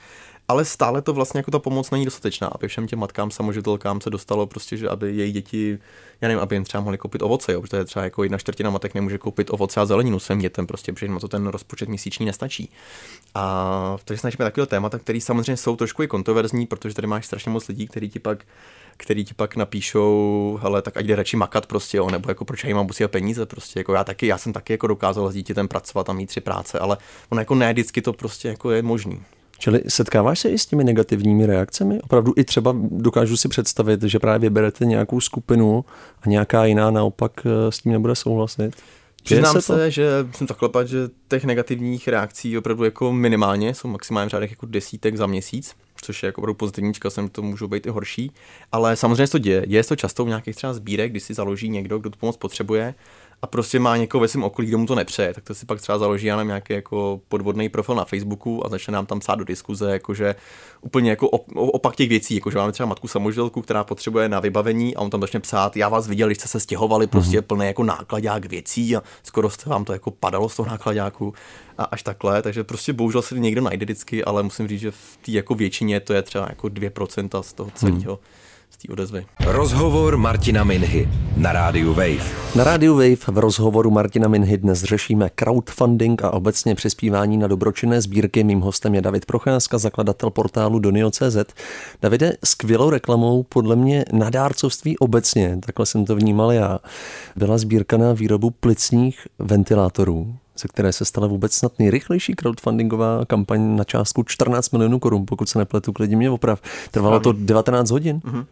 ale 0.48 0.66
stále 0.66 1.02
to 1.02 1.14
vlastně 1.14 1.38
jako 1.38 1.52
ta 1.52 1.60
pomoc 1.60 1.92
není 1.92 2.06
dostatečná, 2.06 2.48
aby 2.48 2.68
všem 2.68 2.88
těm 2.88 3.00
matkám 3.00 3.32
samožitelkám 3.32 4.02
se 4.02 4.10
dostalo 4.10 4.48
prostě, 4.48 4.78
že 4.78 4.90
aby 4.90 5.16
její 5.16 5.32
děti, 5.32 5.80
já 6.22 6.28
nevím, 6.28 6.42
aby 6.42 6.56
jim 6.56 6.64
třeba 6.64 6.82
mohli 6.82 6.98
koupit 6.98 7.22
ovoce, 7.22 7.54
jo, 7.54 7.62
protože 7.62 7.86
třeba 7.86 8.04
jako 8.04 8.24
jedna 8.24 8.38
čtvrtina 8.38 8.70
matek 8.70 8.94
nemůže 8.94 9.18
koupit 9.18 9.48
ovoce 9.50 9.80
a 9.80 9.86
zeleninu 9.86 10.20
svým 10.20 10.40
dětem, 10.40 10.68
prostě, 10.68 10.94
protože 10.94 11.06
jim 11.06 11.20
to 11.20 11.28
ten 11.28 11.48
rozpočet 11.48 11.90
měsíční 11.90 12.26
nestačí. 12.26 12.72
A 13.36 13.98
takže 14.06 14.20
snažíme 14.20 14.46
takové 14.46 14.66
témata, 14.66 15.00
které 15.00 15.22
samozřejmě 15.22 15.58
jsou 15.58 15.76
trošku 15.76 16.04
i 16.04 16.08
kontroverzní, 16.08 16.68
protože 16.68 16.96
tady 16.96 17.08
máš 17.08 17.26
strašně 17.26 17.52
moc 17.52 17.68
lidí, 17.68 17.88
kteří 17.88 18.10
ti 18.10 18.20
pak 18.20 18.46
který 18.98 19.26
ti 19.26 19.34
pak 19.34 19.56
napíšou, 19.56 20.60
hele, 20.62 20.82
tak 20.82 20.98
ať 20.98 21.06
jde 21.06 21.16
radši 21.16 21.38
makat 21.38 21.66
prostě, 21.66 21.98
jo, 21.98 22.10
nebo 22.10 22.32
jako 22.32 22.46
proč 22.46 22.64
já 22.64 22.68
jim 22.68 22.78
mám 22.78 22.88
posílat 22.88 23.12
peníze, 23.12 23.46
prostě, 23.46 23.80
jako 23.80 23.94
já 23.94 24.04
taky, 24.04 24.28
já 24.28 24.38
jsem 24.38 24.54
taky 24.54 24.74
jako 24.74 24.88
dokázal 24.88 25.32
s 25.32 25.34
dítětem 25.34 25.68
pracovat 25.68 26.10
a 26.10 26.14
mít 26.14 26.26
tři 26.26 26.42
práce, 26.42 26.80
ale 26.80 26.98
ono 27.30 27.42
jako 27.42 27.56
ne 27.56 27.74
vždycky 27.74 28.02
to 28.02 28.14
prostě 28.14 28.48
jako 28.48 28.72
je 28.72 28.82
možný. 28.82 29.22
Čili 29.62 29.82
setkáváš 29.88 30.40
se 30.40 30.50
i 30.50 30.58
s 30.58 30.66
těmi 30.66 30.84
negativními 30.84 31.46
reakcemi? 31.46 32.02
Opravdu 32.02 32.34
i 32.38 32.44
třeba 32.44 32.76
dokážu 32.92 33.38
si 33.38 33.50
představit, 33.50 34.04
že 34.04 34.20
právě 34.20 34.40
vyberete 34.40 34.86
nějakou 34.86 35.22
skupinu 35.22 35.86
a 36.22 36.30
nějaká 36.30 36.66
jiná 36.66 36.92
naopak 36.92 37.32
eh, 37.46 37.72
s 37.72 37.80
tím 37.80 37.92
nebude 37.92 38.16
souhlasit? 38.16 38.72
Přiznám 39.24 39.54
se, 39.54 39.62
se, 39.62 39.92
že 39.92 40.10
jsem 40.36 40.48
zaklepat, 40.48 40.88
že 40.88 40.98
těch 41.30 41.44
negativních 41.44 42.08
reakcí 42.08 42.58
opravdu 42.58 42.84
jako 42.84 43.12
minimálně, 43.12 43.74
jsou 43.74 43.88
maximálně 43.88 44.28
v 44.28 44.32
řádech 44.32 44.50
jako 44.50 44.66
desítek 44.66 45.18
za 45.18 45.28
měsíc, 45.28 45.76
což 46.02 46.24
je 46.24 46.28
jako 46.28 46.42
opravdu 46.42 46.54
pozitivní, 46.58 46.94
čekal 46.94 47.12
jsem, 47.12 47.30
to 47.30 47.42
můžou 47.42 47.68
být 47.68 47.86
i 47.86 47.90
horší, 47.90 48.32
ale 48.72 48.96
samozřejmě 48.96 49.28
se 49.28 49.32
to 49.32 49.38
děje. 49.38 49.64
Děje 49.68 49.84
se 49.84 49.90
to 49.90 49.96
často 49.96 50.26
v 50.26 50.28
nějakých 50.28 50.56
třeba 50.56 50.74
sbírek, 50.74 51.12
kdy 51.12 51.20
si 51.20 51.34
založí 51.34 51.70
někdo, 51.70 52.00
kdo 52.00 52.10
tu 52.10 52.20
pomoc 52.20 52.38
potřebuje 52.38 52.96
a 53.42 53.48
prostě 53.48 53.80
má 53.80 53.98
někoho 53.98 54.22
ve 54.22 54.28
svém 54.28 54.44
okolí, 54.44 54.68
kdo 54.68 54.78
mu 54.78 54.86
to 54.86 54.96
nepřeje, 54.96 55.34
tak 55.34 55.44
to 55.44 55.56
si 55.56 55.66
pak 55.66 55.82
třeba 55.82 55.98
založí 55.98 56.28
já 56.28 56.44
nějaký 56.44 56.74
jako 56.74 57.22
podvodný 57.28 57.70
profil 57.70 57.96
na 57.96 58.06
Facebooku 58.06 58.66
a 58.66 58.70
začne 58.70 58.94
nám 58.94 59.06
tam 59.06 59.20
psát 59.20 59.36
do 59.36 59.46
diskuze, 59.46 59.92
jakože 59.92 60.36
úplně 60.82 61.10
jako 61.10 61.30
opak 61.56 61.96
těch 61.96 62.10
věcí, 62.10 62.36
jakože 62.36 62.58
máme 62.58 62.72
třeba 62.72 62.90
matku 62.90 63.08
samožitelku, 63.08 63.62
která 63.62 63.84
potřebuje 63.84 64.30
na 64.30 64.40
vybavení 64.40 64.96
a 64.96 65.02
on 65.02 65.10
tam 65.10 65.22
začne 65.22 65.40
psát, 65.40 65.78
já 65.78 65.90
vás 65.90 66.08
viděl, 66.08 66.28
když 66.28 66.38
jste 66.38 66.48
se 66.48 66.60
stěhovali, 66.60 67.08
prostě 67.08 67.40
mm-hmm. 67.40 67.46
plný 67.46 67.66
jako 67.66 67.84
nákladák 67.84 68.46
věcí 68.46 68.96
a 68.96 69.04
skoro 69.24 69.50
jste 69.50 69.70
vám 69.70 69.86
to 69.86 69.94
jako 69.94 70.12
padalo 70.12 70.50
z 70.50 70.56
toho 70.56 70.70
nákladáku 70.70 71.34
a 71.78 71.84
až 71.84 72.04
takhle, 72.04 72.42
takže 72.42 72.64
prostě 72.64 72.94
bohužel 72.94 73.22
se 73.22 73.40
někdo 73.40 73.62
najde 73.62 73.86
vždycky, 73.86 74.24
ale 74.24 74.44
musím 74.44 74.68
říct, 74.68 74.82
že 74.82 74.92
v 74.92 75.18
té 75.22 75.32
jako 75.32 75.56
většině 75.56 76.00
to 76.00 76.14
je 76.14 76.22
třeba 76.22 76.46
jako 76.50 76.68
2% 76.68 77.42
z 77.42 77.54
toho 77.54 77.72
celého. 77.76 78.14
Mm 78.14 78.51
z 78.72 78.78
té 78.78 78.94
odezvy. 78.94 79.26
Rozhovor 79.46 80.18
Martina 80.18 80.64
Minhy 80.64 81.10
na 81.38 81.52
rádiu 81.52 81.94
Wave. 81.94 82.56
Na 82.56 82.64
rádiu 82.64 82.94
Wave 82.94 83.16
v 83.16 83.38
rozhovoru 83.38 83.92
Martina 83.92 84.28
Minhy 84.28 84.58
dnes 84.58 84.84
řešíme 84.84 85.30
crowdfunding 85.30 86.24
a 86.24 86.32
obecně 86.32 86.76
přispívání 86.76 87.38
na 87.38 87.48
dobročinné 87.48 88.02
sbírky. 88.02 88.44
Mým 88.44 88.60
hostem 88.60 88.96
je 88.96 89.02
David 89.02 89.26
Procházka, 89.26 89.78
zakladatel 89.78 90.30
portálu 90.30 90.80
Donio.cz. 90.80 91.38
Davide, 92.02 92.38
skvělou 92.46 92.90
reklamou 92.90 93.44
podle 93.44 93.76
mě 93.76 94.06
na 94.12 94.30
dárcovství 94.30 94.98
obecně, 94.98 95.58
takhle 95.66 95.86
jsem 95.86 96.06
to 96.06 96.16
vnímal 96.16 96.52
já, 96.52 96.80
byla 97.36 97.58
sbírka 97.58 97.98
na 97.98 98.14
výrobu 98.14 98.50
plicních 98.50 99.28
ventilátorů 99.40 100.36
ze 100.58 100.68
které 100.68 100.94
se 100.94 101.06
stala 101.06 101.28
vůbec 101.28 101.54
snad 101.54 101.80
nejrychlejší 101.80 102.34
crowdfundingová 102.34 103.26
kampaň 103.26 103.76
na 103.76 103.84
částku 103.84 104.24
14 104.24 104.72
milionů 104.72 105.00
korun, 105.00 105.26
pokud 105.26 105.50
se 105.50 105.60
nepletu, 105.60 105.94
klidně 105.94 106.18
mě 106.18 106.30
oprav. 106.30 106.62
Trvalo 106.92 107.20
to 107.20 107.32
19 107.32 107.90
hodin. 107.90 108.20
Mm-hmm. 108.20 108.46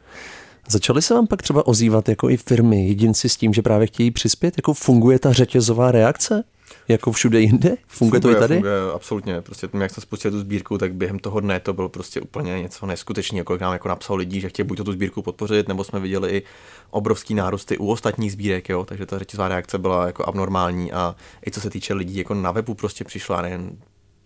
Začaly 0.70 1.02
se 1.02 1.14
vám 1.14 1.28
pak 1.28 1.42
třeba 1.42 1.68
ozývat 1.68 2.10
jako 2.10 2.30
i 2.30 2.38
firmy, 2.38 2.88
jedinci 2.88 3.30
s 3.30 3.38
tím, 3.38 3.54
že 3.54 3.62
právě 3.62 3.88
chtějí 3.88 4.12
přispět? 4.12 4.54
Jako 4.58 4.74
funguje 4.74 5.20
ta 5.20 5.34
řetězová 5.34 5.92
reakce? 5.92 6.44
Jako 6.90 7.12
všude 7.12 7.40
jinde? 7.40 7.70
Funguje, 7.88 7.88
funguje 7.88 8.22
to 8.22 8.32
i 8.32 8.36
tady? 8.36 8.56
Funguje, 8.56 8.74
absolutně. 8.94 9.42
Prostě 9.42 9.68
tím, 9.68 9.82
jak 9.82 9.92
jsme 9.92 10.02
spustili 10.02 10.32
tu 10.32 10.40
sbírku, 10.40 10.78
tak 10.78 10.94
během 10.94 11.20
toho 11.20 11.40
dne 11.40 11.60
to 11.60 11.74
bylo 11.74 11.90
prostě 11.90 12.22
úplně 12.22 12.62
něco 12.62 12.86
neskutečného. 12.86 13.46
Kolik 13.46 13.62
nám 13.62 13.74
jako 13.74 13.88
napsal 13.88 14.16
lidí, 14.16 14.42
že 14.42 14.50
chtějí 14.50 14.68
buď 14.68 14.78
to 14.78 14.84
tu 14.84 14.92
sbírku 14.92 15.22
podpořit, 15.22 15.68
nebo 15.68 15.84
jsme 15.84 16.00
viděli 16.00 16.30
i 16.30 16.44
obrovský 16.90 17.34
nárůsty 17.34 17.78
u 17.78 17.88
ostatních 17.88 18.32
sbírek, 18.32 18.70
jo? 18.70 18.86
takže 18.86 19.06
ta 19.06 19.20
řetězová 19.20 19.48
reakce 19.48 19.78
byla 19.78 20.06
jako 20.06 20.28
abnormální 20.28 20.92
a 20.92 21.16
i 21.48 21.52
co 21.52 21.62
se 21.62 21.70
týče 21.70 21.94
lidí, 21.94 22.18
jako 22.18 22.34
na 22.34 22.52
webu 22.52 22.74
prostě 22.74 23.04
přišla 23.04 23.42
nejen 23.42 23.78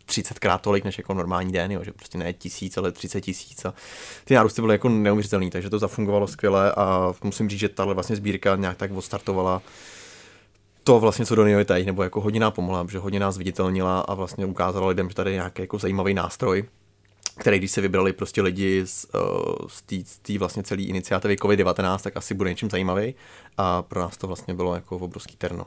30 0.06 0.40
krát 0.40 0.62
tolik 0.62 0.84
než 0.84 0.98
jako 0.98 1.14
normální 1.14 1.52
den, 1.52 1.72
jo, 1.72 1.84
že 1.84 1.92
prostě 1.92 2.18
ne 2.18 2.34
tisíc, 2.34 2.78
ale 2.78 2.92
30 2.92 3.22
tisíc 3.22 3.66
a 3.66 3.74
ty 4.26 4.34
nárůsty 4.34 4.62
byly 4.62 4.74
jako 4.74 4.90
neuvěřitelné, 4.90 5.50
takže 5.50 5.70
to 5.70 5.80
zafungovalo 5.80 6.28
skvěle 6.28 6.72
a 6.72 7.14
musím 7.24 7.50
říct, 7.50 7.60
že 7.60 7.70
tahle 7.70 7.94
vlastně 7.94 8.16
sbírka 8.16 8.56
nějak 8.56 8.78
tak 8.78 8.92
odstartovala 8.92 9.62
to 10.84 11.00
vlastně, 11.00 11.26
co 11.26 11.36
do 11.36 11.46
něj 11.46 11.66
teď, 11.66 11.86
nebo 11.86 12.04
jako 12.04 12.22
hodně 12.22 12.40
nám 12.40 12.52
pomohla, 12.52 12.86
že 12.92 13.00
hodně 13.00 13.20
nás 13.20 13.38
viditelnila 13.38 14.00
a 14.00 14.14
vlastně 14.14 14.46
ukázala 14.46 14.88
lidem, 14.88 15.10
že 15.10 15.16
tady 15.16 15.30
je 15.32 15.36
nějaký 15.36 15.62
jako 15.62 15.78
zajímavý 15.80 16.14
nástroj, 16.14 16.64
který 17.38 17.58
když 17.58 17.72
se 17.72 17.82
vybrali 17.82 18.14
prostě 18.14 18.42
lidi 18.42 18.82
z, 18.86 19.06
uh, 19.16 20.02
z 20.06 20.20
té 20.20 20.38
vlastně 20.38 20.64
celé 20.64 20.82
iniciativy 20.82 21.36
COVID-19, 21.36 21.98
tak 21.98 22.18
asi 22.18 22.34
bude 22.34 22.50
něčím 22.50 22.70
zajímavý 22.70 23.16
a 23.58 23.82
pro 23.82 24.02
nás 24.02 24.18
to 24.18 24.28
vlastně 24.28 24.54
bylo 24.54 24.76
jako 24.76 24.96
obrovský 24.98 25.36
terno. 25.36 25.66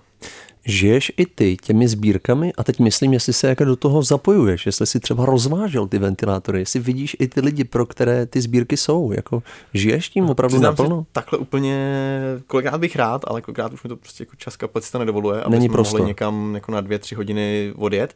Žiješ 0.64 1.12
i 1.16 1.26
ty 1.26 1.57
těmi 1.57 1.88
sbírkami 1.88 2.52
a 2.59 2.64
teď 2.64 2.79
myslím, 2.81 3.12
jestli 3.12 3.33
se 3.33 3.48
jako 3.48 3.64
do 3.64 3.76
toho 3.76 4.02
zapojuješ, 4.02 4.66
jestli 4.66 4.87
si 4.87 5.00
třeba 5.00 5.26
rozvážel 5.26 5.87
ty 5.87 5.98
ventilátory, 5.98 6.59
jestli 6.59 6.81
vidíš 6.81 7.16
i 7.20 7.29
ty 7.29 7.40
lidi, 7.40 7.64
pro 7.64 7.87
které 7.87 8.26
ty 8.26 8.40
sbírky 8.40 8.76
jsou, 8.76 9.12
jako 9.12 9.42
žiješ 9.74 10.09
tím 10.09 10.31
opravdu 10.31 10.55
Přiznám 10.55 10.72
naplno? 10.72 11.07
Takhle 11.12 11.38
úplně, 11.38 12.00
kolikrát 12.46 12.79
bych 12.79 12.96
rád, 12.96 13.22
ale 13.26 13.42
kolikrát 13.42 13.72
už 13.72 13.83
mi 13.83 13.88
to 13.88 13.96
prostě 13.96 14.22
jako 14.22 14.37
čas 14.37 14.57
kapacita 14.57 14.98
nedovoluje, 14.98 15.42
aby 15.42 15.50
Není 15.50 15.66
jsme 15.66 15.72
prostor. 15.72 16.00
mohli 16.00 16.11
někam 16.11 16.55
jako 16.55 16.72
na 16.72 16.81
dvě, 16.81 16.98
tři 16.98 17.14
hodiny 17.14 17.72
odjet. 17.76 18.14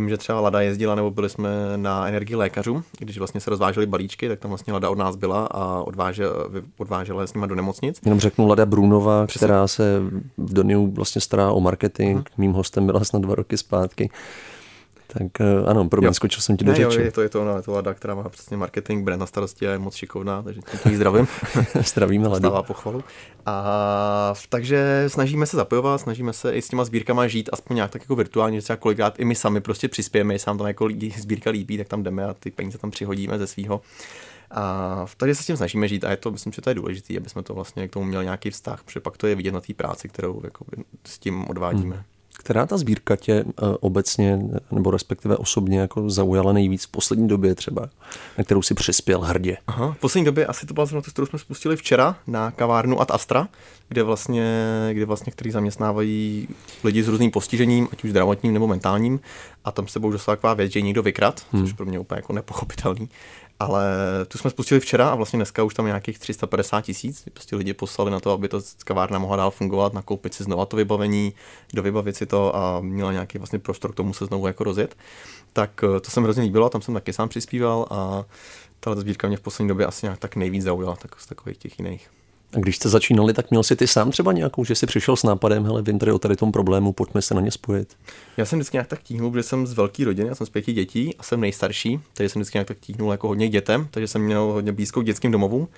Vím, 0.00 0.08
že 0.08 0.16
třeba 0.16 0.40
Lada 0.40 0.60
jezdila, 0.60 0.94
nebo 0.94 1.10
byli 1.10 1.28
jsme 1.28 1.50
na 1.76 2.08
energii 2.08 2.36
lékařů, 2.36 2.82
když 2.98 3.18
vlastně 3.18 3.40
se 3.40 3.50
rozvážely 3.50 3.86
balíčky, 3.86 4.28
tak 4.28 4.38
tam 4.38 4.48
vlastně 4.48 4.72
Lada 4.72 4.90
od 4.90 4.98
nás 4.98 5.16
byla 5.16 5.46
a 5.46 5.82
odvážela, 5.82 6.32
odvážela 6.78 7.26
s 7.26 7.34
nima 7.34 7.46
do 7.46 7.54
nemocnic. 7.54 8.00
Jenom 8.04 8.20
řeknu 8.20 8.48
Lada 8.48 8.66
Brunova, 8.66 9.26
Přesně. 9.26 9.46
která 9.46 9.68
se 9.68 10.00
v 10.36 10.54
Doniu 10.54 10.90
vlastně 10.90 11.20
stará 11.20 11.52
o 11.52 11.60
marketing. 11.60 12.18
Uh-huh. 12.18 12.24
Mým 12.38 12.52
hostem 12.52 12.86
byla 12.86 13.04
snad 13.04 13.22
dva 13.22 13.34
roky 13.34 13.56
zpátky. 13.56 14.10
Tak 15.06 15.40
eh, 15.40 15.44
ano, 15.66 15.88
pro 15.88 16.00
mě 16.00 16.14
skočil 16.14 16.40
jsem 16.40 16.56
ti 16.56 16.64
do 16.64 16.74
řeči. 16.74 17.00
je 17.00 17.12
to, 17.12 17.22
je 17.22 17.28
to 17.28 17.42
ona, 17.42 17.56
je 17.56 17.62
to 17.62 17.72
Lada, 17.72 17.94
která 17.94 18.14
má 18.14 18.28
přesně 18.28 18.56
marketing, 18.56 19.04
brand 19.04 19.20
na 19.20 19.26
starosti 19.26 19.68
a 19.68 19.70
je 19.70 19.78
moc 19.78 19.94
šikovná, 19.94 20.42
takže 20.42 20.60
tím 20.82 20.96
zdravím. 20.96 21.26
Zdravíme 21.84 22.28
Ladu. 22.28 22.40
Stává 22.40 22.62
pochvalu. 22.62 23.04
A 23.46 24.34
takže 24.48 25.04
snažíme 25.08 25.46
se 25.46 25.56
zapojovat, 25.56 26.00
snažíme 26.00 26.32
se 26.32 26.52
i 26.52 26.62
s 26.62 26.68
těma 26.68 26.84
sbírkama 26.84 27.26
žít 27.26 27.50
aspoň 27.52 27.76
nějak 27.76 27.90
tak 27.90 28.02
jako 28.02 28.16
virtuálně, 28.16 28.58
že 28.58 28.64
třeba 28.64 28.76
kolikrát 28.76 29.20
i 29.20 29.24
my 29.24 29.34
sami 29.34 29.60
prostě 29.60 29.88
přispějeme, 29.88 30.38
sám 30.38 30.58
tam 30.58 30.66
jako 30.66 30.86
lidi, 30.86 31.14
sbírka 31.18 31.50
líbí, 31.50 31.78
tak 31.78 31.88
tam 31.88 32.02
jdeme 32.02 32.24
a 32.24 32.34
ty 32.34 32.50
peníze 32.50 32.78
tam 32.78 32.90
přihodíme 32.90 33.38
ze 33.38 33.46
svého. 33.46 33.80
A 34.50 35.06
tady 35.16 35.34
se 35.34 35.42
s 35.42 35.46
tím 35.46 35.56
snažíme 35.56 35.88
žít 35.88 36.04
a 36.04 36.10
je 36.10 36.16
to, 36.16 36.30
myslím, 36.30 36.52
že 36.52 36.62
to 36.62 36.70
je 36.70 36.74
důležité, 36.74 37.16
aby 37.16 37.28
jsme 37.28 37.42
to 37.42 37.54
vlastně 37.54 37.88
k 37.88 37.92
tomu 37.92 38.06
měli 38.06 38.24
nějaký 38.24 38.50
vztah, 38.50 38.84
protože 38.84 39.00
pak 39.00 39.16
to 39.16 39.26
je 39.26 39.34
vidět 39.34 39.52
na 39.52 39.60
té 39.60 39.74
práci, 39.74 40.08
kterou 40.08 40.40
jako 40.44 40.64
s 41.04 41.18
tím 41.18 41.44
odvádíme. 41.50 41.96
Hmm. 41.96 42.04
Která 42.46 42.66
ta 42.66 42.78
sbírka 42.78 43.16
tě 43.16 43.32
eh, 43.32 43.44
obecně, 43.80 44.38
nebo 44.70 44.90
respektive 44.90 45.36
osobně 45.36 45.78
jako 45.80 46.10
zaujala 46.10 46.52
nejvíc 46.52 46.84
v 46.84 46.88
poslední 46.88 47.28
době 47.28 47.54
třeba, 47.54 47.88
na 48.38 48.44
kterou 48.44 48.62
si 48.62 48.74
přispěl 48.74 49.20
hrdě? 49.20 49.56
Aha, 49.66 49.94
v 49.98 50.00
poslední 50.00 50.24
době 50.24 50.46
asi 50.46 50.66
to 50.66 50.74
byla 50.74 50.86
zrovna 50.86 51.02
to, 51.02 51.10
kterou 51.10 51.26
jsme 51.26 51.38
spustili 51.38 51.76
včera 51.76 52.16
na 52.26 52.50
kavárnu 52.50 53.00
Ad 53.00 53.10
Astra, 53.10 53.48
kde 53.88 54.02
vlastně, 54.02 54.44
kde 54.92 55.04
vlastně 55.04 55.32
který 55.32 55.50
zaměstnávají 55.50 56.48
lidi 56.84 57.02
s 57.02 57.08
různým 57.08 57.30
postižením, 57.30 57.88
ať 57.92 58.04
už 58.04 58.10
zdravotním 58.10 58.52
nebo 58.52 58.66
mentálním. 58.66 59.20
A 59.64 59.72
tam 59.72 59.88
se 59.88 60.00
bohužel 60.00 60.20
taková 60.26 60.54
věc, 60.54 60.72
že 60.72 60.80
někdo 60.80 61.02
vykrad, 61.02 61.46
hmm. 61.52 61.64
což 61.64 61.72
pro 61.72 61.86
mě 61.86 61.98
úplně 61.98 62.18
jako 62.18 62.32
nepochopitelný. 62.32 63.08
Ale 63.60 63.86
tu 64.28 64.38
jsme 64.38 64.50
spustili 64.50 64.80
včera 64.80 65.08
a 65.08 65.14
vlastně 65.14 65.36
dneska 65.36 65.62
už 65.62 65.74
tam 65.74 65.86
nějakých 65.86 66.18
350 66.18 66.80
tisíc. 66.80 67.24
Prostě 67.32 67.56
lidi 67.56 67.74
poslali 67.74 68.10
na 68.10 68.20
to, 68.20 68.30
aby 68.30 68.48
to 68.48 68.60
kavárna 68.84 69.18
mohla 69.18 69.36
dál 69.36 69.50
fungovat, 69.50 69.92
nakoupit 69.92 70.34
si 70.34 70.44
znova 70.44 70.66
to 70.66 70.76
vybavení, 70.76 71.32
dovybavit 71.74 72.16
si 72.16 72.26
to 72.26 72.56
a 72.56 72.80
měla 72.80 73.12
nějaký 73.12 73.38
vlastně 73.38 73.58
prostor 73.58 73.92
k 73.92 73.94
tomu 73.94 74.14
se 74.14 74.26
znovu 74.26 74.46
jako 74.46 74.64
rozjet. 74.64 74.96
Tak 75.52 75.84
eh, 75.84 76.00
to 76.00 76.10
se 76.10 76.20
mi 76.20 76.24
hrozně 76.24 76.42
líbilo, 76.42 76.68
tam 76.68 76.82
jsem 76.82 76.94
taky 76.94 77.12
sám 77.12 77.28
přispíval 77.28 77.86
a 77.90 78.24
tahle 78.80 79.00
sbírka 79.00 79.28
mě 79.28 79.36
v 79.36 79.40
poslední 79.40 79.68
době 79.68 79.86
asi 79.86 80.06
nějak 80.06 80.18
tak 80.18 80.36
nejvíc 80.36 80.62
zaujala 80.62 80.96
tak 80.96 81.20
z 81.20 81.26
takových 81.26 81.58
těch 81.58 81.78
jiných. 81.78 82.10
A 82.54 82.58
když 82.58 82.76
jste 82.76 82.88
začínali, 82.88 83.32
tak 83.32 83.50
měl 83.50 83.62
si 83.62 83.76
ty 83.76 83.86
sám 83.86 84.10
třeba 84.10 84.32
nějakou, 84.32 84.64
že 84.64 84.74
jsi 84.74 84.86
přišel 84.86 85.16
s 85.16 85.22
nápadem, 85.22 85.64
hele, 85.64 85.82
vím 85.82 85.98
tady 85.98 86.12
o 86.12 86.18
tady 86.18 86.36
tom 86.36 86.52
problému, 86.52 86.92
pojďme 86.92 87.22
se 87.22 87.34
na 87.34 87.40
ně 87.40 87.50
spojit. 87.50 87.96
Já 88.36 88.44
jsem 88.44 88.58
vždycky 88.58 88.76
nějak 88.76 88.86
tak 88.86 89.02
tíhnul, 89.02 89.30
protože 89.30 89.42
jsem 89.42 89.66
z 89.66 89.72
velké 89.72 90.04
rodiny, 90.04 90.28
já 90.28 90.34
jsem 90.34 90.46
z 90.46 90.50
pěti 90.50 90.72
dětí 90.72 91.14
a 91.18 91.22
jsem 91.22 91.40
nejstarší, 91.40 92.00
takže 92.14 92.28
jsem 92.28 92.40
vždycky 92.40 92.56
nějak 92.56 92.68
tak 92.68 92.78
tíhnul 92.80 93.10
jako 93.12 93.28
hodně 93.28 93.48
dětem, 93.48 93.88
takže 93.90 94.08
jsem 94.08 94.22
měl 94.22 94.42
hodně 94.42 94.72
blízkou 94.72 95.02
dětským 95.02 95.32
domovům. 95.32 95.68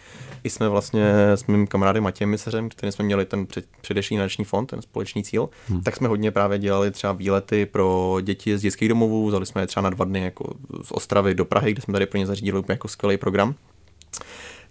I 0.45 0.51
jsme 0.51 0.69
vlastně 0.69 1.13
s 1.31 1.47
mým 1.47 1.67
kamarádem 1.67 2.05
Matějem 2.05 2.31
Miseřem, 2.31 2.69
který 2.69 2.93
jsme 2.93 3.05
měli 3.05 3.25
ten 3.25 3.47
před, 3.47 3.65
předešlý 3.81 4.17
nadační 4.17 4.45
fond, 4.45 4.67
ten 4.67 4.83
společný 4.83 5.25
cíl, 5.25 5.49
hmm. 5.69 5.83
tak 5.83 5.97
jsme 5.97 6.09
hodně 6.09 6.31
právě 6.31 6.59
dělali 6.59 6.91
třeba 6.91 7.13
výlety 7.13 7.67
pro 7.67 8.19
děti 8.23 8.59
z 8.59 8.63
dětských 8.63 8.89
domovů, 8.89 9.27
vzali 9.29 9.47
jsme 9.47 9.63
je 9.63 9.67
třeba 9.67 9.85
na 9.85 9.91
dva 9.91 10.05
dny 10.05 10.21
jako 10.21 10.55
z 10.83 10.93
Ostravy 10.93 11.35
do 11.35 11.45
Prahy, 11.45 11.73
kde 11.73 11.83
jsme 11.83 11.93
tady 11.93 12.07
pro 12.07 12.19
ně 12.19 12.27
zařídili 12.27 12.59
úplně 12.59 12.75
jako 12.75 12.89
skvělý 12.89 13.17
program. 13.17 13.55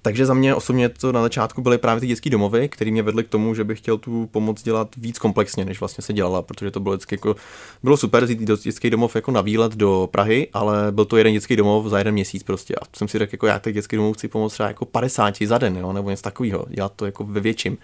Takže 0.02 0.26
za 0.26 0.34
mě 0.34 0.56
osobně 0.56 0.90
to 0.90 1.12
na 1.12 1.22
začátku 1.22 1.62
byly 1.62 1.78
právě 1.78 2.02
ty 2.02 2.08
dětské 2.08 2.30
domovy, 2.30 2.70
které 2.70 2.92
mě 2.92 3.04
vedly 3.04 3.24
k 3.24 3.30
tomu, 3.30 3.56
že 3.56 3.64
bych 3.64 3.80
chtěl 3.80 3.98
tu 3.98 4.28
pomoc 4.32 4.64
dělat 4.64 4.96
víc 4.98 5.20
komplexně, 5.20 5.66
než 5.66 5.80
vlastně 5.80 6.02
se 6.02 6.14
dělala, 6.14 6.42
protože 6.42 6.72
to 6.72 6.80
bylo 6.80 6.96
vždycky 6.96 7.16
jako, 7.16 7.36
bylo 7.84 7.98
super 7.98 8.28
do 8.28 8.58
dětský 8.58 8.90
domov 8.90 9.16
jako 9.16 9.32
na 9.32 9.42
výlet 9.42 9.76
do 9.76 10.10
Prahy, 10.12 10.48
ale 10.54 10.92
byl 10.92 11.06
to 11.06 11.18
jeden 11.18 11.34
dětský 11.34 11.56
domov 11.56 11.86
za 11.86 11.98
jeden 11.98 12.14
měsíc 12.14 12.44
prostě. 12.44 12.76
A 12.76 12.80
jsem 12.96 13.08
si 13.08 13.20
řekl, 13.20 13.34
jako 13.34 13.48
já 13.48 13.60
těch 13.60 13.74
dětský 13.74 13.96
domov 13.96 14.18
chci 14.18 14.28
pomoct 14.28 14.54
třeba 14.54 14.68
jako 14.68 14.86
50 14.86 15.36
za 15.46 15.58
den, 15.58 15.78
jo, 15.78 15.94
nebo 15.94 16.10
něco 16.10 16.24
takového, 16.24 16.66
dělat 16.70 16.94
to 16.96 17.06
jako 17.06 17.24
ve 17.24 17.40
větším. 17.40 17.78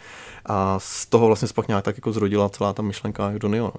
A 0.45 0.79
z 0.79 1.05
toho 1.05 1.27
vlastně 1.27 1.47
pak 1.55 1.67
nějak 1.67 1.83
tak 1.83 1.97
jako 1.97 2.11
zrodila 2.11 2.49
celá 2.49 2.73
ta 2.73 2.81
myšlenka 2.81 3.33
do 3.37 3.47
Neo. 3.47 3.71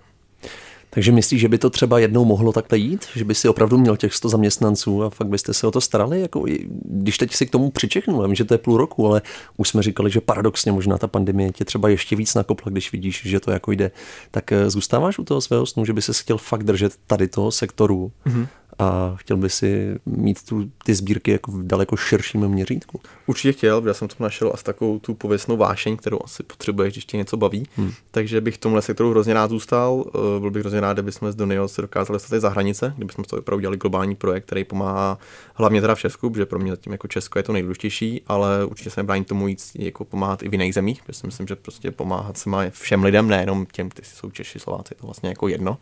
Takže 0.95 1.13
myslíš, 1.13 1.41
že 1.41 1.49
by 1.49 1.59
to 1.59 1.71
třeba 1.71 1.99
jednou 1.99 2.25
mohlo 2.25 2.53
takhle 2.53 2.79
jít? 2.79 3.07
Že 3.15 3.25
by 3.25 3.35
si 3.35 3.49
opravdu 3.49 3.79
měl 3.79 3.97
těch 3.97 4.15
100 4.15 4.29
zaměstnanců 4.29 5.03
a 5.03 5.11
fakt 5.11 5.29
byste 5.29 5.55
se 5.55 5.67
o 5.67 5.71
to 5.71 5.81
starali? 5.81 6.21
Jako, 6.21 6.45
když 6.85 7.19
teď 7.19 7.35
si 7.35 7.47
k 7.47 7.51
tomu 7.51 7.71
přičeknu, 7.71 8.21
já 8.23 8.27
vím, 8.27 8.35
že 8.35 8.45
to 8.45 8.55
je 8.55 8.59
půl 8.59 8.77
roku, 8.77 9.07
ale 9.07 9.23
už 9.57 9.69
jsme 9.69 9.83
říkali, 9.83 10.11
že 10.11 10.21
paradoxně 10.21 10.73
možná 10.73 10.99
ta 10.99 11.07
pandemie 11.07 11.53
tě 11.53 11.65
třeba 11.65 11.89
ještě 11.89 12.17
víc 12.17 12.35
nakopla, 12.35 12.71
když 12.71 12.93
vidíš, 12.93 13.23
že 13.25 13.41
to 13.41 13.51
jako 13.51 13.73
jde. 13.73 13.91
Tak 14.31 14.53
eh, 14.53 14.71
zůstáváš 14.71 15.19
u 15.19 15.25
toho 15.25 15.41
svého 15.41 15.67
snu, 15.67 15.85
že 15.85 15.93
by 15.93 16.03
se 16.03 16.13
chtěl 16.13 16.39
fakt 16.39 16.63
držet 16.63 16.93
tady 17.07 17.29
toho 17.29 17.51
sektoru 17.51 18.13
mm-hmm 18.27 18.47
a 18.79 19.15
chtěl 19.17 19.37
by 19.37 19.51
si 19.51 19.99
mít 20.07 20.43
tu, 20.45 20.71
ty 20.85 20.95
sbírky 20.95 21.31
jako 21.31 21.53
v 21.53 21.67
daleko 21.67 21.97
širším 21.97 22.49
měřítku? 22.49 23.01
Určitě 23.27 23.53
chtěl, 23.53 23.81
protože 23.81 23.95
jsem 23.95 24.09
tam 24.09 24.17
našel 24.21 24.51
asi 24.55 24.65
takovou 24.65 24.99
tu 24.99 25.15
pověstnou 25.15 25.57
vášeň, 25.57 25.97
kterou 25.97 26.19
asi 26.25 26.43
potřebuješ, 26.43 26.95
když 26.95 27.05
tě 27.05 27.17
něco 27.17 27.37
baví. 27.37 27.67
Hmm. 27.77 27.93
Takže 28.11 28.41
bych 28.41 28.55
v 28.55 28.59
tomhle 28.59 28.83
sektoru 28.83 29.11
hrozně 29.11 29.35
rád 29.35 29.51
zůstal. 29.51 30.05
Eh, 30.09 30.41
byl 30.41 30.51
bych 30.51 30.61
hrozně 30.61 30.81
rád, 30.81 30.93
kdybychom 30.93 31.33
z 31.33 31.35
Donio 31.35 31.69
se 31.69 31.83
dokázali 31.83 32.17
dostat 32.17 32.41
za 32.41 32.49
hranice, 32.49 32.95
kdybychom 32.97 33.25
to 33.25 33.37
opravdu 33.37 33.57
udělali 33.57 33.77
globální 33.77 34.15
projekt, 34.15 34.45
který 34.45 34.65
pomáhá 34.65 35.19
hlavně 35.55 35.81
teda 35.81 35.95
v 35.95 36.01
Česku, 36.01 36.31
protože 36.31 36.47
pro 36.47 36.59
mě 36.59 36.71
zatím 36.71 36.93
jako 36.93 37.09
Česko 37.09 37.39
je 37.39 37.43
to 37.43 37.53
nejdůležitější, 37.53 38.23
ale 38.27 38.65
určitě 38.65 38.91
se 38.91 39.01
nebrání 39.01 39.25
tomu 39.25 39.49
jít 39.49 39.63
jako 39.75 40.05
pomáhat 40.05 40.43
i 40.43 40.49
v 40.49 40.53
jiných 40.53 40.75
zemích, 40.75 41.03
protože 41.03 41.19
si 41.19 41.27
myslím, 41.27 41.47
že 41.47 41.57
prostě 41.57 41.91
pomáhat 41.91 42.39
se 42.39 42.51
má 42.51 42.71
všem 42.71 43.05
lidem, 43.05 43.29
nejenom 43.29 43.67
těm, 43.73 43.89
kteří 43.89 44.11
jsou 44.15 44.31
Češi, 44.31 44.59
Slováci, 44.59 44.95
je 44.95 44.97
to 45.01 45.07
vlastně 45.07 45.29
jako 45.29 45.49
jedno. 45.49 45.79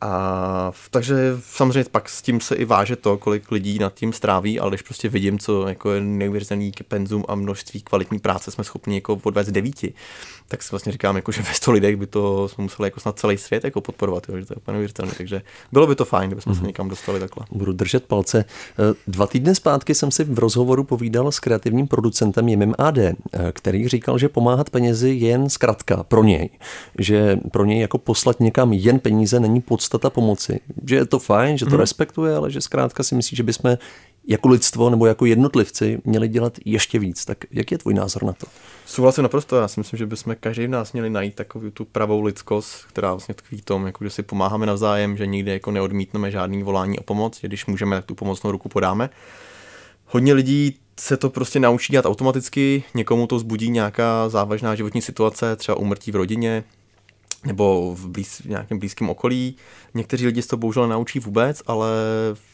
A 0.00 0.72
takže 0.90 1.36
samozřejmě 1.40 1.84
pak 1.90 2.08
s 2.08 2.22
tím 2.22 2.40
se 2.40 2.54
i 2.54 2.64
váže 2.64 2.96
to, 2.96 3.18
kolik 3.18 3.50
lidí 3.50 3.78
nad 3.78 3.94
tím 3.94 4.12
stráví, 4.12 4.60
ale 4.60 4.70
když 4.70 4.82
prostě 4.82 5.08
vidím, 5.08 5.38
co 5.38 5.68
jako 5.68 5.92
je 5.92 6.00
neuvěřitelný 6.00 6.72
penzum 6.88 7.24
a 7.28 7.34
množství 7.34 7.82
kvalitní 7.82 8.18
práce 8.18 8.50
jsme 8.50 8.64
schopni 8.64 8.94
jako 8.94 9.20
odvést 9.22 9.48
devíti, 9.48 9.94
tak 10.48 10.62
si 10.62 10.70
vlastně 10.70 10.92
říkám, 10.92 11.16
jako, 11.16 11.32
že 11.32 11.42
ve 11.42 11.54
100 11.54 11.72
lidech 11.72 11.96
by 11.96 12.06
to 12.06 12.48
jsme 12.48 12.62
museli 12.62 12.86
jako 12.86 13.00
snad 13.00 13.18
celý 13.18 13.38
svět 13.38 13.64
jako 13.64 13.80
podporovat, 13.80 14.28
jo, 14.28 14.38
že 14.38 14.46
to 14.46 14.52
je 14.52 14.56
úplně 14.56 14.72
neuvěřitelné. 14.72 15.12
Takže 15.16 15.42
bylo 15.72 15.86
by 15.86 15.94
to 15.94 16.04
fajn, 16.04 16.30
kdybychom 16.30 16.52
mm-hmm. 16.52 16.56
se 16.56 16.60
mhm. 16.60 16.66
někam 16.66 16.88
dostali 16.88 17.20
takhle. 17.20 17.46
Budu 17.50 17.72
držet 17.72 18.04
palce. 18.04 18.44
Eh, 18.78 18.94
dva 19.06 19.26
týdny 19.26 19.54
zpátky 19.54 19.94
jsem 19.94 20.10
si 20.10 20.24
v 20.24 20.38
rozhovoru 20.38 20.84
povídal 20.84 21.32
s 21.32 21.40
kreativním 21.40 21.88
producentem 21.88 22.48
Jimem 22.48 22.74
AD, 22.78 22.98
eh, 22.98 23.14
který 23.52 23.88
říkal, 23.88 24.18
že 24.18 24.28
pomáhat 24.28 24.70
penězi 24.70 25.08
je 25.08 25.28
jen 25.28 25.50
zkratka 25.50 26.02
pro 26.02 26.24
něj. 26.24 26.50
Že 26.98 27.38
pro 27.52 27.64
něj 27.64 27.80
jako 27.80 27.98
poslat 27.98 28.40
někam 28.40 28.72
jen 28.72 28.98
peníze 28.98 29.40
není 29.40 29.60
podstata 29.86 30.10
pomoci. 30.10 30.60
Že 30.86 30.96
je 30.96 31.06
to 31.06 31.18
fajn, 31.18 31.58
že 31.58 31.64
to 31.64 31.70
mm-hmm. 31.70 31.78
respektuje, 31.78 32.36
ale 32.36 32.50
že 32.50 32.60
zkrátka 32.60 33.02
si 33.02 33.14
myslí, 33.14 33.36
že 33.36 33.42
bychom 33.42 33.78
jako 34.28 34.48
lidstvo 34.48 34.90
nebo 34.90 35.06
jako 35.06 35.26
jednotlivci 35.26 35.98
měli 36.04 36.28
dělat 36.28 36.58
ještě 36.64 36.98
víc. 36.98 37.24
Tak 37.24 37.38
jak 37.50 37.70
je 37.70 37.78
tvůj 37.78 37.94
názor 37.94 38.24
na 38.24 38.32
to? 38.32 38.46
Souhlasím 38.86 39.22
naprosto. 39.22 39.56
Já 39.56 39.68
si 39.68 39.80
myslím, 39.80 39.98
že 39.98 40.06
bychom 40.06 40.36
každý 40.40 40.66
v 40.66 40.70
nás 40.70 40.92
měli 40.92 41.10
najít 41.10 41.34
takovou 41.34 41.70
tu 41.70 41.84
pravou 41.84 42.22
lidskost, 42.22 42.84
která 42.88 43.10
vlastně 43.10 43.34
tkví 43.34 43.58
v 43.58 43.64
tom, 43.64 43.86
jako 43.86 44.04
že 44.04 44.10
si 44.10 44.22
pomáháme 44.22 44.66
navzájem, 44.66 45.16
že 45.16 45.26
nikdy 45.26 45.50
jako 45.50 45.70
neodmítneme 45.70 46.30
žádný 46.30 46.62
volání 46.62 46.98
o 46.98 47.02
pomoc, 47.02 47.40
že 47.40 47.48
když 47.48 47.66
můžeme, 47.66 47.96
tak 47.96 48.04
tu 48.04 48.14
pomocnou 48.14 48.50
ruku 48.50 48.68
podáme. 48.68 49.10
Hodně 50.06 50.32
lidí 50.32 50.76
se 51.00 51.16
to 51.16 51.30
prostě 51.30 51.60
naučí 51.60 51.92
dělat 51.92 52.06
automaticky, 52.06 52.84
někomu 52.94 53.26
to 53.26 53.38
zbudí 53.38 53.70
nějaká 53.70 54.28
závažná 54.28 54.74
životní 54.74 55.02
situace, 55.02 55.56
třeba 55.56 55.78
umrtí 55.78 56.12
v 56.12 56.16
rodině, 56.16 56.64
nebo 57.44 57.94
v, 57.94 58.08
blíz, 58.08 58.38
v 58.40 58.44
nějakém 58.44 58.78
blízkém 58.78 59.10
okolí. 59.10 59.56
Někteří 59.94 60.26
lidi 60.26 60.42
se 60.42 60.48
to 60.48 60.56
bohužel 60.56 60.88
naučí 60.88 61.18
vůbec, 61.18 61.62
ale 61.66 61.88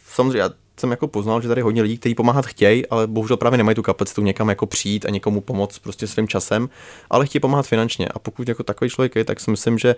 samozřejmě 0.09 0.39
já 0.39 0.51
jsem 0.81 0.91
jako 0.91 1.09
poznal, 1.09 1.43
že 1.43 1.49
tady 1.49 1.63
hodně 1.63 1.83
lidí, 1.83 1.99
kteří 1.99 2.15
pomáhat 2.15 2.47
chtějí, 2.47 2.87
ale 2.87 3.07
bohužel 3.07 3.37
právě 3.37 3.57
nemají 3.57 3.75
tu 3.75 3.83
kapacitu 3.83 4.23
někam 4.23 4.49
jako 4.49 4.67
přijít 4.67 5.07
a 5.07 5.11
někomu 5.11 5.41
pomoct 5.41 5.79
prostě 5.79 6.07
svým 6.07 6.29
časem, 6.29 6.69
ale 7.11 7.27
chtějí 7.27 7.41
pomáhat 7.41 7.67
finančně. 7.67 8.09
A 8.09 8.19
pokud 8.19 8.49
jako 8.49 8.63
takový 8.63 8.91
člověk 8.91 9.17
je, 9.17 9.25
tak 9.25 9.41
si 9.41 9.51
myslím, 9.51 9.79
že 9.79 9.95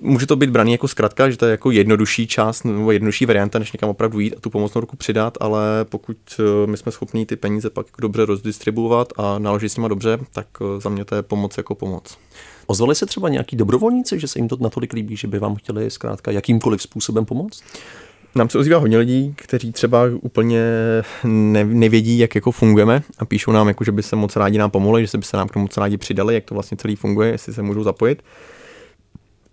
může 0.00 0.26
to 0.26 0.36
být 0.36 0.50
braný 0.50 0.72
jako 0.72 0.88
zkrátka, 0.88 1.30
že 1.30 1.36
to 1.36 1.44
je 1.44 1.50
jako 1.50 1.70
jednodušší 1.70 2.26
část 2.26 2.64
nebo 2.64 2.92
jednodušší 2.92 3.26
varianta, 3.26 3.58
než 3.58 3.72
někam 3.72 3.90
opravdu 3.90 4.20
jít 4.20 4.34
a 4.36 4.40
tu 4.40 4.50
pomocnou 4.50 4.80
ruku 4.80 4.96
přidat, 4.96 5.38
ale 5.40 5.62
pokud 5.84 6.16
eh, 6.38 6.66
my 6.66 6.76
jsme 6.76 6.92
schopni 6.92 7.26
ty 7.26 7.36
peníze 7.36 7.70
pak 7.70 7.86
dobře 8.00 8.24
rozdistribuovat 8.24 9.12
a 9.16 9.38
naložit 9.38 9.68
s 9.68 9.76
nimi 9.76 9.88
dobře, 9.88 10.18
tak 10.32 10.46
eh, 10.60 10.80
za 10.80 10.90
mě 10.90 11.04
to 11.04 11.14
je 11.14 11.22
pomoc 11.22 11.56
jako 11.56 11.74
pomoc. 11.74 12.18
Ozvali 12.66 12.94
se 12.94 13.06
třeba 13.06 13.28
nějaký 13.28 13.56
dobrovolníci, 13.56 14.20
že 14.20 14.28
se 14.28 14.38
jim 14.38 14.48
to 14.48 14.56
natolik 14.60 14.92
líbí, 14.92 15.16
že 15.16 15.28
by 15.28 15.38
vám 15.38 15.54
chtěli 15.54 15.90
zkrátka 15.90 16.30
jakýmkoliv 16.30 16.82
způsobem 16.82 17.24
pomoct? 17.24 17.62
Nám 18.34 18.48
se 18.48 18.58
ozývá 18.58 18.78
hodně 18.78 18.98
lidí, 18.98 19.34
kteří 19.36 19.72
třeba 19.72 20.04
úplně 20.20 20.62
ne, 21.24 21.64
nevědí, 21.64 22.18
jak 22.18 22.34
jako 22.34 22.52
fungujeme 22.52 23.02
a 23.18 23.24
píšou 23.24 23.52
nám, 23.52 23.68
jako, 23.68 23.84
že 23.84 23.92
by 23.92 24.02
se 24.02 24.16
moc 24.16 24.36
rádi 24.36 24.58
nám 24.58 24.70
pomohli, 24.70 25.02
že 25.02 25.08
se 25.08 25.18
by 25.18 25.24
se 25.24 25.36
nám 25.36 25.48
k 25.48 25.52
tomu 25.52 25.62
moc 25.62 25.76
rádi 25.76 25.96
přidali, 25.96 26.34
jak 26.34 26.44
to 26.44 26.54
vlastně 26.54 26.76
celý 26.76 26.96
funguje, 26.96 27.30
jestli 27.30 27.54
se 27.54 27.62
můžou 27.62 27.82
zapojit. 27.82 28.22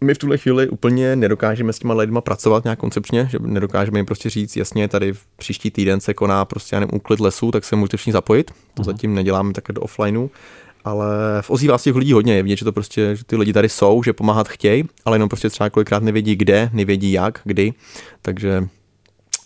My 0.02 0.14
v 0.14 0.18
tuhle 0.18 0.38
chvíli 0.38 0.70
úplně 0.70 1.16
nedokážeme 1.16 1.74
s 1.74 1.80
těma 1.80 1.94
lidma 1.94 2.22
pracovat 2.22 2.64
nějak 2.64 2.80
koncepčně, 2.80 3.28
že 3.32 3.38
nedokážeme 3.42 4.00
jim 4.00 4.06
prostě 4.06 4.30
říct, 4.30 4.56
jasně, 4.56 4.88
tady 4.88 5.14
v 5.14 5.26
příští 5.38 5.72
týden 5.72 6.00
se 6.00 6.14
koná 6.14 6.46
prostě 6.46 6.76
já 6.76 6.80
nevím, 6.80 6.96
úklid 6.96 7.20
lesů, 7.20 7.52
tak 7.52 7.64
se 7.64 7.76
můžete 7.76 7.98
všichni 7.98 8.14
zapojit. 8.14 8.52
To 8.74 8.82
uh-huh. 8.82 8.86
zatím 8.86 9.16
neděláme 9.16 9.54
také 9.54 9.74
do 9.74 9.82
offlineu 9.82 10.30
ale 10.88 11.08
v 11.42 11.50
ozývá 11.50 11.78
z 11.78 11.84
těch 11.84 11.96
lidí 11.96 12.14
hodně 12.14 12.36
je 12.36 12.44
vidět, 12.44 12.56
že 12.56 12.66
to 12.66 12.72
prostě, 12.72 13.16
že 13.16 13.24
ty 13.24 13.36
lidi 13.36 13.54
tady 13.54 13.70
jsou, 13.70 14.04
že 14.04 14.14
pomáhat 14.14 14.48
chtějí, 14.48 14.84
ale 15.06 15.16
jenom 15.16 15.30
prostě 15.30 15.50
třeba 15.50 15.70
kolikrát 15.70 16.04
nevědí 16.04 16.36
kde, 16.36 16.70
nevědí 16.74 17.12
jak, 17.12 17.42
kdy, 17.44 17.74
takže 18.22 18.68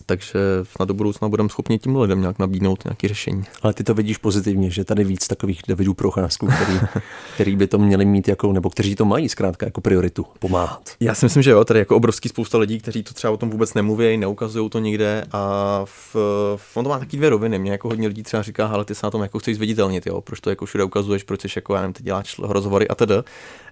takže 0.05 0.39
snad 0.63 0.85
do 0.85 0.93
budoucna 0.93 1.29
budeme 1.29 1.49
schopni 1.49 1.79
tím 1.79 1.95
lidem 1.95 2.21
nějak 2.21 2.39
nabídnout 2.39 2.85
nějaké 2.85 3.07
řešení. 3.07 3.43
Ale 3.61 3.73
ty 3.73 3.83
to 3.83 3.93
vidíš 3.93 4.17
pozitivně, 4.17 4.69
že 4.69 4.85
tady 4.85 5.03
víc 5.03 5.27
takových 5.27 5.61
Davidů 5.67 5.93
Procházků, 5.93 6.47
který, 6.47 6.79
který 7.33 7.55
by 7.55 7.67
to 7.67 7.77
měli 7.77 8.05
mít 8.05 8.27
jako, 8.27 8.53
nebo 8.53 8.69
kteří 8.69 8.95
to 8.95 9.05
mají 9.05 9.29
zkrátka 9.29 9.65
jako 9.65 9.81
prioritu, 9.81 10.25
pomáhat. 10.39 10.89
Já 10.99 11.15
si 11.15 11.25
myslím, 11.25 11.43
že 11.43 11.51
jo, 11.51 11.65
tady 11.65 11.79
jako 11.79 11.95
obrovský 11.95 12.29
spousta 12.29 12.57
lidí, 12.57 12.79
kteří 12.79 13.03
to 13.03 13.13
třeba 13.13 13.33
o 13.33 13.37
tom 13.37 13.49
vůbec 13.49 13.73
nemluví, 13.73 14.17
neukazují 14.17 14.69
to 14.69 14.79
nikde 14.79 15.25
a 15.31 15.81
v, 15.85 16.15
v, 16.55 16.77
on 16.77 16.83
to 16.83 16.89
má 16.89 16.99
taky 16.99 17.17
dvě 17.17 17.29
roviny. 17.29 17.59
Mě 17.59 17.71
jako 17.71 17.87
hodně 17.87 18.07
lidí 18.07 18.23
třeba 18.23 18.43
říká, 18.43 18.67
ale 18.67 18.85
ty 18.85 18.95
se 18.95 19.05
na 19.05 19.11
tom 19.11 19.21
jako 19.21 19.39
chceš 19.39 19.55
zviditelnit, 19.55 20.07
jo, 20.07 20.21
proč 20.21 20.39
to 20.39 20.49
jako 20.49 20.65
všude 20.65 20.83
ukazuješ, 20.83 21.23
proč 21.23 21.41
jsi 21.41 21.47
jako, 21.55 21.75
já 21.75 21.81
nevím, 21.81 21.93
ty 21.93 22.03
děláš 22.03 22.39
rozhovory 22.39 22.87
a 22.87 22.95
tedy. 22.95 23.15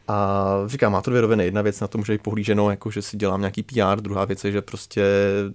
A 0.09 0.47
říkám, 0.65 0.91
má 0.91 1.01
to 1.01 1.11
dvě 1.11 1.21
roviny. 1.21 1.45
Jedna 1.45 1.61
věc 1.61 1.79
na 1.79 1.87
to 1.87 1.97
může 1.97 2.13
být 2.13 2.21
pohlíženo, 2.21 2.69
jako 2.69 2.91
že 2.91 3.01
si 3.01 3.17
dělám 3.17 3.41
nějaký 3.41 3.63
PR, 3.63 4.01
druhá 4.01 4.25
věc 4.25 4.43
je, 4.43 4.51
že 4.51 4.61
prostě 4.61 5.03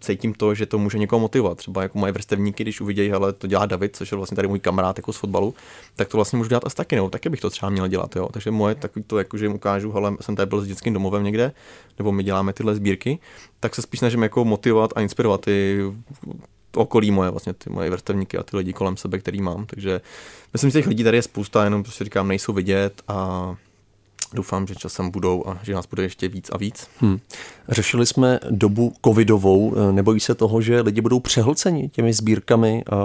cítím 0.01 0.35
to, 0.35 0.55
že 0.55 0.64
to 0.67 0.79
může 0.79 0.99
někoho 0.99 1.21
motivovat. 1.21 1.59
Třeba 1.59 1.83
jako 1.83 1.99
moje 1.99 2.13
vrstevníky, 2.13 2.65
když 2.65 2.81
uvidějí, 2.81 3.13
ale 3.13 3.33
to 3.33 3.47
dělá 3.47 3.67
David, 3.67 3.97
což 3.97 4.13
je 4.13 4.17
vlastně 4.17 4.35
tady 4.35 4.49
můj 4.49 4.61
kamarád 4.61 4.99
jako 4.99 5.13
z 5.13 5.17
fotbalu, 5.17 5.55
tak 5.97 6.09
to 6.09 6.19
vlastně 6.19 6.37
můžu 6.37 6.49
dělat 6.49 6.67
asi 6.67 6.77
taky, 6.77 6.97
no, 6.97 7.11
taky 7.11 7.29
bych 7.29 7.41
to 7.41 7.51
třeba 7.51 7.71
měl 7.71 7.89
dělat, 7.89 8.17
jo. 8.17 8.29
Takže 8.33 8.51
moje 8.51 8.75
takový 8.75 9.05
to, 9.05 9.19
jako, 9.19 9.39
že 9.39 9.45
jim 9.45 9.55
ukážu, 9.55 9.97
ale 9.97 10.17
jsem 10.21 10.37
tady 10.37 10.49
byl 10.49 10.61
s 10.61 10.67
dětským 10.67 10.93
domovem 10.93 11.25
někde, 11.25 11.53
nebo 11.99 12.13
my 12.13 12.23
děláme 12.23 12.53
tyhle 12.53 12.75
sbírky, 12.75 13.19
tak 13.61 13.75
se 13.75 13.83
spíš 13.83 13.99
snažím 13.99 14.23
jako 14.23 14.45
motivovat 14.45 14.91
a 14.97 15.01
inspirovat 15.01 15.41
ty 15.41 15.81
okolí 16.77 17.11
moje, 17.11 17.31
vlastně 17.31 17.53
ty 17.53 17.71
moje 17.71 17.91
vrstevníky 17.91 18.39
a 18.39 18.43
ty 18.43 18.57
lidi 18.57 18.73
kolem 18.73 18.97
sebe, 18.97 19.19
který 19.19 19.43
mám. 19.43 19.67
Takže 19.67 20.01
myslím, 20.53 20.71
že 20.71 20.79
těch 20.79 20.87
lidí 20.87 21.05
tady 21.05 21.17
je 21.17 21.23
spousta, 21.23 21.65
jenom 21.65 21.83
prostě 21.83 22.05
říkám, 22.05 22.29
nejsou 22.29 22.53
vidět 22.53 23.03
a 23.09 23.57
doufám, 24.35 24.67
že 24.67 24.75
časem 24.75 25.11
budou 25.11 25.45
a 25.47 25.59
že 25.63 25.75
nás 25.75 25.87
bude 25.87 26.03
ještě 26.03 26.29
víc 26.29 26.51
a 26.53 26.59
víc. 26.59 26.89
Hmm. 27.01 27.19
Řešili 27.69 28.07
jsme 28.07 28.41
dobu 28.51 28.95
covidovou. 29.05 29.75
Nebojí 29.93 30.21
se 30.21 30.35
toho, 30.35 30.61
že 30.61 30.81
lidi 30.81 31.01
budou 31.01 31.21
přehlceni 31.21 31.89
těmi 31.89 32.13
sbírkami 32.13 32.85
a 32.93 32.97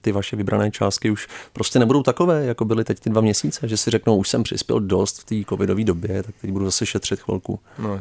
ty 0.00 0.12
vaše 0.12 0.36
vybrané 0.36 0.70
částky 0.70 1.10
už 1.10 1.28
prostě 1.52 1.78
nebudou 1.78 2.02
takové, 2.02 2.44
jako 2.46 2.64
byly 2.64 2.84
teď 2.84 3.00
ty 3.00 3.10
dva 3.10 3.20
měsíce, 3.20 3.68
že 3.68 3.76
si 3.76 3.90
řeknou, 3.90 4.16
už 4.16 4.28
jsem 4.28 4.42
přispěl 4.42 4.80
dost 4.80 5.20
v 5.20 5.24
té 5.24 5.48
covidové 5.48 5.84
době, 5.84 6.22
tak 6.22 6.34
teď 6.40 6.50
budu 6.50 6.64
zase 6.64 6.86
šetřit 6.86 7.20
chvilku. 7.20 7.60
No, 7.78 7.92
uh, 7.92 8.00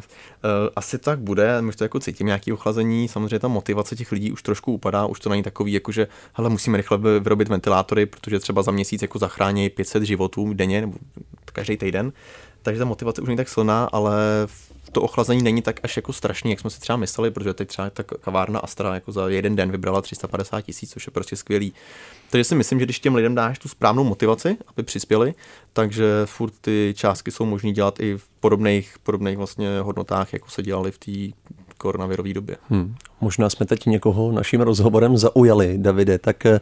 asi 0.76 0.98
tak 0.98 1.20
bude, 1.20 1.62
my 1.62 1.72
to 1.72 1.84
jako 1.84 2.00
cítím 2.00 2.28
nějaký 2.28 2.54
ochlazení, 2.54 3.08
samozřejmě 3.08 3.40
ta 3.40 3.48
motivace 3.48 3.96
těch 3.96 4.12
lidí 4.12 4.32
už 4.32 4.44
trošku 4.44 4.74
upadá, 4.74 5.06
už 5.06 5.20
to 5.20 5.30
není 5.30 5.44
takový, 5.44 5.74
jako 5.74 5.92
že 5.92 6.08
hele, 6.34 6.50
musíme 6.50 6.78
rychle 6.78 6.98
vyrobit 7.20 7.48
ventilátory, 7.48 8.06
protože 8.06 8.40
třeba 8.40 8.62
za 8.62 8.72
měsíc 8.72 9.02
jako 9.02 9.20
zachrání 9.20 9.70
500 9.70 10.04
životů 10.04 10.54
denně 10.54 10.82
nebo 10.82 10.94
každý 11.56 11.78
týden 11.78 12.12
takže 12.66 12.80
ta 12.80 12.86
motivace 12.86 13.22
už 13.22 13.28
není 13.28 13.38
tak 13.38 13.50
silná, 13.50 13.86
ale 13.92 14.14
to 14.92 15.02
ochlazení 15.02 15.44
není 15.44 15.62
tak 15.62 15.80
až 15.84 15.96
jako 15.96 16.14
strašný, 16.14 16.52
jak 16.52 16.60
jsme 16.60 16.70
si 16.70 16.80
třeba 16.80 16.98
mysleli, 16.98 17.32
protože 17.32 17.54
teď 17.54 17.68
třeba 17.68 17.90
ta 17.90 18.04
kavárna 18.04 18.60
Astra 18.60 18.94
jako 18.94 19.12
za 19.12 19.30
jeden 19.30 19.56
den 19.56 19.72
vybrala 19.72 20.02
350 20.02 20.62
tisíc, 20.62 20.92
což 20.92 21.08
je 21.08 21.12
prostě 21.12 21.36
skvělý. 21.36 21.74
Takže 22.30 22.44
si 22.44 22.56
myslím, 22.56 22.80
že 22.80 22.86
když 22.86 23.00
těm 23.00 23.16
lidem 23.16 23.36
dáš 23.36 23.60
tu 23.60 23.68
správnou 23.68 24.04
motivaci, 24.04 24.58
aby 24.68 24.84
přispěli, 24.84 25.34
takže 25.74 26.06
furt 26.26 26.54
ty 26.62 26.94
částky 26.98 27.32
jsou 27.32 27.46
možné 27.46 27.72
dělat 27.72 28.00
i 28.00 28.18
v 28.18 28.28
podobných, 28.40 28.96
podobných 29.04 29.38
vlastně 29.38 29.80
hodnotách, 29.80 30.34
jako 30.34 30.50
se 30.50 30.64
dělali 30.64 30.92
v 30.92 30.98
té 30.98 31.12
koronavirové 31.78 32.34
době. 32.34 32.58
Hmm. 32.70 32.96
Možná 33.22 33.50
jsme 33.50 33.66
teď 33.66 33.86
někoho 33.86 34.32
naším 34.32 34.62
rozhovorem 34.62 35.18
zaujali, 35.18 35.78
Davide, 35.78 36.18
tak 36.18 36.46
eh, 36.46 36.60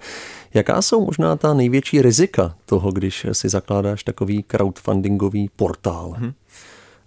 jaká 0.53 0.81
jsou 0.81 1.05
možná 1.05 1.35
ta 1.35 1.53
největší 1.53 2.01
rizika 2.01 2.55
toho, 2.65 2.91
když 2.91 3.25
si 3.31 3.49
zakládáš 3.49 4.03
takový 4.03 4.43
crowdfundingový 4.43 5.49
portál? 5.55 6.13
Hmm. 6.17 6.33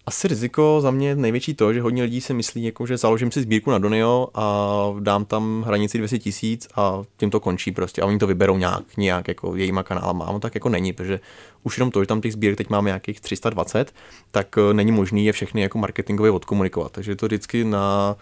Asi 0.08 0.28
riziko 0.28 0.78
za 0.80 0.90
mě 0.90 1.14
největší 1.14 1.54
to, 1.54 1.72
že 1.72 1.80
hodně 1.80 2.02
lidí 2.02 2.20
si 2.20 2.34
myslí, 2.34 2.64
jako, 2.64 2.86
že 2.86 2.96
založím 2.96 3.30
si 3.30 3.42
sbírku 3.42 3.70
na 3.70 3.78
Donio 3.78 4.28
a 4.34 4.94
dám 5.00 5.24
tam 5.24 5.62
hranici 5.66 5.98
200 5.98 6.18
tisíc 6.18 6.68
a 6.76 7.02
tím 7.16 7.30
to 7.30 7.40
končí 7.40 7.72
prostě. 7.72 8.02
A 8.02 8.06
oni 8.06 8.18
to 8.18 8.26
vyberou 8.26 8.56
nějak, 8.56 8.96
nějak 8.96 9.28
jako 9.28 9.56
jejíma 9.56 9.82
kanálama. 9.82 10.24
A 10.24 10.38
tak 10.38 10.54
jako 10.54 10.68
není, 10.68 10.92
protože 10.92 11.20
už 11.62 11.78
jenom 11.78 11.90
to, 11.90 12.02
že 12.02 12.06
tam 12.06 12.20
těch 12.20 12.32
sbírek 12.32 12.58
teď 12.58 12.70
máme 12.70 12.88
nějakých 12.88 13.20
320, 13.20 13.94
tak 14.30 14.58
eh, 14.58 14.74
není 14.74 14.92
možný 14.92 15.26
je 15.26 15.32
všechny 15.32 15.60
jako 15.60 15.78
marketingově 15.78 16.30
odkomunikovat. 16.30 16.92
Takže 16.92 17.12
je 17.12 17.16
to 17.16 17.26
vždycky 17.26 17.64
na 17.64 18.16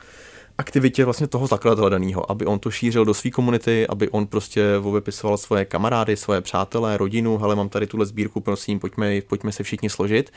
aktivitě 0.58 1.04
vlastně 1.04 1.26
toho 1.26 1.46
zakladatele 1.46 1.90
daného, 1.90 2.30
aby 2.30 2.46
on 2.46 2.58
to 2.58 2.70
šířil 2.70 3.04
do 3.04 3.14
své 3.14 3.30
komunity, 3.30 3.86
aby 3.86 4.08
on 4.08 4.26
prostě 4.26 4.64
vypisoval 4.94 5.36
svoje 5.36 5.64
kamarády, 5.64 6.16
svoje 6.16 6.40
přátelé, 6.40 6.96
rodinu, 6.96 7.38
hele, 7.38 7.56
mám 7.56 7.68
tady 7.68 7.86
tuhle 7.86 8.06
sbírku, 8.06 8.40
prosím, 8.40 8.80
pojďme, 8.80 9.20
pojďme 9.20 9.52
se 9.52 9.62
všichni 9.62 9.90
složit. 9.90 10.32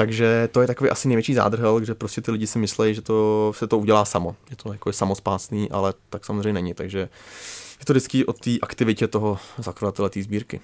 Takže 0.00 0.48
to 0.52 0.60
je 0.60 0.66
takový 0.66 0.90
asi 0.90 1.08
největší 1.08 1.34
zádrhel, 1.34 1.84
že 1.84 1.94
prostě 1.94 2.20
ty 2.20 2.30
lidi 2.30 2.46
si 2.46 2.58
myslí, 2.58 2.94
že 2.94 3.02
to 3.02 3.52
se 3.56 3.66
to 3.66 3.78
udělá 3.78 4.04
samo. 4.04 4.36
Je 4.50 4.56
to 4.56 4.72
jako 4.72 4.88
je 4.88 4.92
samospásný, 4.92 5.70
ale 5.70 5.94
tak 6.10 6.24
samozřejmě 6.24 6.52
není. 6.52 6.74
Takže 6.74 7.08
je 7.80 7.86
to 7.86 7.92
vždycky 7.92 8.26
o 8.26 8.32
té 8.32 8.50
aktivitě 8.62 9.08
toho 9.08 9.38
zakladatele 9.58 10.10
té 10.10 10.22
sbírky. 10.22 10.60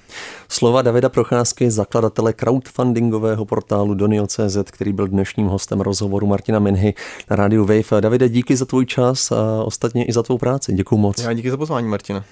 Slova 0.48 0.83
Davida 0.83 1.09
Procházky, 1.09 1.70
zakladatele 1.70 2.33
crowdfundingového 2.33 3.44
portálu 3.44 3.94
Donio.cz, 3.94 4.57
který 4.70 4.92
byl 4.92 5.09
dnešním 5.09 5.46
hostem 5.46 5.81
rozhovoru 5.81 6.26
Martina 6.26 6.59
Minhy 6.59 6.94
na 7.31 7.37
rádiu 7.37 7.64
Wave. 7.64 8.00
Davide, 8.00 8.29
díky 8.29 8.57
za 8.57 8.64
tvůj 8.64 8.87
čas 8.87 9.33
a 9.33 9.62
ostatně 9.64 10.05
i 10.05 10.12
za 10.12 10.22
tvou 10.22 10.38
práci. 10.38 10.72
Děkuji 10.74 10.96
moc. 10.96 11.18
Já 11.18 11.33
díky 11.33 11.50
za 11.50 11.57
pozvání, 11.57 11.88
Martina. 11.88 12.24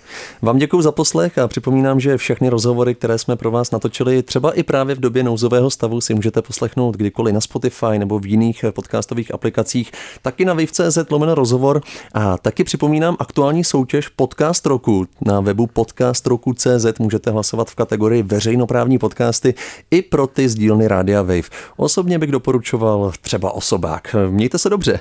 Vám 0.42 0.58
děkuji 0.58 0.82
za 0.82 0.92
poslech 0.92 1.38
a 1.38 1.48
připomínám, 1.48 2.00
že 2.00 2.16
všechny 2.16 2.48
rozhovory, 2.48 2.94
které 2.94 3.18
jsme 3.18 3.36
pro 3.36 3.50
vás 3.50 3.70
natočili, 3.70 4.22
třeba 4.22 4.52
i 4.52 4.62
právě 4.62 4.94
v 4.94 5.00
době 5.00 5.22
nouzového 5.22 5.70
stavu, 5.70 6.00
si 6.00 6.14
můžete 6.14 6.42
poslechnout 6.42 6.96
kdykoliv 6.96 7.34
na 7.34 7.40
Spotify 7.40 7.98
nebo 7.98 8.18
v 8.18 8.26
jiných 8.26 8.64
podcastových 8.70 9.34
aplikacích, 9.34 9.92
taky 10.22 10.44
na 10.44 10.54
wave.cz 10.54 10.98
lomeno 11.10 11.34
rozhovor. 11.34 11.80
A 12.14 12.38
taky 12.38 12.64
připomínám 12.64 13.16
aktuální 13.18 13.64
soutěž 13.64 14.08
podcast 14.08 14.66
roku. 14.74 15.06
Na 15.26 15.40
webu 15.40 15.66
podcastroku.cz 15.66 16.98
můžete 16.98 17.30
hlasovat 17.30 17.70
v 17.70 17.74
kategorii 17.74 18.22
veřejnoprávní 18.22 18.98
podcasty 18.98 19.54
i 19.90 20.02
pro 20.02 20.26
ty 20.26 20.48
z 20.48 20.54
dílny 20.54 20.88
Rádia 20.88 21.22
Wave. 21.22 21.50
Osobně 21.76 22.18
bych 22.18 22.30
doporučoval 22.30 23.12
třeba 23.20 23.52
osobák. 23.52 24.16
Mějte 24.30 24.58
se 24.58 24.70
dobře. 24.70 25.00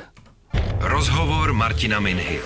Rozhovor 0.79 1.53
Martina 1.53 1.99
Minhy. 1.99 2.39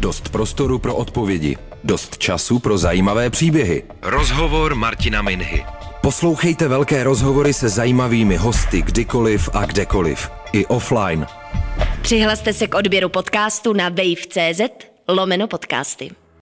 Dost 0.00 0.28
prostoru 0.28 0.78
pro 0.78 0.94
odpovědi. 0.94 1.56
Dost 1.84 2.18
času 2.18 2.58
pro 2.58 2.78
zajímavé 2.78 3.30
příběhy. 3.30 3.82
Rozhovor 4.02 4.74
Martina 4.74 5.22
Minhy. 5.22 5.64
Poslouchejte 6.02 6.68
velké 6.68 7.04
rozhovory 7.04 7.52
se 7.52 7.68
zajímavými 7.68 8.36
hosty 8.36 8.82
kdykoliv 8.82 9.48
a 9.52 9.66
kdekoliv. 9.66 10.30
I 10.52 10.66
offline. 10.66 11.26
Přihlaste 12.02 12.52
se 12.52 12.66
k 12.66 12.74
odběru 12.74 13.08
podcastu 13.08 13.72
na 13.72 13.88
wave.cz 13.88 14.60
lomeno 15.08 15.48
podcasty. 15.48 16.10